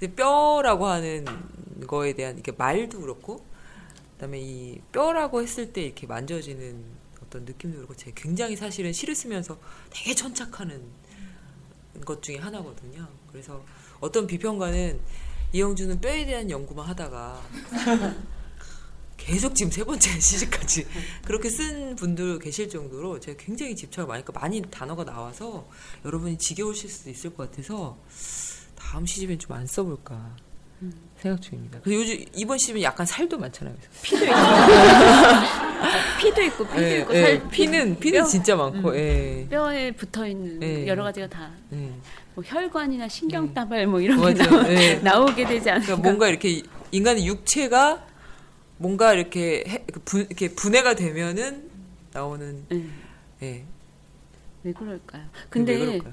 근데 0.00 0.14
뼈라고 0.16 0.86
하는 0.86 1.24
거에 1.86 2.12
대한 2.14 2.36
이게 2.38 2.50
말도 2.50 3.00
그렇고, 3.00 3.46
그다음에 4.14 4.40
이 4.40 4.80
뼈라고 4.92 5.42
했을 5.42 5.72
때 5.72 5.82
이렇게 5.82 6.06
만져지는 6.06 6.84
어떤 7.22 7.44
느낌도 7.44 7.76
그렇고, 7.76 7.94
제가 7.94 8.12
굉장히 8.14 8.56
사실은 8.56 8.92
시를 8.92 9.14
쓰면서 9.14 9.58
되게 9.90 10.14
천착하는 10.14 10.82
것 12.04 12.22
중에 12.22 12.36
하나거든요. 12.38 13.08
그래서 13.30 13.64
어떤 14.00 14.26
비평가는 14.26 15.00
이영주는 15.52 16.00
뼈에 16.00 16.26
대한 16.26 16.50
연구만 16.50 16.86
하다가 16.88 17.40
계속 19.16 19.54
지금 19.54 19.70
세 19.70 19.84
번째 19.84 20.10
시집까지 20.20 20.86
그렇게 21.24 21.48
쓴 21.48 21.96
분들 21.96 22.40
계실 22.40 22.68
정도로 22.68 23.20
제가 23.20 23.42
굉장히 23.42 23.74
집착을 23.76 24.06
많이 24.08 24.18
했고 24.20 24.32
많이 24.32 24.60
단어가 24.62 25.04
나와서 25.04 25.68
여러분이 26.04 26.38
지겨우실 26.38 26.90
수도 26.90 27.10
있을 27.10 27.34
것 27.34 27.50
같아서 27.50 27.96
다음 28.76 29.06
시집엔 29.06 29.38
좀 29.38 29.56
안 29.56 29.66
써볼까 29.66 30.36
생각 31.24 31.40
중입니다. 31.40 31.80
그래서 31.82 32.00
요즘 32.02 32.22
이번 32.34 32.58
시집은 32.58 32.82
약간 32.82 33.06
살도 33.06 33.38
많잖아요. 33.38 33.74
그래서 34.02 34.26
피도 36.20 36.42
있고 36.42 36.66
피도 36.66 36.66
있고 36.66 36.66
피도 36.66 36.82
예, 36.82 36.98
있고 37.00 37.14
예, 37.14 37.22
살 37.22 37.48
피는 37.48 37.98
피는 37.98 38.20
뼈. 38.20 38.26
진짜 38.26 38.54
많고 38.56 38.90
음. 38.90 38.94
예. 38.94 39.46
뼈에 39.48 39.90
붙어 39.92 40.26
있는 40.26 40.62
예. 40.62 40.86
여러 40.86 41.02
가지가 41.04 41.28
다. 41.28 41.50
예. 41.72 41.90
뭐 42.34 42.44
혈관이나 42.46 43.08
신경다발 43.08 43.86
뭐 43.86 44.00
이런 44.02 44.18
게 44.34 44.34
맞아요. 44.44 44.62
나오, 44.62 44.70
예. 44.70 44.94
나오 45.02 45.26
게 45.34 45.46
되지 45.46 45.70
않을까. 45.70 45.86
그러니까 45.86 46.08
뭔가 46.08 46.28
이렇게 46.28 46.62
인간의 46.92 47.26
육체가 47.26 48.06
뭔가 48.76 49.14
이렇게 49.14 49.64
해- 49.66 49.84
그 49.90 50.00
분, 50.00 50.20
이렇게 50.28 50.48
분해가 50.54 50.94
되면은 50.94 51.70
나오는 52.12 52.66
예. 52.70 52.84
예. 53.46 53.64
왜 54.62 54.72
그럴까요? 54.74 55.22
왜 55.22 55.40
근데 55.48 55.78
그럴까요? 55.78 56.12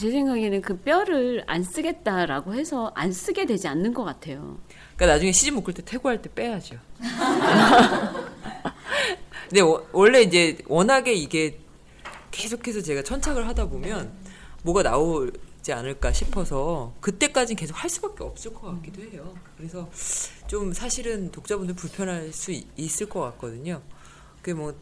예. 0.00 0.02
제 0.06 0.10
생각에는 0.10 0.62
그 0.62 0.78
뼈를 0.78 1.44
안 1.46 1.62
쓰겠다라고 1.62 2.54
해서 2.54 2.92
안 2.94 3.12
쓰게 3.12 3.46
되지 3.46 3.68
않는 3.68 3.92
것 3.94 4.04
같아요. 4.04 4.58
그러니까 4.96 5.14
나중에 5.14 5.32
시집 5.32 5.54
묶을 5.54 5.74
때 5.74 5.82
퇴고할 5.84 6.22
때 6.22 6.30
빼야죠. 6.34 6.76
근데 9.48 9.60
워- 9.62 9.86
원래 9.92 10.22
이제 10.22 10.58
워낙에 10.68 11.12
이게 11.12 11.58
계속해서 12.30 12.82
제가 12.82 13.02
천착을 13.02 13.46
하다 13.48 13.68
보면 13.68 14.12
뭐가 14.62 14.82
나오지 14.82 15.72
않을까 15.72 16.12
싶어서 16.12 16.94
그때까지는 17.00 17.58
계속 17.58 17.74
할 17.74 17.90
수밖에 17.90 18.22
없을 18.22 18.54
것 18.54 18.60
같기도 18.72 19.02
해요. 19.02 19.34
그래서 19.56 19.88
좀 20.46 20.72
사실은 20.72 21.30
독자분들 21.32 21.74
불편할 21.74 22.32
수 22.32 22.52
있- 22.52 22.66
있을 22.76 23.08
것 23.08 23.20
같거든요. 23.20 23.82
그게 24.40 24.54
뭐 24.54 24.72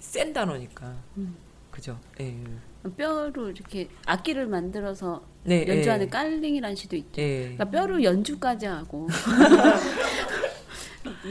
센 0.00 0.32
단어니까. 0.32 0.94
음. 1.16 1.36
그죠? 1.70 1.98
예. 2.20 2.36
뼈로 2.94 3.50
이렇게 3.50 3.88
악기를 4.06 4.46
만들어서 4.46 5.22
네, 5.44 5.66
연주하는 5.66 6.06
예. 6.06 6.10
깔링이라는 6.10 6.76
시도 6.76 6.96
있죠. 6.96 7.20
예. 7.22 7.40
그러니까 7.56 7.64
뼈로 7.70 8.02
연주까지 8.02 8.66
하고. 8.66 9.08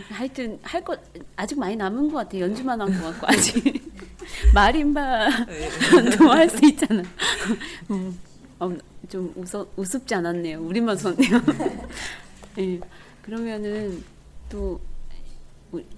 하여튼 0.09 0.59
할 0.63 0.83
것 0.83 0.99
아직 1.35 1.59
많이 1.59 1.75
남은 1.75 2.09
것 2.11 2.17
같아요. 2.19 2.41
연주만 2.43 2.79
한 2.79 2.87
것 3.01 3.11
같고 3.11 3.27
아직 3.27 3.83
마림바도 4.53 6.31
할 6.31 6.49
수 6.49 6.63
있잖아. 6.65 7.03
음, 7.91 8.17
어, 8.59 8.71
좀 9.09 9.33
웃어, 9.35 9.67
우습지 9.75 10.15
않았네요. 10.15 10.61
우리만 10.61 10.95
웃었네요. 10.95 11.41
예. 12.59 12.79
그러면은 13.21 14.03
또 14.49 14.79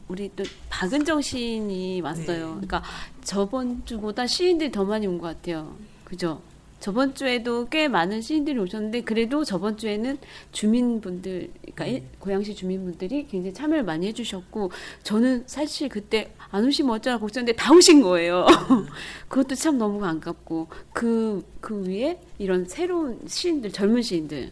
우리- 0.08 0.32
또 0.36 0.44
박은정 0.70 1.22
시인이 1.22 2.02
왔어요. 2.02 2.48
그러니까 2.56 2.84
저번 3.24 3.84
주보다 3.86 4.26
시인들이 4.28 4.72
더 4.72 4.84
많이 4.84 5.06
온 5.08 5.18
것 5.20 5.28
같아요. 5.28 5.76
그죠? 6.04 6.42
저번 6.80 7.16
주에도 7.16 7.68
꽤 7.70 7.88
많은 7.88 8.22
시인들이 8.22 8.60
오셨는데 8.60 9.02
그래도 9.02 9.44
저번 9.44 9.78
주에는 9.78 10.18
주민분들, 10.52 11.50
그러니까 11.62 11.86
일- 11.88 12.04
고양시 12.20 12.54
주민분들이 12.56 13.26
굉장히 13.28 13.52
참여를 13.54 13.84
많이 13.84 14.06
해주셨고 14.08 14.72
저는 15.02 15.44
사실 15.48 15.90
그때 15.90 16.32
안 16.52 16.64
오시면 16.66 16.94
어쩌나 16.94 17.18
걱정했는데 17.18 17.58
다 17.58 17.74
오신 17.74 18.02
거예요. 18.02 18.46
그것도 19.28 19.56
참 19.56 19.80
너무 19.80 20.00
반갑고 20.00 20.68
그, 20.94 21.44
그 21.62 21.84
위에 21.88 22.20
이런 22.38 22.66
새로운 22.66 23.20
시인들, 23.28 23.72
젊은 23.72 24.04
시인들이 24.04 24.52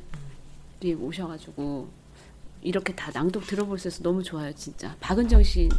오셔가지고 0.99 1.87
이렇게 2.65 2.93
다 2.95 3.11
낭독 3.13 3.45
들어볼 3.45 3.77
수 3.77 3.87
있어서 3.87 4.01
너무 4.03 4.23
좋아요, 4.23 4.51
진짜. 4.55 4.95
박은정 4.99 5.43
시인. 5.43 5.69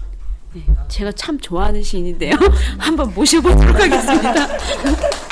네, 0.55 0.65
제가 0.89 1.11
참 1.13 1.39
좋아하는 1.39 1.83
시인인데요. 1.83 2.35
한번 2.79 3.13
모셔보도록 3.13 3.75
하겠습니다. 3.75 4.47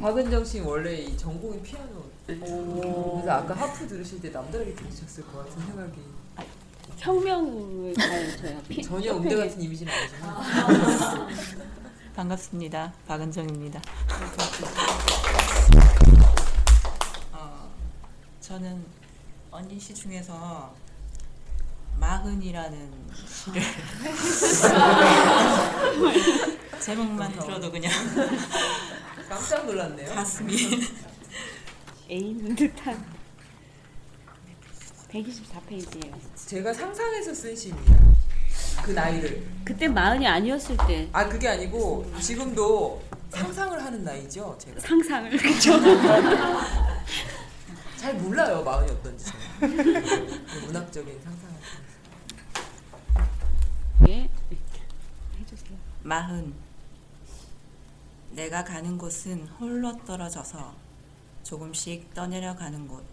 박은정 0.00 0.44
씨는 0.44 0.66
원래 0.66 0.94
이 0.96 1.16
전공이 1.16 1.62
피아노. 1.62 2.02
그래서 2.26 3.30
아까 3.30 3.54
하프 3.54 3.86
들으실 3.86 4.20
때 4.20 4.30
남다르게 4.30 4.74
들으셨을 4.74 5.24
것 5.26 5.44
같은 5.46 5.64
생각이. 5.66 6.00
혁명을 6.98 7.94
가르쳐요. 7.94 8.60
피- 8.68 8.82
전혀 8.82 9.12
음대. 9.16 9.34
같은 9.36 9.60
이미지는 9.60 9.92
아니지만. 9.92 11.28
반갑습니다. 12.14 12.92
박은정입니다. 13.06 13.80
어, 17.32 17.70
저는 18.52 18.84
언니 19.50 19.80
씨 19.80 19.94
중에서 19.94 20.74
마흔이라는 21.98 22.92
시를 23.26 23.62
제목만 26.78 27.32
들어도 27.32 27.72
그냥 27.72 27.90
깜짝 29.26 29.64
놀랐네요. 29.64 30.14
가슴이 30.14 30.54
애인 32.10 32.54
듯한 32.54 33.02
124페이지예요. 35.10 36.12
제가 36.44 36.74
상상해서 36.74 37.32
쓴 37.32 37.56
시입니다. 37.56 37.98
그 38.84 38.90
나이를. 38.90 39.46
그때 39.64 39.88
마흔이 39.88 40.26
아니었을 40.26 40.76
때 40.86 41.08
아 41.14 41.26
그게 41.26 41.48
아니고 41.48 42.12
지금도 42.20 43.02
상상을 43.30 43.82
하는 43.82 44.04
나이죠. 44.04 44.54
제가. 44.58 44.78
상상을 44.78 45.30
그죠? 45.38 45.72
잘 48.02 48.14
몰라요 48.16 48.64
마흔이 48.64 48.90
어떤지. 48.90 49.26
저는. 49.60 50.66
문학적인 50.66 51.22
상상을. 51.22 51.54
예. 54.08 54.28
해주세요. 55.38 55.78
마흔 56.02 56.52
내가 58.32 58.64
가는 58.64 58.98
곳은 58.98 59.46
홀로 59.46 59.96
떨어져서 60.04 60.74
조금씩 61.44 62.12
떠내려 62.12 62.56
가는 62.56 62.88
곳 62.88 63.04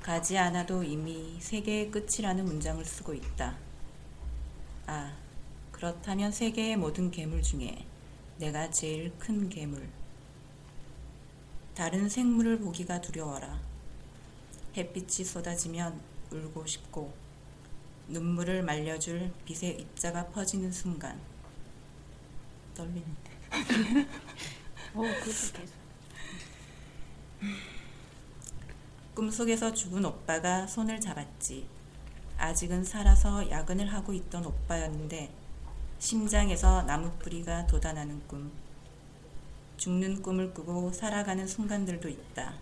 가지 0.00 0.38
않아도 0.38 0.82
이미 0.82 1.36
세계의 1.38 1.90
끝이라는 1.90 2.46
문장을 2.46 2.82
쓰고 2.82 3.12
있다. 3.12 3.54
아, 4.86 5.12
그렇다면 5.72 6.32
세계의 6.32 6.76
모든 6.76 7.10
괴물 7.10 7.42
중에 7.42 7.84
내가 8.38 8.70
제일 8.70 9.12
큰 9.18 9.50
괴물. 9.50 9.86
다른 11.74 12.08
생물을 12.08 12.58
보기가 12.58 13.00
두려워라. 13.00 13.58
햇빛이 14.76 15.24
쏟아지면 15.24 16.00
울고 16.30 16.66
싶고 16.66 17.12
눈물을 18.08 18.62
말려줄 18.62 19.32
빛의 19.46 19.80
입자가 19.80 20.26
퍼지는 20.28 20.70
순간 20.70 21.18
떨리는데. 22.74 23.30
어, 24.94 25.00
그것도 25.00 25.24
계속. 25.24 25.82
꿈속에서 29.14 29.72
죽은 29.72 30.04
오빠가 30.04 30.66
손을 30.66 31.00
잡았지. 31.00 31.66
아직은 32.36 32.84
살아서 32.84 33.50
야근을 33.50 33.92
하고 33.92 34.12
있던 34.12 34.44
오빠였는데 34.44 35.32
심장에서 35.98 36.82
나무뿌리가 36.82 37.66
돋아나는 37.66 38.26
꿈. 38.26 38.52
죽는 39.82 40.22
꿈을 40.22 40.54
꾸고 40.54 40.92
살아가는 40.92 41.44
순간들도 41.44 42.08
있다. 42.08 42.54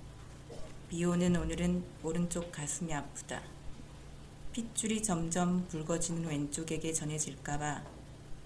비 0.88 1.04
오는 1.04 1.36
오늘은 1.36 1.84
오른쪽 2.02 2.50
가슴이 2.50 2.94
아프다. 2.94 3.42
핏줄이 4.52 5.02
점점 5.02 5.68
붉어지는 5.68 6.24
왼쪽에게 6.24 6.94
전해질까봐 6.94 7.82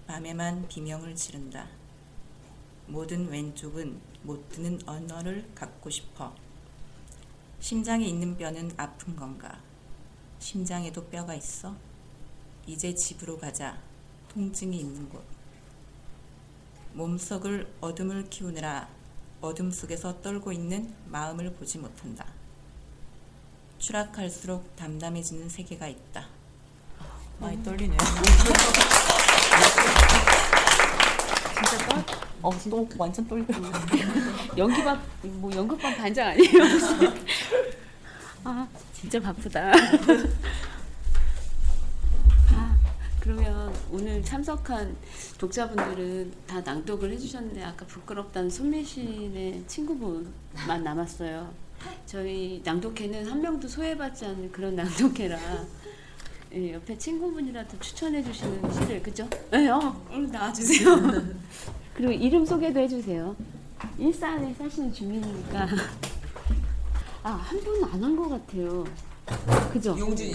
밤에만 0.07 0.67
비명을 0.67 1.15
지른다. 1.15 1.69
모든 2.87 3.29
왼쪽은 3.29 3.97
못 4.23 4.49
듣는 4.49 4.81
언어를 4.85 5.49
갖고 5.55 5.89
싶어. 5.89 6.35
심장에 7.61 8.05
있는 8.05 8.35
뼈는 8.35 8.73
아픈 8.75 9.15
건가? 9.15 9.57
심장에도 10.39 11.05
뼈가 11.05 11.33
있어? 11.33 11.73
이제 12.67 12.93
집으로 12.93 13.37
가자. 13.37 13.81
통증이 14.33 14.77
있는 14.77 15.07
곳. 15.07 15.34
몸속을 16.95 17.67
어둠을 17.81 18.29
키우느라 18.29 18.87
어둠 19.41 19.69
속에서 19.69 20.21
떨고 20.21 20.53
있는 20.53 20.93
마음을 21.07 21.51
보지 21.53 21.77
못한다. 21.77 22.25
추락할수록 23.79 24.73
담담해지는 24.77 25.49
세계가 25.49 25.89
있다. 25.89 26.25
많이 27.37 27.61
떨리네요. 27.61 27.97
진짜 31.53 31.77
떨? 31.89 32.01
어, 32.41 32.49
또 32.69 32.87
완전 32.97 33.27
떨려. 33.27 33.43
연기반 34.57 35.01
뭐 35.21 35.53
연극반 35.53 35.97
반장 35.97 36.29
아니에요? 36.29 36.63
아 38.45 38.65
진짜 38.93 39.19
바쁘다. 39.19 39.73
아 42.53 42.77
그러면 43.19 43.74
오늘 43.91 44.23
참석한 44.23 44.95
독자분들은 45.37 46.31
다 46.47 46.61
낭독을 46.61 47.11
해주셨는데 47.13 47.63
아까 47.63 47.85
부끄럽다는 47.85 48.49
손미신의 48.49 49.63
친구분만 49.67 50.83
남았어요. 50.83 51.53
저희 52.05 52.61
낭독회는 52.63 53.29
한 53.29 53.41
명도 53.41 53.67
소외받지 53.67 54.25
않는 54.25 54.51
그런 54.51 54.75
낭독회라 54.75 55.37
예, 56.53 56.73
옆에 56.73 56.97
친구분이라도 56.97 57.77
추천해 57.79 58.23
주시는 58.23 58.71
시를 58.73 59.03
그죠? 59.03 59.27
네, 59.51 59.67
어, 59.69 60.01
얼른 60.09 60.31
나와주세요. 60.31 60.87
그리고 61.93 62.11
이름 62.13 62.45
소개도 62.45 62.79
해주세요. 62.79 63.35
일산에 63.97 64.53
사시는 64.53 64.93
주민이니까. 64.93 65.67
아, 67.23 67.29
한 67.31 67.59
분은 67.59 67.83
안 67.83 68.03
한 68.03 68.15
것 68.15 68.29
같아요. 68.29 68.85
그죠? 69.73 69.97
용준이. 69.99 70.33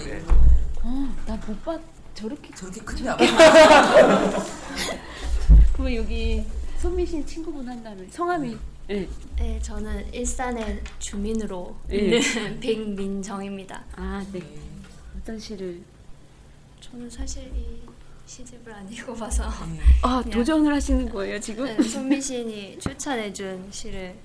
어, 0.83 1.15
나 1.25 1.35
못 1.47 1.63
봤, 1.63 1.81
저렇게. 2.15 2.53
저렇게 2.53 2.81
큰데 2.81 3.09
안 3.09 3.17
그러면 5.73 5.95
여기 5.95 6.45
손미신 6.79 7.25
친구분 7.25 7.67
한다면 7.67 8.07
성함이, 8.11 8.57
예. 8.89 9.07
네, 9.37 9.59
저는 9.61 10.13
일산의 10.13 10.81
주민으로 10.99 11.75
예. 11.91 11.97
있는 11.97 12.59
백민정입니다. 12.59 13.83
아, 13.95 14.25
네. 14.31 14.41
어떤 15.17 15.39
시를? 15.39 15.81
저는 16.79 17.09
사실 17.09 17.43
이 17.55 17.79
시집을 18.25 18.71
안 18.73 18.91
읽어봐서 18.91 19.43
아, 20.01 20.21
그냥- 20.21 20.29
도전을 20.31 20.73
하시는 20.73 21.09
거예요, 21.09 21.39
지금? 21.39 21.65
네, 21.65 21.81
손미신이 21.81 22.79
추천해준 22.81 23.67
시를 23.71 24.15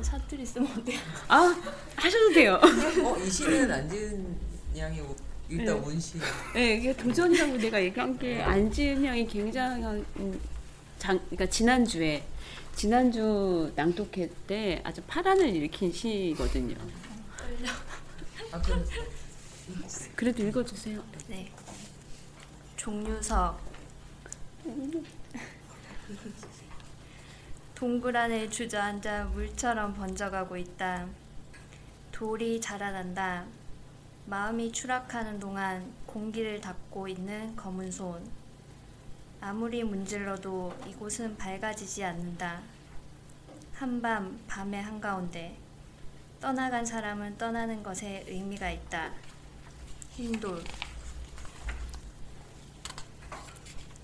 사투리 0.00 0.44
쓰면 0.44 0.70
어때요? 0.78 0.98
아, 1.28 1.54
하셔도 1.96 2.32
돼요. 2.32 2.60
어, 3.04 3.16
이 3.18 3.30
시는 3.30 3.70
안지은 3.70 4.36
양이 4.76 5.00
일단 5.48 5.66
네. 5.66 5.72
원시. 5.72 6.18
네, 6.54 6.74
이게 6.76 6.96
도전이라고 6.96 7.56
내가 7.58 7.82
얘기한 7.82 8.18
게 8.18 8.42
안지은 8.42 9.04
양이 9.04 9.26
굉장한 9.26 10.04
음, 10.16 10.40
장, 10.98 11.18
그러니까 11.26 11.46
지난주에 11.46 12.24
지난주 12.74 13.72
낭독회 13.74 14.28
때 14.46 14.80
아주 14.84 15.02
파란을 15.06 15.48
일으킨 15.48 15.92
시거든요. 15.92 16.76
아, 18.52 18.62
그래도 20.14 20.42
읽어주세요. 20.42 21.02
네. 21.28 21.50
종유석 22.76 23.60
동굴 27.74 28.16
안에 28.16 28.48
주저앉아 28.48 29.24
물처럼 29.34 29.94
번져가고 29.94 30.56
있다. 30.56 31.06
돌이 32.12 32.60
자라난다. 32.60 33.44
마음이 34.28 34.72
추락하는 34.72 35.38
동안 35.38 35.94
공기를 36.04 36.60
닦고 36.60 37.06
있는 37.06 37.54
검은 37.54 37.92
손. 37.92 38.28
아무리 39.40 39.84
문질러도 39.84 40.74
이곳은 40.88 41.36
밝아지지 41.36 42.02
않는다. 42.02 42.60
한밤 43.72 44.40
밤의 44.48 44.82
한가운데 44.82 45.56
떠나간 46.40 46.84
사람은 46.84 47.38
떠나는 47.38 47.84
것에 47.84 48.24
의미가 48.26 48.68
있다. 48.68 49.12
흰돌 50.10 50.64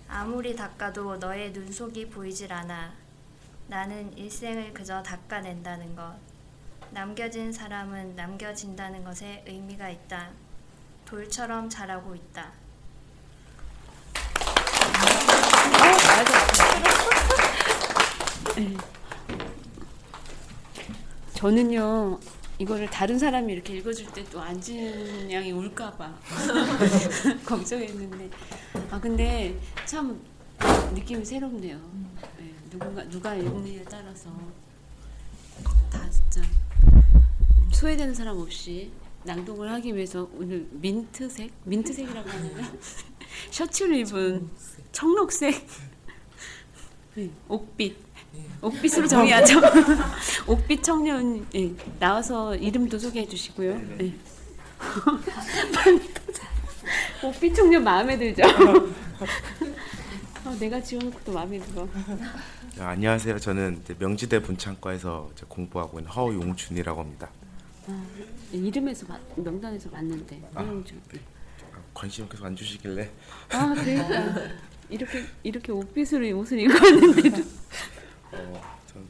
아무리 0.06 0.54
닦아도 0.54 1.16
너의 1.16 1.50
눈속이 1.50 2.10
보이질 2.10 2.52
않아. 2.52 2.92
나는 3.66 4.16
일생을 4.16 4.72
그저 4.72 5.02
닦아낸다는 5.02 5.96
것. 5.96 6.31
남겨진 6.92 7.52
사람은 7.52 8.16
남겨진다는 8.16 9.02
것에 9.04 9.42
의미가 9.46 9.88
있다. 9.90 10.30
돌처럼 11.06 11.68
자라고 11.68 12.14
있다. 12.14 12.52
네. 18.56 18.76
저는요 21.34 22.20
이거를 22.58 22.88
다른 22.90 23.18
사람이 23.18 23.52
이렇게 23.52 23.74
읽어줄 23.76 24.06
때 24.12 24.22
또 24.32 24.40
안지은 24.40 25.30
양이 25.30 25.52
울까봐 25.52 26.14
걱정했는데 27.44 28.30
아 28.90 28.98
근데 29.00 29.58
참 29.84 30.18
느낌이 30.94 31.24
새롭네요. 31.24 31.76
네, 32.38 32.54
누군가 32.70 33.02
누가 33.08 33.34
읽느냐에 33.34 33.84
따라서 33.84 34.30
다 35.90 36.08
진짜 36.08 36.40
소외되는 37.72 38.14
사람 38.14 38.38
없이 38.38 38.90
낭독을 39.24 39.70
하기 39.72 39.94
위해서 39.94 40.28
오늘 40.36 40.66
민트색 40.70 41.52
민트색이라고 41.64 42.28
하나요? 42.28 42.56
셔츠를 43.50 43.96
입은 43.96 44.48
청록색 44.92 45.66
네, 47.14 47.30
옥빛 47.48 47.96
옥빛으로 48.62 49.06
정의하죠. 49.06 49.60
옥빛 50.46 50.82
청년 50.82 51.46
예, 51.54 51.70
나와서 51.98 52.56
이름도 52.56 52.98
소개해 52.98 53.28
주시고요. 53.28 53.80
예. 54.00 54.14
옥빛 57.26 57.54
청년 57.54 57.84
마음에 57.84 58.16
들죠. 58.16 58.42
아, 60.44 60.56
내가 60.58 60.82
지어놓고 60.82 61.20
또 61.24 61.32
마음에 61.32 61.58
들어. 61.60 61.86
네, 62.76 62.82
안녕하세요. 62.82 63.38
저는 63.38 63.82
명지대 63.98 64.40
분창과에서 64.42 65.30
공부하고 65.48 65.98
있는 66.00 66.10
허용준이라고 66.10 67.00
합니다. 67.00 67.28
아, 67.88 68.06
이름에서 68.52 69.06
봤- 69.06 69.20
명단에서 69.36 69.90
봤는데 69.90 70.40
아. 70.54 70.60
허용준. 70.62 71.00
관심 71.94 72.26
계속 72.28 72.46
안 72.46 72.56
주시길래 72.56 73.10
아 73.50 73.74
그러니까 73.74 74.40
이렇게 74.88 75.24
이렇게 75.42 75.72
옥빛으로 75.72 76.38
옷을 76.38 76.58
입고 76.60 76.72
왔는데도 76.74 77.42
어, 78.32 78.78
전 78.86 79.06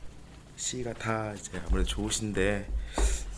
시가 0.57 0.93
다 0.95 1.33
이제 1.33 1.61
아무래도 1.67 1.89
좋으신데 1.89 2.69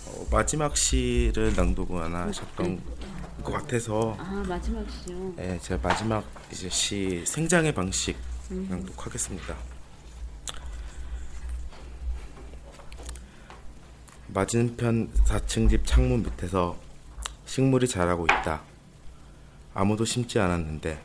어, 0.07 0.27
마지막 0.31 0.77
시를 0.77 1.55
낭독을 1.55 2.03
안 2.03 2.15
하셨던 2.15 2.81
것 3.43 3.53
같아서 3.53 4.17
아 4.19 4.43
마지막 4.49 4.87
시요. 4.91 5.35
네, 5.37 5.59
제가 5.61 5.87
마지막 5.87 6.25
이제 6.51 6.69
시 6.71 7.23
생장의 7.27 7.75
방식 7.75 8.17
음. 8.51 8.67
낭독하겠습니다. 8.71 9.55
맞은편 14.35 15.13
4층 15.13 15.71
집 15.71 15.87
창문 15.87 16.25
밑에서 16.25 16.77
식물이 17.47 17.87
자라고 17.87 18.25
있다. 18.25 18.65
아무도 19.73 20.05
심지 20.05 20.41
않았는데 20.41 21.01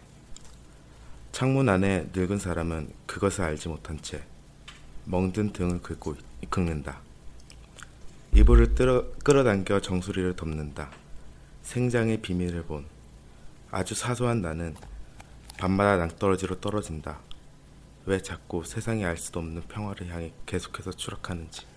창문 1.31 1.69
안에 1.69 2.10
늙은 2.11 2.39
사람은 2.39 2.91
그것을 3.06 3.43
알지 3.43 3.69
못한 3.69 4.01
채 4.01 4.23
멍든 5.06 5.53
등을 5.53 5.80
긁고 5.84 6.15
긁는다. 6.49 7.01
이불을 8.34 8.73
끌어, 8.73 9.06
끌어당겨 9.23 9.80
정수리를 9.80 10.35
덮는다. 10.35 10.89
생장의 11.61 12.23
비밀을 12.23 12.64
본 12.64 12.88
아주 13.69 13.93
사소한 13.93 14.41
나는 14.41 14.76
밤마다 15.60 15.97
낭떠러지로 15.97 16.61
떨어진다. 16.61 17.19
왜 18.07 18.23
자꾸 18.23 18.64
세상에 18.65 19.06
알 19.06 19.18
수도 19.18 19.39
없는 19.39 19.61
평화를 19.68 20.07
향해 20.07 20.34
계속해서 20.47 20.93
추락하는지. 20.93 21.68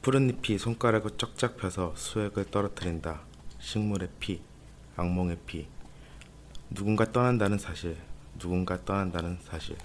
푸른 0.00 0.30
잎이 0.30 0.58
손가락을 0.58 1.16
쩍쩍 1.18 1.56
펴서 1.56 1.92
수액을 1.96 2.50
떨어뜨린다. 2.50 3.20
식물의 3.58 4.08
피, 4.20 4.40
악몽의 4.96 5.38
피. 5.44 5.66
누군가 6.70 7.10
떠난다는 7.10 7.58
사실, 7.58 7.98
누군가 8.38 8.84
떠난다는 8.84 9.38
사실. 9.42 9.76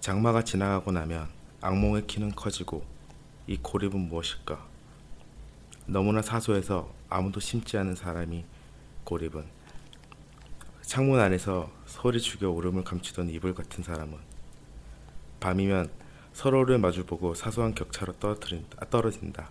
장마가 0.00 0.42
지나가고 0.42 0.90
나면 0.90 1.28
악몽의 1.60 2.08
키는 2.08 2.32
커지고 2.32 2.84
이 3.46 3.56
고립은 3.56 4.08
무엇일까? 4.08 4.66
너무나 5.86 6.20
사소해서 6.20 6.92
아무도 7.08 7.38
심지 7.38 7.76
않은 7.78 7.94
사람이 7.94 8.44
고립은 9.04 9.44
창문 10.82 11.20
안에서 11.20 11.70
소리 11.86 12.20
죽여 12.20 12.50
울음을 12.50 12.82
감추던 12.82 13.30
이불 13.30 13.54
같은 13.54 13.84
사람은 13.84 14.18
밤이면 15.38 15.90
서로를 16.32 16.78
마주보고 16.78 17.34
사소한 17.34 17.74
격차로 17.74 18.14
아, 18.78 18.84
떨어진다. 18.86 19.50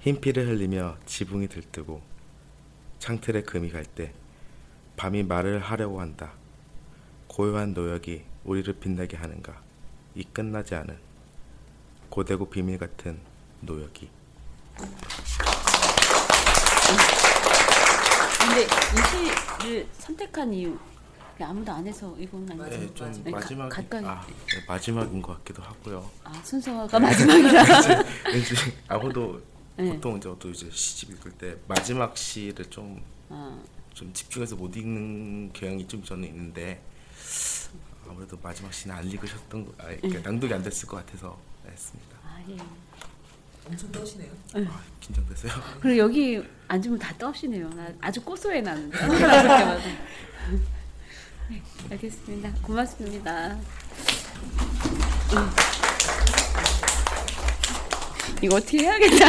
흰 0.00 0.20
피를 0.20 0.48
흘리며 0.48 0.96
지붕이 1.06 1.48
들뜨고 1.48 2.02
창틀에 2.98 3.42
금이 3.42 3.70
갈 3.70 3.84
때 3.84 4.12
밤이 4.96 5.22
말을 5.24 5.60
하려고 5.60 6.00
한다. 6.00 6.32
고요한 7.26 7.74
노역이 7.74 8.22
우리를 8.44 8.72
빛나게 8.74 9.16
하는가? 9.16 9.60
이 10.14 10.22
끝나지 10.24 10.74
않은 10.76 10.96
고되고 12.10 12.48
비밀 12.48 12.78
같은 12.78 13.18
노역이. 13.60 14.08
근데 18.38 18.62
이 18.62 19.60
시를 19.60 19.88
선택한 19.98 20.52
이유 20.52 20.78
아무도 21.42 21.72
안 21.72 21.86
해서 21.86 22.14
이건 22.18 22.48
아니죠. 22.50 22.64
네, 22.78 22.94
좀 22.94 23.12
네, 23.24 23.30
가- 23.32 23.38
마지막 23.38 23.68
가까이. 23.68 24.04
아, 24.04 24.24
네, 24.26 24.64
마지막인 24.68 25.20
것 25.22 25.36
같기도 25.38 25.62
하고요. 25.62 26.10
아, 26.22 26.32
순서가 26.44 26.98
마지막이라. 27.00 27.62
왠지, 28.32 28.54
아무도 28.86 29.42
네. 29.76 29.90
보통 29.92 30.20
저도 30.20 30.50
이제 30.50 30.68
시집 30.70 31.10
읽을 31.10 31.32
때 31.32 31.56
마지막 31.66 32.16
시를 32.16 32.64
좀좀 32.66 33.02
아. 33.30 33.58
집중해서 34.12 34.54
못 34.56 34.76
읽는 34.76 35.52
경향이 35.52 35.88
좀 35.88 36.04
저는 36.04 36.28
있는데 36.28 36.80
아무래도 38.08 38.38
마지막 38.42 38.72
시는 38.72 38.94
안 38.94 39.04
읽으셨던 39.10 39.64
거, 39.64 39.72
아, 39.78 39.84
그러니까 39.86 40.08
네. 40.08 40.20
낭독이 40.20 40.52
안 40.54 40.62
됐을 40.62 40.86
것 40.86 40.98
같아서 40.98 41.36
했습니다. 41.66 42.16
아, 42.22 42.40
예. 42.50 42.56
엄청 43.66 43.90
떠시네요. 43.90 44.30
네. 44.54 44.66
아, 44.68 44.80
긴장돼서요. 45.00 45.52
그리고 45.80 45.96
여기 45.98 46.42
앉으면 46.68 46.98
다 46.98 47.14
떠시네요. 47.16 47.68
나 47.70 47.88
아주 48.00 48.20
고소해 48.22 48.60
나는. 48.60 48.90
네, 51.50 51.62
알겠습니다. 51.90 52.52
고맙습니다. 52.62 53.48
음. 53.52 53.62
이거 58.42 58.56
어떻게 58.56 58.78
해야겠다. 58.78 59.26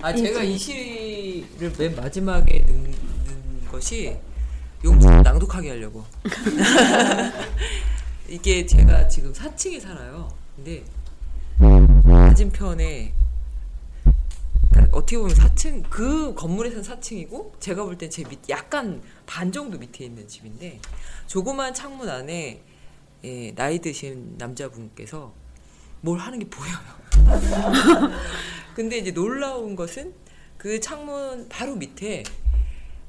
아 0.02 0.14
제가 0.14 0.42
이 0.42 0.56
시를 0.56 1.72
맨 1.78 1.96
마지막에 1.96 2.62
넣는, 2.66 2.94
것이 3.70 4.16
용준 4.84 5.22
낭독하게 5.22 5.70
하려고. 5.70 6.04
이게 8.28 8.66
제가 8.66 9.08
지금 9.08 9.32
4층에 9.32 9.80
살아요. 9.80 10.28
근데 10.56 10.84
맞은편에 11.58 13.12
어떻게 14.92 15.18
보면 15.18 15.34
4층 15.34 15.82
그 15.90 16.34
건물에서는 16.34 16.82
4층이고 16.84 17.60
제가 17.60 17.84
볼 17.84 17.96
땐 17.98 18.10
제 18.10 18.24
밑 18.24 18.38
약간 18.48 19.02
반 19.26 19.50
정도 19.52 19.78
밑에 19.78 20.04
있는 20.04 20.26
집인데 20.28 20.80
조그만 21.26 21.74
창문 21.74 22.08
안에 22.08 22.62
예, 23.24 23.54
나이 23.54 23.80
드신 23.80 24.34
남자분께서 24.38 25.32
뭘 26.00 26.18
하는 26.18 26.38
게 26.38 26.46
보여요. 26.48 26.76
근데 28.74 28.98
이제 28.98 29.10
놀라운 29.12 29.74
것은 29.74 30.14
그 30.56 30.78
창문 30.80 31.48
바로 31.48 31.74
밑에 31.74 32.22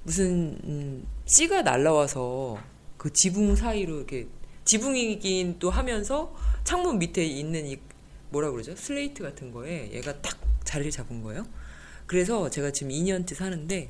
무슨 0.04 0.60
음, 0.64 1.08
씨가 1.26 1.62
날라와서 1.62 2.58
그 2.98 3.12
지붕 3.14 3.56
사이로 3.56 3.98
이렇게 3.98 4.28
지붕이긴 4.66 5.60
또 5.60 5.70
하면서 5.70 6.34
창문 6.64 7.00
밑에 7.00 7.24
있는 7.26 7.68
이 7.68 7.78
뭐라 8.30 8.52
그러죠 8.52 8.76
슬레이트 8.76 9.24
같은 9.24 9.52
거에 9.52 9.92
얘가 9.94 10.20
딱 10.22 10.38
자리를 10.64 10.92
잡은 10.92 11.22
거예요. 11.24 11.46
그래서 12.10 12.50
제가 12.50 12.72
지금 12.72 12.92
2년째 12.92 13.36
사는데 13.36 13.88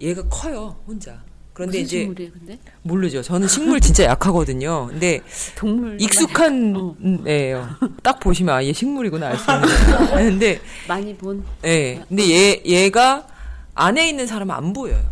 얘가 0.00 0.22
커요 0.28 0.76
혼자. 0.86 1.20
그런데 1.52 1.80
이제 1.80 1.98
식물이에요, 1.98 2.30
근데? 2.32 2.58
모르죠. 2.82 3.22
저는 3.22 3.48
식물 3.48 3.80
진짜 3.80 4.04
약하거든요. 4.04 4.86
근데 4.86 5.20
동물 5.58 6.00
익숙한 6.00 6.74
어. 6.76 6.94
음, 7.00 7.24
애예요. 7.26 7.68
딱 8.04 8.20
보시면 8.20 8.54
아얘 8.54 8.72
식물이구나 8.72 9.26
알 9.30 9.36
수 9.36 9.50
있는. 9.50 9.68
근데 10.30 10.60
많이 10.86 11.14
본. 11.16 11.44
예. 11.64 12.04
근데 12.08 12.30
얘 12.30 12.62
얘가 12.64 13.26
안에 13.74 14.08
있는 14.08 14.28
사람은 14.28 14.54
안 14.54 14.72
보여요. 14.72 15.02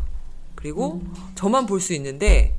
그리고 0.55 1.03
저만 1.35 1.67
볼 1.67 1.81
수 1.81 1.93
있는데 1.95 2.55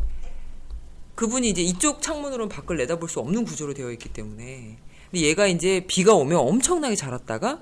그분이 1.15 1.49
이제 1.49 1.61
이쪽 1.61 2.01
창문으로는 2.01 2.49
밖을 2.49 2.75
내다볼 2.77 3.07
수 3.07 3.19
없는 3.21 3.45
구조로 3.45 3.73
되어 3.75 3.91
있기 3.91 4.09
때문에 4.09 4.77
근데 5.09 5.25
얘가 5.25 5.47
이제 5.47 5.85
비가 5.87 6.15
오면 6.15 6.37
엄청나게 6.37 6.95
자랐다가 6.95 7.61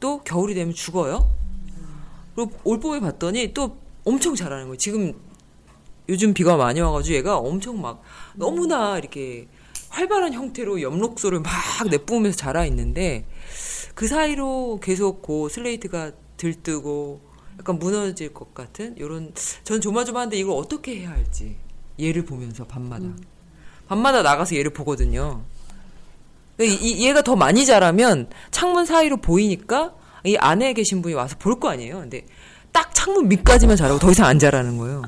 또 0.00 0.20
겨울이 0.22 0.54
되면 0.54 0.74
죽어요. 0.74 1.30
그리고 2.34 2.52
올 2.64 2.78
봄에 2.78 3.00
봤더니 3.00 3.52
또 3.52 3.78
엄청 4.04 4.34
자라는 4.34 4.64
거예요. 4.66 4.76
지금 4.76 5.14
요즘 6.08 6.32
비가 6.32 6.56
많이 6.56 6.80
와가지고 6.80 7.16
얘가 7.16 7.38
엄청 7.38 7.80
막 7.80 8.02
너무나 8.34 8.98
이렇게 8.98 9.48
활발한 9.90 10.32
형태로 10.32 10.80
엽록소를 10.80 11.40
막 11.40 11.52
내뿜으면서 11.90 12.36
자라 12.36 12.64
있는데 12.66 13.26
그 13.94 14.06
사이로 14.06 14.80
계속 14.82 15.22
그 15.22 15.48
슬레이트가 15.50 16.12
들뜨고 16.36 17.20
약간 17.58 17.78
무너질 17.78 18.32
것 18.32 18.54
같은 18.54 18.94
이런 18.96 19.32
전 19.64 19.80
조마조마한데 19.80 20.36
이걸 20.36 20.56
어떻게 20.56 21.00
해야 21.00 21.10
할지 21.10 21.56
얘를 22.00 22.24
보면서 22.24 22.64
밤마다 22.64 23.08
밤마다 23.88 24.22
나가서 24.22 24.54
얘를 24.56 24.72
보거든요. 24.72 25.42
이, 26.60 26.64
이- 26.80 27.06
얘가 27.06 27.22
더 27.22 27.36
많이 27.36 27.64
자라면 27.66 28.28
창문 28.50 28.84
사이로 28.86 29.18
보이니까 29.18 29.94
이 30.24 30.36
안에 30.36 30.72
계신 30.72 31.02
분이 31.02 31.14
와서 31.14 31.36
볼 31.38 31.58
거 31.60 31.68
아니에요. 31.70 32.00
근데 32.00 32.26
딱 32.72 32.94
창문 32.94 33.28
밑까지만 33.28 33.76
자라고 33.76 33.98
더 33.98 34.10
이상 34.10 34.26
안 34.26 34.38
자라는 34.38 34.76
거예요. 34.78 35.02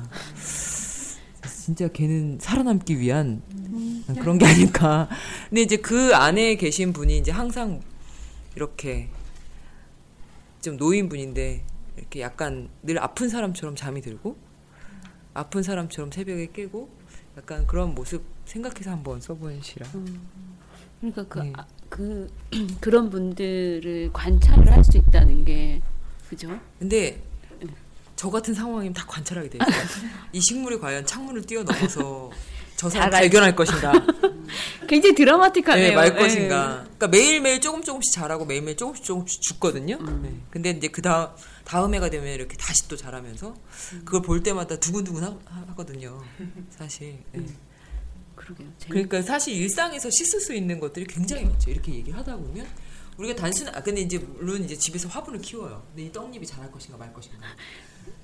진짜 1.63 1.87
걔는 1.89 2.39
살아남기 2.41 2.99
위한 2.99 3.41
그런 4.19 4.37
게 4.37 4.45
아닐까. 4.45 5.07
근데 5.49 5.61
이제 5.61 5.77
그 5.77 6.15
안에 6.15 6.55
계신 6.55 6.91
분이 6.93 7.17
이제 7.17 7.31
항상 7.31 7.81
이렇게 8.55 9.09
좀 10.61 10.77
노인분인데 10.77 11.63
이렇게 11.97 12.21
약간 12.21 12.69
늘 12.81 13.01
아픈 13.01 13.29
사람처럼 13.29 13.75
잠이 13.75 14.01
들고 14.01 14.35
아픈 15.33 15.63
사람처럼 15.63 16.11
새벽에 16.11 16.49
깨고 16.51 16.89
약간 17.37 17.65
그런 17.67 17.93
모습 17.95 18.23
생각해서 18.45 18.91
한번 18.91 19.21
써본 19.21 19.61
시라. 19.61 19.87
그러니까 21.01 21.23
그, 21.27 21.39
네. 21.39 21.53
아, 21.57 21.65
그 21.89 22.29
그런 22.79 23.09
분들을 23.09 24.11
관찰을 24.13 24.71
할 24.71 24.83
수 24.83 24.97
있다는 24.97 25.43
게 25.45 25.81
그죠? 26.29 26.57
근데 26.79 27.21
저 28.15 28.29
같은 28.29 28.53
상황이면 28.53 28.93
다 28.93 29.03
관찰하게 29.07 29.49
돼요. 29.49 29.61
이 30.31 30.39
식물이 30.39 30.79
과연 30.79 31.05
창문을 31.05 31.41
뛰어넘어서 31.43 32.29
저 32.75 32.89
사람. 32.89 33.09
발견할 33.09 33.55
것인가? 33.55 33.91
굉장히 34.87 35.15
드라마틱하네요. 35.15 35.89
네, 35.89 35.95
말 35.95 36.13
네. 36.13 36.19
것인가. 36.19 36.83
그러니까 36.83 37.07
매일매일 37.07 37.61
조금 37.61 37.83
조금씩 37.83 38.13
자라고 38.13 38.45
매일매일 38.45 38.77
조금씩 38.77 39.03
조금씩 39.03 39.41
죽거든요. 39.41 39.97
음. 40.01 40.21
네. 40.23 40.35
근데 40.51 40.69
이제 40.71 40.87
그 40.89 41.01
다음 41.01 41.29
다음 41.63 41.93
해가 41.93 42.09
되면 42.09 42.27
이렇게 42.33 42.55
다시 42.57 42.87
또 42.87 42.95
자라면서 42.95 43.55
그걸 44.05 44.21
볼 44.21 44.43
때마다 44.43 44.77
두근두근 44.77 45.23
하, 45.23 45.35
하거든요. 45.69 46.21
사실. 46.69 47.17
네. 47.31 47.45
그러게요. 48.55 48.67
그러니까 48.89 49.21
사실 49.21 49.55
일상에서 49.55 50.09
씻을 50.09 50.39
수 50.41 50.53
있는 50.53 50.79
것들이 50.79 51.05
굉장히 51.05 51.45
많죠. 51.45 51.69
이렇게 51.71 51.93
얘기를 51.93 52.17
하다 52.19 52.37
보면 52.37 52.67
우리가 53.17 53.35
단순 53.35 53.67
아 53.69 53.81
근데 53.81 54.01
이제 54.01 54.17
물론 54.17 54.63
이제 54.63 54.75
집에서 54.75 55.07
화분을 55.09 55.41
키워요. 55.41 55.83
근데 55.89 56.03
이 56.03 56.11
떡잎이 56.11 56.45
자랄 56.45 56.71
것인가 56.71 56.97
말 56.97 57.13
것인가. 57.13 57.45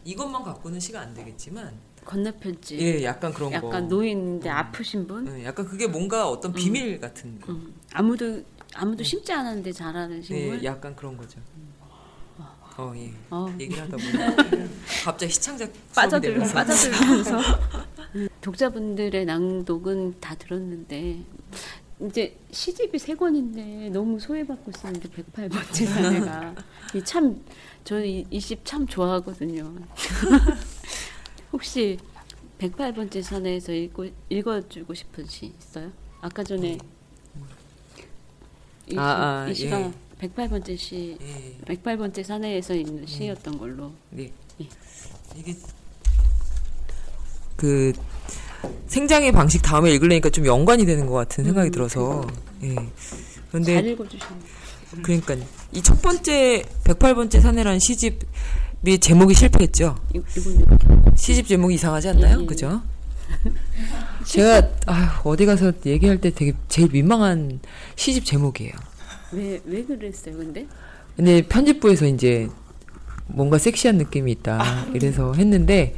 이것만 0.03 0.43
갖고는 0.43 0.79
시가 0.79 1.01
안 1.01 1.13
되겠지만 1.13 1.77
건너편집. 2.05 2.79
예, 2.79 3.03
약간 3.03 3.33
그런 3.33 3.49
거. 3.49 3.55
약간 3.55 3.87
노인인데 3.87 4.49
아프신 4.49 5.05
분. 5.05 5.25
네, 5.25 5.43
약간 5.43 5.65
그게 5.65 5.87
뭔가 5.87 6.29
어떤 6.29 6.53
비밀 6.53 6.99
같은 6.99 7.39
거. 7.41 7.51
음. 7.51 7.75
아무도 7.91 8.43
아무도 8.73 9.03
심지 9.03 9.31
않았는데 9.33 9.71
자라는 9.73 10.21
식물. 10.21 10.59
네, 10.59 10.63
약간 10.65 10.95
그런 10.95 11.17
거죠. 11.17 11.39
어, 12.77 12.93
예. 12.95 13.11
어. 13.31 13.47
얘기를 13.59 13.81
하다 13.83 13.97
보니 13.97 14.69
갑자기 15.03 15.33
시청자 15.33 15.67
빠져들. 15.95 16.37
빠져들면서 16.37 17.37
음, 17.39 17.41
독자분들의 18.41 19.25
낭독은 19.25 20.19
다 20.19 20.35
들었는데 20.35 21.19
이제 22.01 22.37
시집이 22.51 22.99
세 22.99 23.15
권인데 23.15 23.89
너무 23.89 24.19
소외받고 24.19 24.71
있었는데 24.71 25.09
108번째 25.09 25.85
사내가 25.85 26.55
이참 26.95 27.43
저는 27.83 28.31
이시참 28.31 28.85
좋아하거든요. 28.87 29.73
혹시 31.51 31.97
108번째 32.59 33.21
사내에서 33.21 33.71
읽고, 33.73 34.07
읽어주고 34.29 34.93
싶은 34.93 35.25
시 35.27 35.53
있어요? 35.59 35.91
아까 36.21 36.43
전에 36.43 36.77
이, 38.87 38.91
시- 38.91 38.97
아, 38.99 39.43
아, 39.45 39.49
이 39.49 39.53
시가 39.53 39.81
예. 39.81 39.91
108번째 40.19 40.77
시, 40.77 41.17
108번째 41.65 42.23
사내에서 42.23 42.73
있는 42.73 43.05
시였던 43.05 43.57
걸로. 43.57 43.91
네. 44.09 44.31
예. 44.61 44.67
이게 45.35 45.55
그 47.57 47.91
생장의 48.87 49.33
방식 49.33 49.61
다음에 49.61 49.91
읽으려니까 49.91 50.29
좀 50.29 50.45
연관이 50.45 50.85
되는 50.85 51.05
것 51.05 51.13
같은 51.13 51.43
생각이 51.43 51.69
음, 51.69 51.71
들어서 51.71 52.25
예. 52.63 52.75
잘 52.75 52.85
그런데 53.51 53.79
읽어주시는. 53.79 54.33
그러니까 55.03 55.35
이 55.73 55.81
첫 55.81 56.01
번째 56.01 56.63
108번째 56.85 57.41
사내라는 57.41 57.79
시집이 57.79 58.99
제목이 59.01 59.33
실패했죠. 59.33 59.97
시집 61.15 61.47
제목이 61.47 61.75
이상하지 61.75 62.09
않나요? 62.09 62.37
예, 62.39 62.41
예. 62.41 62.45
그죠? 62.45 62.81
제가 64.25 64.69
아, 64.85 65.21
어디 65.25 65.45
가서 65.45 65.73
얘기할 65.85 66.19
때 66.21 66.29
되게 66.33 66.53
제일 66.69 66.89
민망한 66.91 67.59
시집 67.97 68.23
제목이에요. 68.25 68.71
왜, 69.33 69.61
왜 69.65 69.83
그랬어요, 69.83 70.37
근데? 70.37 70.65
근데 71.17 71.41
편집부에서 71.41 72.05
이제 72.07 72.47
뭔가 73.27 73.57
섹시한 73.57 73.97
느낌이 73.97 74.31
있다 74.31 74.85
이래서 74.93 75.33
했는데 75.33 75.95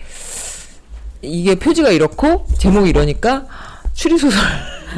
이게 1.22 1.56
표지가 1.56 1.92
이렇고 1.92 2.46
제목이 2.58 2.90
이러니까 2.90 3.48
추리소설 3.94 4.40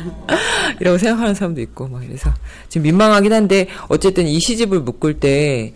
이라고 0.79 0.97
생각하는 0.97 1.33
사람도 1.33 1.61
있고 1.61 1.87
막 1.87 2.03
이래서 2.03 2.33
지금 2.69 2.83
민망하긴 2.83 3.33
한데 3.33 3.67
어쨌든 3.89 4.27
이 4.27 4.39
시집을 4.39 4.81
묶을 4.81 5.19
때 5.19 5.73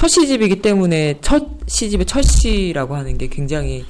첫 0.00 0.08
시집이기 0.08 0.62
때문에 0.62 1.18
첫 1.20 1.46
시집의 1.66 2.06
첫 2.06 2.22
시라고 2.22 2.96
하는 2.96 3.18
게 3.18 3.26
굉장히 3.26 3.84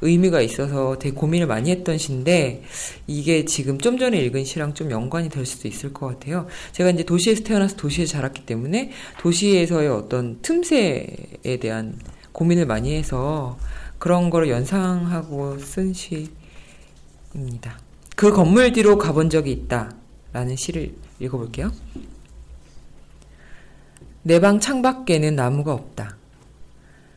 의미가 0.00 0.40
있어서 0.40 0.98
되게 0.98 1.14
고민을 1.14 1.46
많이 1.46 1.70
했던 1.70 1.96
시인데 1.96 2.64
이게 3.06 3.44
지금 3.44 3.78
좀 3.78 3.96
전에 3.96 4.18
읽은 4.18 4.44
시랑 4.44 4.74
좀 4.74 4.90
연관이 4.90 5.28
될 5.28 5.46
수도 5.46 5.68
있을 5.68 5.92
것 5.92 6.08
같아요. 6.08 6.48
제가 6.72 6.90
이제 6.90 7.04
도시에서 7.04 7.44
태어나서 7.44 7.76
도시에 7.76 8.04
자랐기 8.04 8.44
때문에 8.46 8.90
도시에서의 9.20 9.88
어떤 9.90 10.40
틈새에 10.42 11.58
대한 11.60 12.00
고민을 12.32 12.66
많이 12.66 12.96
해서 12.96 13.56
그런 14.04 14.28
거를 14.28 14.50
연상하고 14.50 15.58
쓴 15.60 15.94
시입니다. 15.94 17.78
그 18.14 18.30
건물 18.34 18.70
뒤로 18.70 18.98
가본 18.98 19.30
적이 19.30 19.52
있다. 19.52 19.96
라는 20.30 20.56
시를 20.56 20.94
읽어볼게요. 21.20 21.72
내 24.22 24.40
방 24.40 24.60
창밖에는 24.60 25.34
나무가 25.36 25.72
없다. 25.72 26.18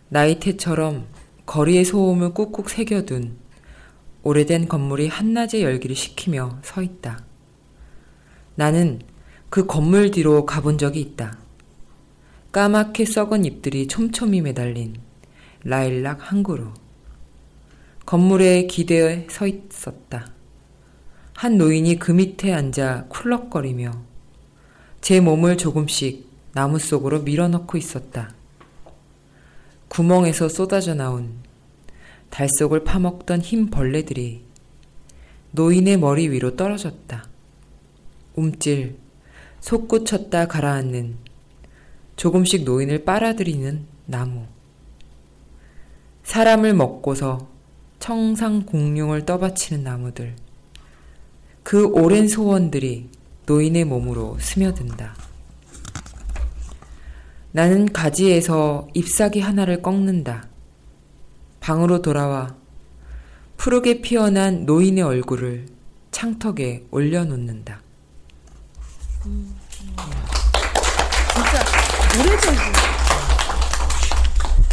나이테처럼 0.08 1.08
거리의 1.46 1.84
소음을 1.84 2.34
꾹꾹 2.34 2.70
새겨둔 2.70 3.36
오래된 4.24 4.70
건물이 4.70 5.10
한낮의 5.10 5.64
열기를 5.64 5.94
식히며 5.94 6.60
서 6.64 6.82
있다. 6.82 7.22
나는 8.56 9.02
그 9.50 9.66
건물 9.66 10.12
뒤로 10.12 10.46
가본 10.46 10.78
적이 10.78 11.02
있다. 11.02 11.38
까맣게 12.54 13.04
썩은 13.04 13.44
잎들이 13.44 13.90
촘촘히 13.90 14.40
매달린 14.40 15.06
라일락 15.68 16.32
한 16.32 16.44
그루. 16.44 16.70
건물에 18.06 18.68
기대어 18.68 19.28
서 19.30 19.46
있었다. 19.46 20.32
한 21.34 21.58
노인이 21.58 22.00
그 22.00 22.14
밑에 22.14 22.54
앉아 22.54 23.08
쿨럭거리며 23.10 23.92
제 25.02 25.20
몸을 25.20 25.58
조금씩 25.58 26.26
나무 26.54 26.80
속으로 26.80 27.24
밀어넣고 27.24 27.78
있었다. 27.78 28.34
구멍에서 29.90 30.48
쏟아져 30.48 30.94
나온 30.94 31.34
달 32.30 32.48
속을 32.48 32.86
파먹던 32.86 33.42
흰 33.42 33.70
벌레들이 33.70 34.46
노인의 35.52 35.98
머리 35.98 36.30
위로 36.30 36.56
떨어졌다. 36.56 37.26
움찔, 38.36 38.96
솟구쳤다 39.60 40.48
가라앉는 40.48 41.18
조금씩 42.16 42.64
노인을 42.64 43.04
빨아들이는 43.04 43.86
나무. 44.06 44.46
사람을 46.28 46.74
먹고서 46.74 47.48
청상 48.00 48.66
공룡을 48.66 49.26
떠받치는 49.26 49.86
나무들. 49.86 50.36
그 51.64 51.86
오랜 51.88 52.28
소원들이 52.28 53.10
노인의 53.46 53.86
몸으로 53.86 54.38
스며든다. 54.38 55.16
나는 57.54 57.92
가지에서 57.94 58.90
잎사귀 58.94 59.40
하나를 59.40 59.82
꺾는다. 59.82 60.50
방으로 61.62 62.02
돌아와 62.02 62.56
푸르게 63.56 64.02
피어난 64.02 64.66
노인의 64.66 65.06
얼굴을 65.06 65.68
창턱에 66.12 66.88
올려놓는다. 66.92 67.82
진짜 71.34 71.64
오래전 72.20 72.54
시. 72.54 72.77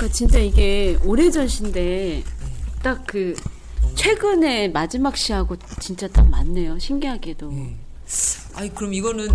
그러니까 0.04 0.12
진짜 0.12 0.38
이게 0.38 0.98
오래전 1.04 1.48
시인데 1.48 2.22
딱 2.82 3.04
그 3.06 3.34
최근에 3.94 4.68
마지막 4.68 5.16
시하고 5.16 5.56
진짜 5.80 6.08
딱 6.08 6.28
맞네요. 6.28 6.78
신기하게도. 6.78 7.52
아이 8.54 8.68
그럼 8.70 8.92
이거는 8.92 9.28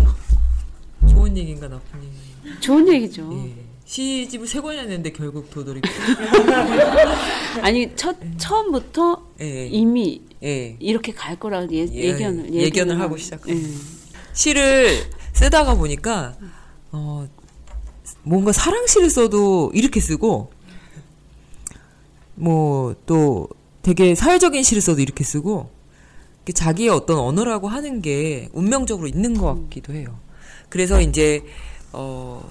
좋은 1.08 1.36
얘기인가 1.36 1.66
나쁜 1.68 2.00
얘기? 2.02 2.60
좋은 2.60 2.86
얘기죠. 2.88 3.48
시집을 3.86 4.46
세 4.46 4.60
권이나 4.60 4.82
냈는데 4.82 5.12
결국 5.12 5.50
도돌이. 5.50 5.80
아니 7.62 7.94
첫 7.96 8.16
처음부터 8.38 9.26
예. 9.40 9.66
이미 9.66 10.20
예. 10.42 10.76
이렇게 10.78 11.12
갈 11.12 11.36
거라고 11.36 11.72
예, 11.72 11.86
예, 11.92 12.04
예견을 12.08 12.54
예견을 12.54 13.00
하고 13.00 13.16
시작한. 13.16 13.56
시를 14.32 15.10
쓰다가 15.32 15.74
보니까 15.74 16.36
어 16.92 17.26
뭔가 18.22 18.52
사랑시를 18.52 19.10
써도 19.10 19.70
이렇게 19.74 20.00
쓰고 20.00 20.52
뭐 22.40 22.94
또 23.06 23.48
되게 23.82 24.14
사회적인 24.14 24.62
시를 24.62 24.82
써도 24.82 25.00
이렇게 25.00 25.24
쓰고 25.24 25.70
자기의 26.52 26.88
어떤 26.88 27.18
언어라고 27.18 27.68
하는 27.68 28.02
게 28.02 28.48
운명적으로 28.52 29.06
있는 29.06 29.34
것 29.38 29.54
같기도 29.54 29.92
해요. 29.94 30.18
그래서 30.68 31.00
이제 31.00 31.44
어 31.92 32.42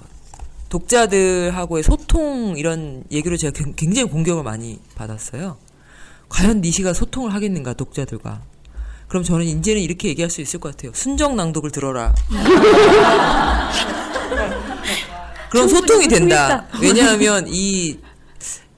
독자들하고의 0.70 1.82
소통 1.82 2.54
이런 2.56 3.04
얘기로 3.10 3.36
제가 3.36 3.52
굉- 3.52 3.74
굉장히 3.76 4.08
공격을 4.08 4.42
많이 4.42 4.78
받았어요. 4.94 5.56
과연 6.28 6.60
니시가 6.62 6.92
소통을 6.94 7.34
하겠는가 7.34 7.74
독자들과. 7.74 8.40
그럼 9.08 9.22
저는 9.24 9.44
이제는 9.44 9.82
이렇게 9.82 10.08
얘기할 10.08 10.30
수 10.30 10.40
있을 10.40 10.60
것 10.60 10.70
같아요. 10.76 10.92
순정 10.94 11.34
낭독을 11.36 11.70
들어라. 11.72 12.14
그럼 15.50 15.68
소통이 15.68 16.06
된다. 16.08 16.64
왜냐하면 16.80 17.44
이 17.48 17.98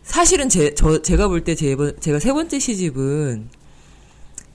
사실은 0.02 0.48
제, 0.48 0.74
저, 0.74 1.00
제가 1.00 1.28
볼때 1.28 1.54
제가 1.54 2.18
세 2.18 2.32
번째 2.32 2.58
시집은 2.58 3.48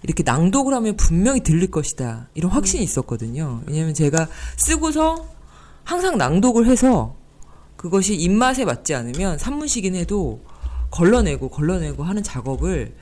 이렇게 0.03 0.23
낭독을 0.23 0.73
하면 0.73 0.95
분명히 0.95 1.41
들릴 1.41 1.71
것이다. 1.71 2.29
이런 2.33 2.51
확신이 2.51 2.83
있었거든요. 2.83 3.61
왜냐하면 3.65 3.93
제가 3.93 4.27
쓰고서 4.57 5.27
항상 5.83 6.17
낭독을 6.17 6.67
해서 6.67 7.15
그것이 7.75 8.15
입맛에 8.15 8.65
맞지 8.65 8.93
않으면 8.93 9.37
산문시긴 9.37 9.95
해도 9.95 10.41
걸러내고 10.91 11.49
걸러내고 11.49 12.03
하는 12.03 12.23
작업을 12.23 12.95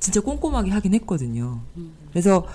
진짜 0.00 0.20
꼼꼼하게 0.20 0.70
하긴 0.70 0.94
했거든요. 0.94 1.62
그래서 2.10 2.46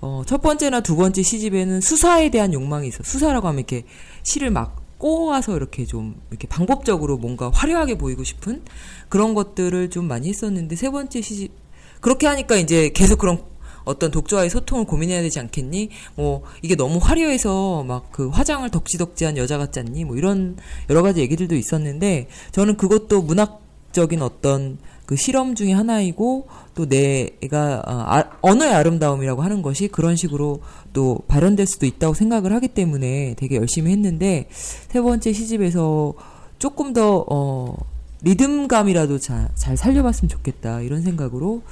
어, 0.00 0.22
첫 0.26 0.42
번째나 0.42 0.80
두 0.80 0.96
번째 0.96 1.22
시집에는 1.22 1.80
수사에 1.80 2.30
대한 2.30 2.52
욕망이 2.52 2.88
있어. 2.88 3.02
수사라고 3.02 3.48
하면 3.48 3.60
이렇게 3.60 3.84
시를 4.22 4.50
막 4.50 4.83
꼬아서 5.04 5.54
이렇게 5.54 5.84
좀 5.84 6.18
이렇게 6.30 6.48
방법적으로 6.48 7.18
뭔가 7.18 7.50
화려하게 7.50 7.98
보이고 7.98 8.24
싶은 8.24 8.62
그런 9.10 9.34
것들을 9.34 9.90
좀 9.90 10.08
많이 10.08 10.30
했었는데 10.30 10.76
세 10.76 10.88
번째 10.88 11.20
시집 11.20 11.52
그렇게 12.00 12.26
하니까 12.26 12.56
이제 12.56 12.88
계속 12.88 13.18
그런 13.18 13.42
어떤 13.84 14.10
독자와의 14.10 14.48
소통을 14.48 14.86
고민해야 14.86 15.20
되지 15.20 15.40
않겠니? 15.40 15.90
뭐 16.16 16.42
이게 16.62 16.74
너무 16.74 16.98
화려해서 17.02 17.84
막 17.84 18.12
그 18.12 18.28
화장을 18.28 18.66
덕지덕지한 18.70 19.36
여자 19.36 19.58
같지 19.58 19.78
않니? 19.80 20.06
뭐 20.06 20.16
이런 20.16 20.56
여러 20.88 21.02
가지 21.02 21.20
얘기들도 21.20 21.54
있었는데 21.54 22.28
저는 22.52 22.78
그것도 22.78 23.20
문학적인 23.20 24.22
어떤 24.22 24.78
그 25.06 25.16
실험 25.16 25.54
중에 25.54 25.72
하나이고 25.72 26.48
또 26.74 26.88
내가 26.88 27.82
아, 27.84 28.24
언어의 28.40 28.72
아름다움이라고 28.72 29.42
하는 29.42 29.62
것이 29.62 29.88
그런 29.88 30.16
식으로 30.16 30.60
또 30.92 31.20
발현될 31.28 31.66
수도 31.66 31.86
있다고 31.86 32.14
생각을 32.14 32.52
하기 32.54 32.68
때문에 32.68 33.34
되게 33.36 33.56
열심히 33.56 33.92
했는데 33.92 34.48
세 34.50 35.00
번째 35.00 35.32
시집에서 35.32 36.14
조금 36.58 36.92
더 36.92 37.24
어, 37.28 37.76
리듬감이라도 38.22 39.18
자, 39.18 39.50
잘 39.54 39.76
살려봤으면 39.76 40.28
좋겠다 40.30 40.80
이런 40.80 41.02
생각으로 41.02 41.62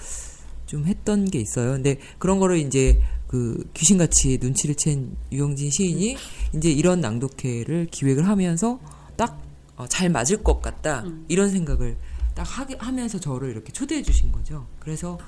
좀 0.67 0.87
했던 0.87 1.25
게 1.25 1.39
있어요. 1.39 1.73
근데 1.73 1.99
그런 2.19 2.39
거를 2.39 2.59
이제 2.59 3.01
그 3.27 3.67
귀신같이 3.73 4.39
눈치를 4.41 4.75
챈 4.75 5.09
유영진 5.33 5.71
시인이 5.71 6.17
이제 6.55 6.71
이런 6.71 7.01
낭독회를 7.01 7.89
기획을 7.91 8.29
하면서 8.29 8.79
딱 9.17 9.53
잘 9.89 10.11
맞을 10.11 10.43
것 10.43 10.61
같다 10.61 11.05
이런 11.29 11.51
생각을 11.51 11.97
딱 12.35 12.43
하게 12.43 12.77
하면서 12.79 13.19
저를 13.19 13.51
이렇게 13.51 13.73
초대해 13.73 14.03
주신 14.03 14.33
거죠. 14.33 14.67
그래서 14.79 15.19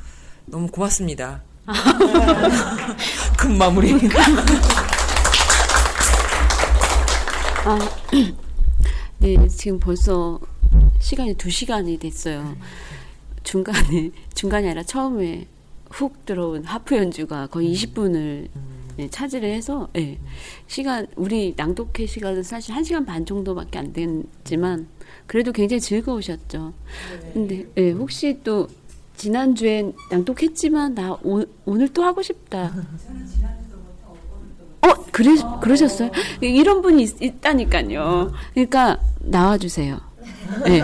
너무 0.47 0.69
고맙습니다. 0.69 1.43
큰 3.39 3.57
마무리. 3.57 3.95
아, 7.65 7.79
네, 9.19 9.49
지금 9.49 9.81
벌써 9.81 10.39
시간이 11.01 11.35
두 11.35 11.51
시간이 11.51 11.99
됐어요. 11.99 12.57
중간에, 13.43 14.11
중간이 14.35 14.67
아니라 14.67 14.83
처음에 14.83 15.47
훅 15.91 16.27
들어온 16.27 16.65
하프 16.65 16.97
연주가 16.97 17.47
거의 17.47 17.73
20분을 17.75 18.49
네, 18.97 19.09
차지를 19.11 19.51
해서, 19.51 19.89
네, 19.93 20.21
시간, 20.69 21.07
우리 21.17 21.55
낭독회 21.57 22.07
시간은 22.07 22.45
사실 22.45 22.75
1시간 22.75 23.05
반 23.05 23.27
정도밖에 23.27 23.79
안 23.79 23.93
됐지만, 23.93 24.87
그래도 25.27 25.53
굉장히 25.53 25.81
즐거우셨죠. 25.81 26.73
근데, 27.33 27.67
네, 27.75 27.91
혹시 27.93 28.39
또, 28.45 28.69
지난주에 29.17 29.93
낭독했지만, 30.11 30.95
나 30.95 31.13
오, 31.23 31.45
오늘 31.65 31.89
또 31.93 32.03
하고 32.03 32.21
싶다. 32.23 32.73
어, 34.83 34.95
그래, 35.13 35.31
그러셨어요? 35.61 36.11
이런 36.41 36.83
분이 36.83 37.03
있, 37.05 37.23
있다니까요. 37.23 38.33
그러니까, 38.53 39.01
나와주세요. 39.21 40.01
네. 40.65 40.83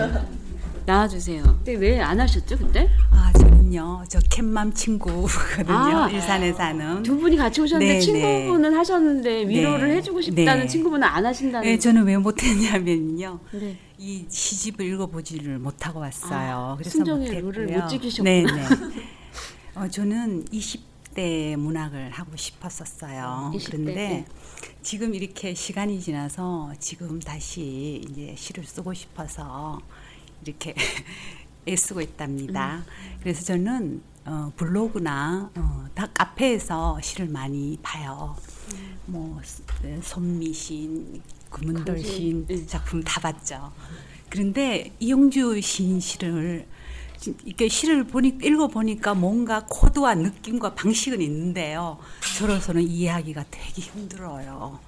나와주세요. 0.95 1.43
근데 1.43 1.75
왜 1.75 2.01
안 2.01 2.19
하셨죠, 2.19 2.57
그때? 2.57 2.89
아, 3.11 3.31
저는요, 3.33 4.03
저 4.09 4.19
캣맘 4.29 4.73
친구거든요. 4.73 5.73
아, 5.73 6.09
일산에 6.09 6.51
사는. 6.51 7.03
두 7.03 7.17
분이 7.17 7.37
같이 7.37 7.61
오셨는데 7.61 7.93
네, 7.93 7.99
친구분은 7.99 8.75
하셨는데 8.75 9.47
위로를 9.47 9.89
네. 9.89 9.95
해주고 9.97 10.19
싶다는 10.21 10.63
네. 10.63 10.67
친구분은 10.67 11.07
안 11.07 11.25
하신다는. 11.25 11.67
네, 11.67 11.77
저는 11.79 12.03
왜 12.03 12.17
못했냐면요. 12.17 13.39
네. 13.53 13.77
이 13.97 14.25
시집을 14.29 14.85
읽어보지를 14.85 15.59
못하고 15.59 15.99
왔어요. 15.99 16.71
아, 16.71 16.75
그래서 16.75 16.89
순정의. 16.91 17.39
룰을 17.41 17.67
못 17.67 17.87
지키셨구나. 17.87 18.29
네, 18.29 18.43
네. 18.43 19.01
어, 19.75 19.87
저는 19.87 20.45
20대 20.45 21.55
문학을 21.55 22.09
하고 22.11 22.35
싶었었어요. 22.35 23.51
20대, 23.55 23.65
그런데 23.65 23.93
네. 23.93 24.25
지금 24.81 25.13
이렇게 25.15 25.53
시간이 25.53 26.01
지나서 26.01 26.73
지금 26.79 27.19
다시 27.19 28.01
이제 28.09 28.33
시를 28.37 28.65
쓰고 28.65 28.93
싶어서 28.93 29.79
이렇게 30.45 30.73
애쓰고 31.67 32.01
있답니다. 32.01 32.77
음. 32.77 32.83
그래서 33.21 33.43
저는 33.43 34.01
어, 34.25 34.51
블로그나 34.55 35.49
어, 35.55 35.85
다 35.93 36.07
카페에서 36.13 36.99
시를 37.01 37.27
많이 37.27 37.77
봐요. 37.81 38.35
음. 38.73 38.97
뭐 39.05 39.41
스- 39.43 39.63
에, 39.83 39.99
손미신, 40.01 41.21
금은돌 41.49 41.95
강신, 41.95 42.05
시인 42.05 42.45
네. 42.47 42.65
작품 42.65 43.03
다 43.03 43.19
봤죠. 43.19 43.71
그런데 44.29 44.93
이용주 44.99 45.59
시인 45.61 45.99
시를 45.99 46.67
지- 47.17 47.35
이렇게 47.45 47.67
시를 47.67 48.05
보니 48.05 48.37
읽어 48.43 48.67
보니까 48.67 49.13
뭔가 49.13 49.65
코드와 49.69 50.15
느낌과 50.15 50.73
방식은 50.75 51.21
있는데요. 51.21 51.97
저로서는 52.37 52.83
이해하기가 52.83 53.45
되게 53.51 53.81
힘들어요. 53.81 54.79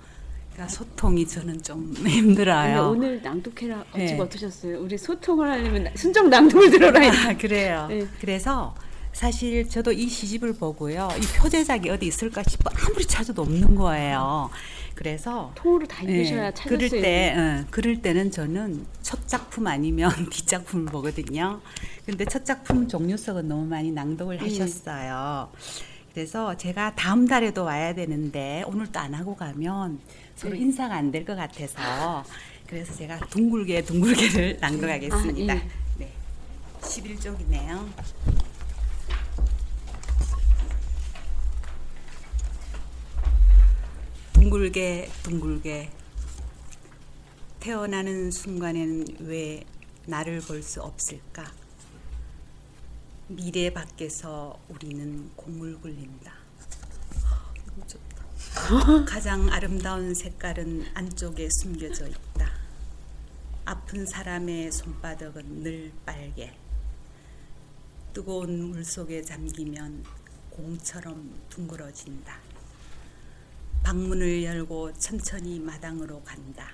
그러니까 0.54 0.68
소통이 0.68 1.28
저는 1.28 1.62
좀 1.62 1.94
힘들어요. 2.06 2.90
오늘 2.90 3.22
낭독회라 3.22 3.86
어찌 3.92 4.14
네. 4.14 4.20
어떠셨어요? 4.20 4.80
우리 4.80 4.98
소통을 4.98 5.50
하려면 5.50 5.92
순정 5.96 6.30
낭독을 6.30 6.70
들어라. 6.70 7.00
아, 7.08 7.34
그래요. 7.38 7.88
네. 7.90 8.08
그래서 8.22 8.76
사실 9.12 9.68
저도 9.70 9.92
이 9.92 10.08
시집을 10.08 10.54
보고요. 10.54 11.10
이 11.18 11.40
표제작이 11.40 11.90
어디 11.90 12.08
있을까 12.08 12.42
싶어 12.44 12.72
아무리 12.76 13.06
찾아도 13.06 13.44
없는 13.44 13.76
거예요. 13.76 14.50
그래서 14.96 15.52
통으로 15.56 15.88
다 15.88 16.04
읽으셔야 16.04 16.52
찾을 16.52 16.78
그럴 16.78 16.90
수 16.90 17.02
때. 17.02 17.36
어, 17.36 17.66
그럴 17.70 18.02
때는 18.02 18.32
저는 18.32 18.86
첫 19.02 19.28
작품 19.28 19.68
아니면 19.68 20.12
뒷 20.30 20.48
작품을 20.48 20.86
보거든요. 20.86 21.62
근데 22.06 22.26
첫 22.26 22.46
작품 22.46 22.88
종류석은 22.88 23.48
너무 23.48 23.66
많이 23.66 23.92
낭독을 23.92 24.40
음. 24.42 24.46
하셨어요. 24.46 25.50
그래서 26.14 26.56
제가 26.58 26.94
다음 26.96 27.28
달에도 27.28 27.64
와야 27.64 27.96
되는데 27.96 28.64
오늘 28.68 28.92
또안 28.92 29.16
하고 29.16 29.36
가면 29.36 30.00
서로 30.44 30.54
네. 30.56 30.60
인사가 30.62 30.96
안 30.98 31.12
될 31.12 31.24
것 31.26 31.36
같아서 31.36 32.24
그래서 32.68 32.94
제가 32.96 33.20
둥글게 33.28 33.84
둥글게를 33.84 34.58
낭독하겠습니다. 34.62 35.54
아, 35.54 35.56
예. 35.58 35.70
네. 35.98 36.12
11쪽이네요. 36.82 37.88
둥글게 44.34 45.10
둥글게 45.24 45.90
태어나는 47.60 48.32
순간에는 48.32 49.06
왜 49.22 49.64
나를 50.06 50.42
볼 50.42 50.62
수 50.64 50.82
없을까? 50.82 51.52
미래 53.28 53.70
밖에서 53.72 54.60
우리는 54.68 55.30
공을 55.36 55.80
굴린다. 55.80 56.33
좋다. 58.54 59.06
가장 59.06 59.50
아름다운 59.50 60.14
색깔은 60.14 60.86
안쪽에 60.94 61.50
숨겨져 61.50 62.08
있다. 62.08 62.52
아픈 63.66 64.06
사람의 64.06 64.72
손바닥은 64.72 65.64
늘 65.64 65.92
빨개. 66.06 66.54
뜨거운 68.14 68.70
물 68.70 68.86
속에 68.86 69.24
잠기면 69.24 70.04
공처럼 70.52 71.34
둥그러진다. 71.50 72.38
방문을 73.84 74.44
열고 74.44 74.94
천천히 74.94 75.60
마당으로 75.60 76.22
간다. 76.22 76.70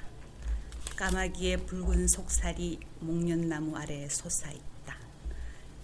까마귀의 0.98 1.66
붉은 1.66 2.08
속살이 2.10 2.80
목련나무 3.00 3.78
아래 3.78 4.08
솟아있다. 4.10 4.98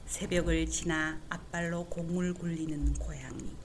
새벽을 0.08 0.68
지나 0.68 1.22
앞발로 1.30 1.86
공을 1.86 2.34
굴리는 2.34 2.94
고양이. 2.96 3.65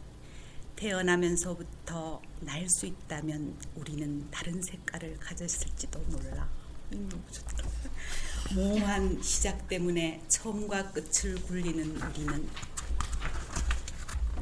태어나면서부터 0.80 2.20
날 2.40 2.66
수 2.70 2.86
있다면 2.86 3.54
우리는 3.74 4.26
다른 4.30 4.62
색깔을 4.62 5.18
가졌을지도 5.20 5.98
몰라. 6.08 6.48
음, 6.92 7.06
너무 7.10 7.22
좋다. 7.30 7.68
모호한 8.54 9.20
시작 9.22 9.68
때문에 9.68 10.22
처음과 10.28 10.92
끝을 10.92 11.34
굴리는 11.42 12.00
우리는 12.00 12.48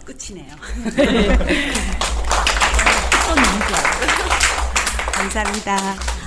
끝이네요. 0.04 0.54
감사합니다. 5.12 5.76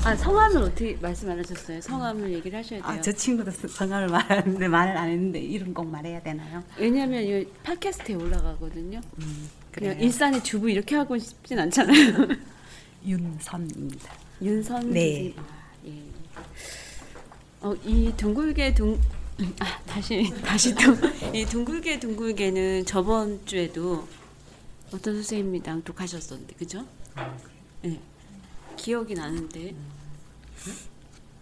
아 0.04 0.16
성함을 0.16 0.64
어떻게 0.64 0.96
말씀 1.00 1.30
안 1.30 1.40
하셨어요? 1.40 1.80
성함을 1.80 2.34
얘기를 2.34 2.58
하셔야 2.60 2.82
돼요. 2.82 2.92
아, 2.92 3.00
저 3.02 3.12
친구도 3.12 3.52
성함을 3.52 4.08
말하는데 4.10 4.68
말을 4.68 4.98
안 4.98 5.10
했는데 5.10 5.40
이름 5.40 5.74
꼭 5.74 5.86
말해야 5.90 6.22
되나요? 6.22 6.64
왜냐하면 6.78 7.24
이 7.24 7.46
팟캐스트에 7.64 8.16
올라가거든요. 8.16 9.00
음, 9.20 9.50
그냥 9.72 9.94
그래요? 9.96 10.06
일산의 10.06 10.44
주부 10.44 10.70
이렇게 10.70 10.96
하고 10.96 11.18
싶진 11.18 11.60
않잖아요. 11.60 12.28
윤선입니다. 13.06 14.14
윤선 14.42 14.92
네. 14.92 15.34
아, 15.38 15.44
예. 15.86 16.04
어, 17.62 17.76
이 17.86 18.12
둥글게 18.18 18.74
둥 18.74 19.00
아, 19.60 19.80
다시 19.86 20.32
다시 20.44 20.74
또이 20.76 21.46
둥글게 21.46 22.00
둥글게는 22.00 22.86
저번 22.86 23.44
주에도 23.46 24.08
어떤 24.94 25.16
선생님이 25.16 25.62
낭독하셨었는데 25.64 26.56
그죠? 26.56 26.86
네. 27.82 28.00
기억이 28.76 29.14
나는데 29.14 29.74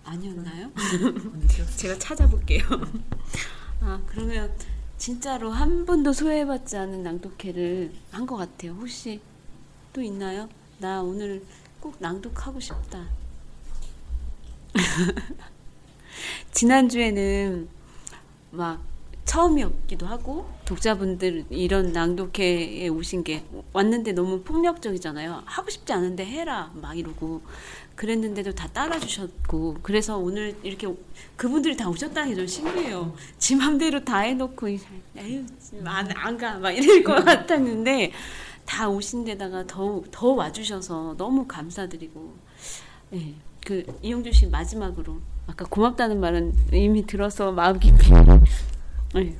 아니었나요? 0.05 0.71
제가 1.77 1.97
찾아볼게요. 1.97 2.63
아 3.81 4.01
그러면 4.07 4.53
진짜로 4.99 5.49
한 5.49 5.85
번도 5.85 6.11
소외받지 6.13 6.75
않은 6.77 7.03
낭독회를 7.03 7.93
한 8.11 8.25
것 8.27 8.35
같아요. 8.35 8.73
혹시 8.73 9.21
또 9.93 10.01
있나요? 10.01 10.49
나 10.77 11.01
오늘 11.01 11.43
꼭 11.79 11.95
낭독하고 11.99 12.59
싶다. 12.59 13.07
지난주에는 16.51 17.69
막 18.51 18.83
처음이었기도 19.25 20.05
하고 20.05 20.49
독자분들 20.65 21.45
이런 21.49 21.93
낭독회에 21.93 22.87
오신 22.89 23.23
게 23.23 23.45
왔는데 23.71 24.11
너무 24.11 24.41
폭력적이잖아요. 24.41 25.43
하고 25.45 25.69
싶지 25.69 25.93
않은데 25.93 26.25
해라 26.25 26.71
막 26.75 26.97
이러고 26.97 27.41
그랬는데도 27.99 28.55
다 28.55 28.65
따라주셨고 28.69 29.79
그래서 29.81 30.17
오늘 30.17 30.55
이렇게 30.63 30.87
그분들이 31.35 31.75
다 31.75 31.89
오셨다는 31.89 32.29
게 32.29 32.35
좀 32.37 32.47
신기해요. 32.47 33.13
지 33.37 33.57
맘대로 33.57 34.05
다 34.05 34.19
해놓고 34.19 34.69
에휴 34.69 35.43
안가 36.15 36.59
막 36.59 36.71
이럴 36.71 37.03
것 37.03 37.25
같았는데 37.25 38.13
다 38.65 38.87
오신 38.87 39.25
데다가 39.25 39.67
더더 39.67 40.29
와주셔서 40.29 41.15
너무 41.17 41.45
감사드리고 41.45 42.33
네, 43.09 43.33
그 43.65 43.83
이용주 44.01 44.31
씨 44.31 44.47
마지막으로 44.47 45.17
아까 45.47 45.65
고맙다는 45.65 46.21
말은 46.21 46.53
이미 46.71 47.05
들어서 47.05 47.51
마음 47.51 47.79
깊이 47.79 48.13
네. 49.13 49.35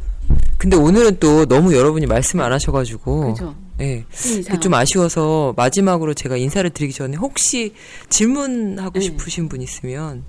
근데 0.58 0.76
오늘은 0.76 1.20
또 1.22 1.46
너무 1.46 1.74
여러분이 1.74 2.08
말씀 2.08 2.42
안 2.42 2.52
하셔가지고 2.52 3.34
그죠. 3.36 3.56
예. 3.82 4.06
이상하다. 4.12 4.54
그좀 4.54 4.74
아쉬워서 4.74 5.54
마지막으로 5.56 6.14
제가 6.14 6.38
인사를 6.38 6.70
드리기 6.70 6.94
전에 6.94 7.18
혹시 7.18 7.74
질문하고 8.10 9.00
네. 9.00 9.02
싶으신 9.02 9.50
분 9.50 9.62
있으면 9.62 10.24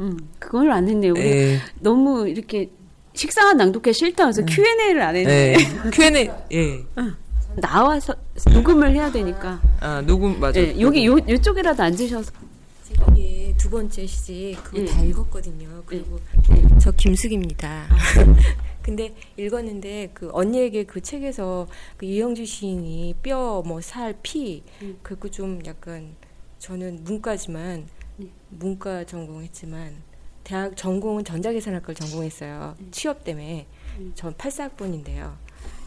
음, 0.00 0.16
그걸 0.38 0.70
안 0.72 0.88
했네요. 0.88 1.14
예. 1.16 1.60
너무 1.80 2.28
이렇게 2.28 2.70
식상한 3.14 3.56
낭독회 3.56 3.92
싫다 3.92 4.26
해서 4.26 4.42
Q&A를 4.44 5.02
안 5.02 5.16
예. 5.16 5.20
했는데. 5.20 5.90
Q&A 5.92 6.30
예. 6.52 6.84
나와서 7.56 8.14
녹음을 8.52 8.94
해야 8.94 9.10
되니까. 9.12 9.60
아, 9.80 10.00
녹음 10.00 10.40
맞아. 10.40 10.58
예, 10.60 10.74
여기 10.80 11.04
요 11.06 11.18
요쪽이라도 11.28 11.82
앉으셔서 11.82 12.32
예, 13.18 13.54
두 13.56 13.68
번째 13.70 14.06
시 14.06 14.56
그거 14.62 14.78
예. 14.78 14.84
다 14.86 15.02
읽었거든요. 15.02 15.68
그리고 15.86 16.18
저 16.80 16.90
김숙입니다. 16.92 17.86
근데 18.82 19.14
읽었는데 19.36 20.10
그 20.14 20.30
언니에게 20.32 20.84
그 20.84 21.00
책에서 21.00 21.68
그 21.96 22.06
이영주 22.06 22.44
시인이 22.44 23.14
뼈, 23.22 23.62
뭐 23.64 23.80
살, 23.80 24.14
피 24.22 24.62
그거 25.02 25.28
좀 25.28 25.60
약간 25.66 26.14
저는 26.58 27.04
문과지만 27.04 27.86
문과 28.50 29.04
전공했지만 29.04 29.94
대학 30.44 30.76
전공은 30.76 31.24
전자계산학과를 31.24 31.94
전공했어요. 31.94 32.76
취업 32.90 33.24
때문에 33.24 33.66
전 34.14 34.34
84학번인데요. 34.34 35.36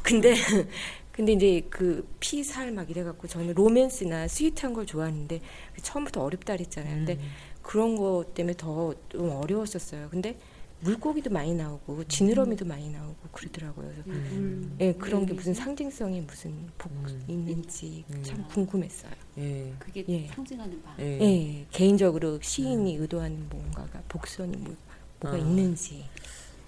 근데 0.01 0.33
근데 1.11 1.31
이제 1.33 1.65
그 1.69 2.05
피살 2.19 2.71
막 2.71 2.89
이래갖고 2.89 3.27
저는 3.27 3.53
로맨스나 3.53 4.27
스윗한 4.27 4.73
걸 4.73 4.85
좋아하는데 4.85 5.39
처음부터 5.81 6.21
어렵다 6.23 6.55
그랬잖아요. 6.57 6.93
근데 6.95 7.19
그런 7.61 7.95
거 7.95 8.25
때문에 8.33 8.55
더 8.57 8.93
좀 9.09 9.29
어려웠었어요. 9.31 10.09
근데 10.09 10.37
물고기도 10.85 11.31
많이 11.31 11.53
나오고 11.55 12.03
지느러미도 12.03 12.65
많이 12.65 12.89
나오고 12.89 13.15
그러더라고요. 13.31 13.89
그래서 14.03 14.03
음. 14.07 14.75
예, 14.79 14.93
그런 14.93 15.25
게 15.25 15.33
무슨 15.33 15.53
상징성이 15.53 16.21
무슨 16.21 16.53
복 16.77 16.91
있는지 17.27 18.05
참 18.21 18.47
궁금했어요. 18.49 19.11
예. 19.39 19.73
그게 19.79 20.05
예. 20.07 20.27
상징하는 20.27 20.81
바. 20.83 20.95
예. 20.99 21.19
예. 21.19 21.65
개인적으로 21.71 22.39
시인이 22.39 22.97
의도하는 22.97 23.47
뭔가가 23.49 24.01
복선이 24.07 24.55
뭐, 24.57 24.75
뭐가 25.21 25.37
아. 25.37 25.39
있는지. 25.39 26.05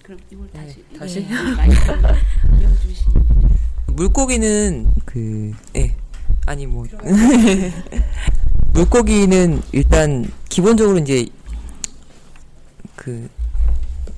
그럼 0.02 0.18
이걸 0.30 0.50
다시 0.50 0.84
다시? 0.98 1.20
예, 1.20 1.28
마이크 1.56 1.74
이영주 2.60 2.94
씨. 2.94 3.04
물고기는 3.86 4.94
그 5.04 5.52
예. 5.76 5.94
아니 6.46 6.66
뭐 6.66 6.84
물고기는 8.74 9.62
일단 9.72 10.28
기본적으로 10.48 10.98
이제 10.98 11.28
그 12.96 13.28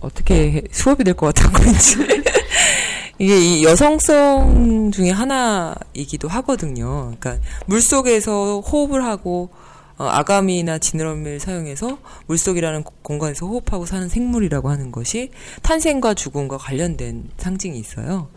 어떻게 0.01 0.53
해- 0.53 0.63
수업이 0.73 1.05
될 1.05 1.15
것 1.15 1.35
같다고 1.35 1.63
이제 1.71 1.97
이게 3.19 3.39
이 3.39 3.65
여성성 3.65 4.91
중에 4.93 5.11
하나이기도 5.11 6.29
하거든요. 6.29 7.15
그러니까 7.21 7.37
물 7.67 7.83
속에서 7.83 8.61
호흡을 8.61 9.05
하고 9.05 9.51
어, 9.99 10.05
아가미나 10.07 10.79
지느러미를 10.79 11.41
사용해서 11.41 11.99
물속이라는 12.27 12.83
고- 12.85 12.95
공간에서 13.03 13.45
호흡하고 13.47 13.85
사는 13.85 14.09
생물이라고 14.09 14.71
하는 14.71 14.91
것이 14.91 15.31
탄생과 15.61 16.15
죽음과 16.15 16.57
관련된 16.57 17.29
상징이 17.37 17.79
있어요. 17.79 18.31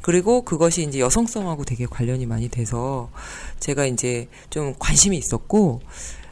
그리고 0.00 0.40
그것이 0.46 0.82
이제 0.84 0.98
여성성하고 0.98 1.64
되게 1.66 1.84
관련이 1.84 2.24
많이 2.24 2.48
돼서 2.48 3.10
제가 3.58 3.84
이제 3.84 4.28
좀 4.48 4.72
관심이 4.78 5.18
있었고 5.18 5.82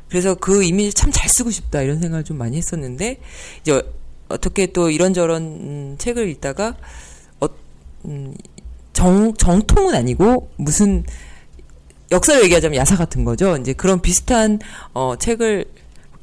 그래서 0.09 0.35
그 0.35 0.65
이미지 0.65 0.95
참 0.95 1.13
잘 1.13 1.29
쓰고 1.29 1.51
싶다 1.51 1.83
이런 1.83 2.01
생각을 2.01 2.25
좀 2.25 2.39
많이 2.39 2.57
했었는데 2.57 3.21
이제 3.61 3.83
어떻게 4.29 4.67
또 4.67 4.91
이런저런 4.91 5.43
음, 5.43 5.95
책을 5.99 6.29
읽다가 6.29 6.77
어, 7.41 7.47
음, 8.05 8.35
정 8.93 9.35
정통은 9.35 9.95
아니고 9.95 10.51
무슨 10.57 11.05
역사를 12.11 12.43
얘기하자면 12.43 12.77
야사 12.77 12.97
같은 12.97 13.25
거죠. 13.25 13.57
이제 13.57 13.73
그런 13.73 14.01
비슷한 14.01 14.59
어, 14.93 15.17
책을 15.17 15.67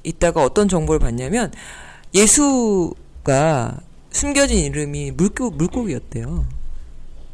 읽다가 0.04 0.44
어떤 0.44 0.68
정보를 0.68 1.00
봤냐면 1.00 1.52
예수가 2.14 3.80
숨겨진 4.12 4.60
이름이 4.60 5.12
물고, 5.12 5.52
물고기였대요. 5.52 6.46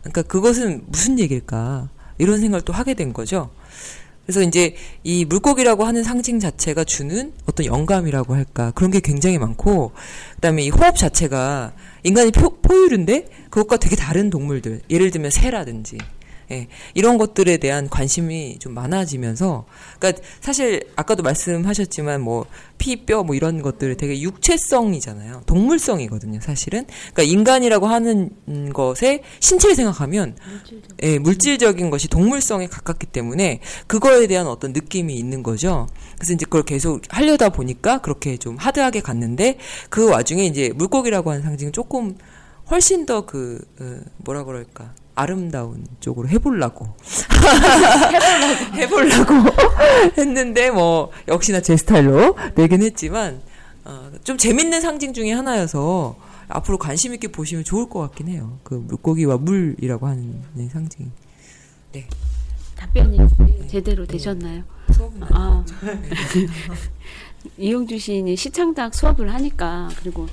그러니까 0.02 0.22
그것은 0.23 0.84
무슨 0.88 1.19
얘기일까 1.19 1.89
이런 2.18 2.39
생각을 2.39 2.64
또 2.64 2.73
하게 2.73 2.93
된 2.95 3.14
거죠. 3.14 3.52
그래서 4.32 4.48
이제 4.48 4.76
이 5.03 5.26
물고기라고 5.26 5.84
하는 5.84 6.03
상징 6.03 6.40
자체가 6.40 6.86
주는 6.86 7.34
어떤 7.48 7.66
영감이라고 7.66 8.34
할까. 8.34 8.72
그런 8.72 8.90
게 8.90 9.02
굉장히 9.02 9.38
많고 9.38 9.91
그다음에 10.36 10.64
이 10.64 10.70
호흡 10.70 10.95
자체가 10.95 11.74
인간이 12.03 12.32
표, 12.32 12.62
포유류인데 12.62 13.28
그것과 13.49 13.76
되게 13.76 13.98
다른 13.98 14.30
동물들. 14.30 14.84
예를 14.90 15.12
들면 15.12 15.32
새라든지 15.32 15.98
예, 16.52 16.68
이런 16.94 17.18
것들에 17.18 17.57
대한 17.57 17.90
관심이 17.90 18.60
좀 18.60 18.73
많아지면서 18.73 19.65
그러니까 19.99 20.22
사실 20.41 20.82
아까도 20.95 21.23
말씀하셨지만 21.23 22.22
뭐 22.22 22.45
피, 22.78 23.06
뼈 23.06 23.22
뭐 23.23 23.36
이런 23.36 23.61
것들 23.61 23.95
되게 23.98 24.19
육체성이잖아요. 24.22 25.44
동물성이거든요, 25.45 26.40
사실은. 26.41 26.86
그러니까 27.14 27.23
인간이라고 27.23 27.88
하는 27.88 28.32
음, 28.48 28.72
것에 28.73 29.23
신체를 29.40 29.76
생각하면 29.76 30.36
예, 31.03 31.19
물질적인 31.19 31.90
것이 31.90 32.07
동물성에 32.07 32.68
가깝기 32.68 33.07
때문에 33.07 33.60
그거에 33.88 34.28
대한 34.28 34.48
어떤 34.48 34.73
느낌이 34.73 35.15
있는 35.15 35.44
거죠. 35.44 35.88
그래서 36.15 36.34
이제 36.34 36.45
그걸 36.45 36.64
계속 36.64 37.02
하려다 37.10 37.49
보니까 37.49 37.99
그렇게 37.99 38.38
좀 38.38 38.57
하드하게 38.57 39.02
갔는데 39.02 39.57
그 39.90 40.10
와중에 40.10 40.45
이제 40.45 40.72
물고기라고 40.76 41.32
하는 41.32 41.44
상징은 41.44 41.73
조금 41.73 42.18
훨씬 42.69 43.06
더 43.06 43.26
그 43.26 43.64
뭐라 44.18 44.44
그럴까 44.44 44.94
아름다운 45.22 45.85
쪽으로 45.99 46.27
해보려고 46.30 46.95
해보려고 48.73 49.34
했는데 50.18 50.72
뭐 50.72 51.11
역시나 51.27 51.61
제 51.61 51.77
스타일로 51.77 52.35
내긴 52.56 52.81
했지만 52.81 53.39
어, 53.85 54.11
좀 54.23 54.38
재밌는 54.38 54.81
상징 54.81 55.14
중에 55.14 55.31
하나여서 55.31 56.18
앞으로 56.48 56.77
관심 56.80 57.14
있게 57.14 57.27
보시면 57.27 57.64
좋을 57.64 57.88
것 57.88 57.99
같긴 57.99 58.27
해요. 58.30 58.60
그 58.64 58.73
물고기와 58.73 59.38
물이라고 59.38 60.07
하는 60.07 60.41
네, 60.53 60.68
상징. 60.69 61.11
네. 61.93 62.07
답변이 62.76 63.18
제대로 63.69 64.06
되셨나요? 64.06 64.64
수업은 64.91 65.23
아, 65.30 65.64
이용주 67.57 67.99
시인이 67.99 68.35
시창작 68.35 68.95
수업을 68.95 69.31
하니까 69.34 69.88
그리고 69.99 70.27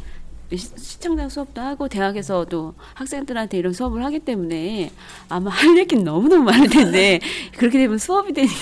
시- 0.57 0.71
시창작 0.77 1.31
수업도 1.31 1.61
하고 1.61 1.89
대학에서도 1.89 2.75
학생들한테 2.95 3.59
이런 3.59 3.73
수업을 3.73 4.03
하기 4.05 4.21
때문에 4.21 4.91
아마 5.29 5.51
할 5.51 5.77
얘기는 5.77 6.03
너무너무 6.03 6.45
많을 6.45 6.69
텐데 6.69 7.21
그렇게 7.57 7.79
되면 7.79 7.99
수업이 7.99 8.33
되니까 8.33 8.57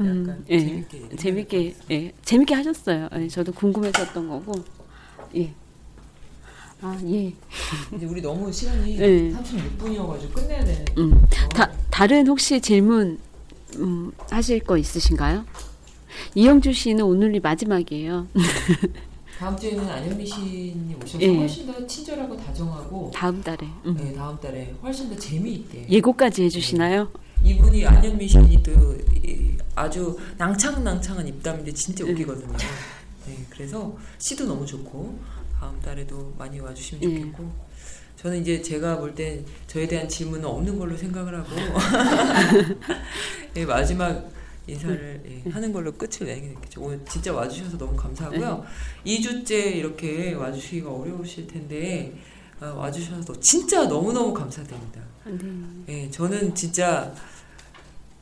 음, 0.00 0.44
예, 0.50 0.84
재밌게 1.16 1.76
예, 1.90 2.12
재밌게 2.24 2.54
하셨어요. 2.54 3.08
예, 3.16 3.28
저도 3.28 3.52
궁금했었던 3.52 4.28
거고 4.28 4.52
예. 5.36 5.52
아, 6.80 6.98
예. 7.04 7.32
이제 7.94 8.06
우리 8.06 8.20
너무 8.20 8.50
시간이 8.52 8.96
네. 8.96 9.30
36분이어가지고 9.30 10.32
끝내야 10.32 10.64
되는데. 10.64 10.94
음, 10.98 11.24
다, 11.54 11.70
다른 11.90 12.26
혹시 12.26 12.60
질문 12.60 13.20
음, 13.76 14.10
하실 14.28 14.58
거 14.58 14.76
있으신가요? 14.76 15.44
이영주 16.34 16.72
씨는 16.72 17.04
오늘이 17.04 17.38
마지막이에요. 17.38 18.26
다음 19.38 19.56
주에는 19.56 19.88
안현미 19.88 20.24
시인이 20.26 20.94
오셔서 21.02 21.20
예. 21.22 21.36
훨씬 21.36 21.66
더 21.66 21.86
친절하고 21.86 22.36
다정하고 22.36 23.10
다음 23.14 23.42
달에 23.42 23.66
음. 23.86 23.96
네, 23.96 24.12
다음 24.12 24.38
달에 24.38 24.72
훨씬 24.82 25.08
더 25.10 25.16
재미있게 25.16 25.86
예고까지 25.88 26.44
해주시나요? 26.44 27.10
이분이 27.42 27.84
안현미 27.86 28.28
시인이 28.28 28.62
또 28.62 28.72
이- 29.24 29.56
아주 29.74 30.16
낭창낭창한 30.36 31.26
입담인데 31.26 31.72
진짜 31.72 32.04
웃기거든요. 32.04 32.56
네, 33.26 33.38
그래서 33.50 33.96
시도 34.18 34.46
너무 34.46 34.64
좋고 34.66 35.18
다음 35.58 35.80
달에도 35.80 36.32
많이 36.38 36.60
와주시면 36.60 37.02
예. 37.10 37.20
좋겠고 37.20 37.50
저는 38.16 38.42
이제 38.42 38.62
제가 38.62 38.98
볼 38.98 39.14
땐 39.16 39.44
저에 39.66 39.88
대한 39.88 40.08
질문은 40.08 40.44
없는 40.44 40.78
걸로 40.78 40.96
생각을 40.96 41.36
하고 41.36 41.48
네, 43.54 43.64
마지막 43.64 44.30
인사를 44.66 45.42
예, 45.46 45.50
하는 45.50 45.72
걸로 45.72 45.92
끝을 45.92 46.26
내게 46.26 46.48
됐겠죠. 46.48 46.82
오늘 46.82 47.04
진짜 47.08 47.32
와주셔서 47.32 47.78
너무 47.78 47.96
감사하고요. 47.96 48.64
2주째 49.04 49.50
이렇게 49.76 50.34
와주시기가 50.34 50.90
어려우실 50.90 51.46
텐데 51.48 52.12
어, 52.60 52.66
와주셔서 52.66 53.40
진짜 53.40 53.84
너무너무 53.86 54.32
감사드립니다. 54.32 55.00
네. 55.24 55.84
예, 55.88 56.10
저는 56.10 56.54
진짜 56.54 57.12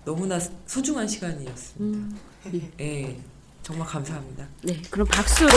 너무나 0.05 0.41
소중한 0.67 1.07
시간이었습니다. 1.07 1.81
음, 1.81 2.19
예. 2.55 2.71
예, 2.81 3.17
정말 3.63 3.87
감사합니다. 3.87 4.49
네, 4.63 4.81
그럼 4.91 5.07
박수로. 5.09 5.51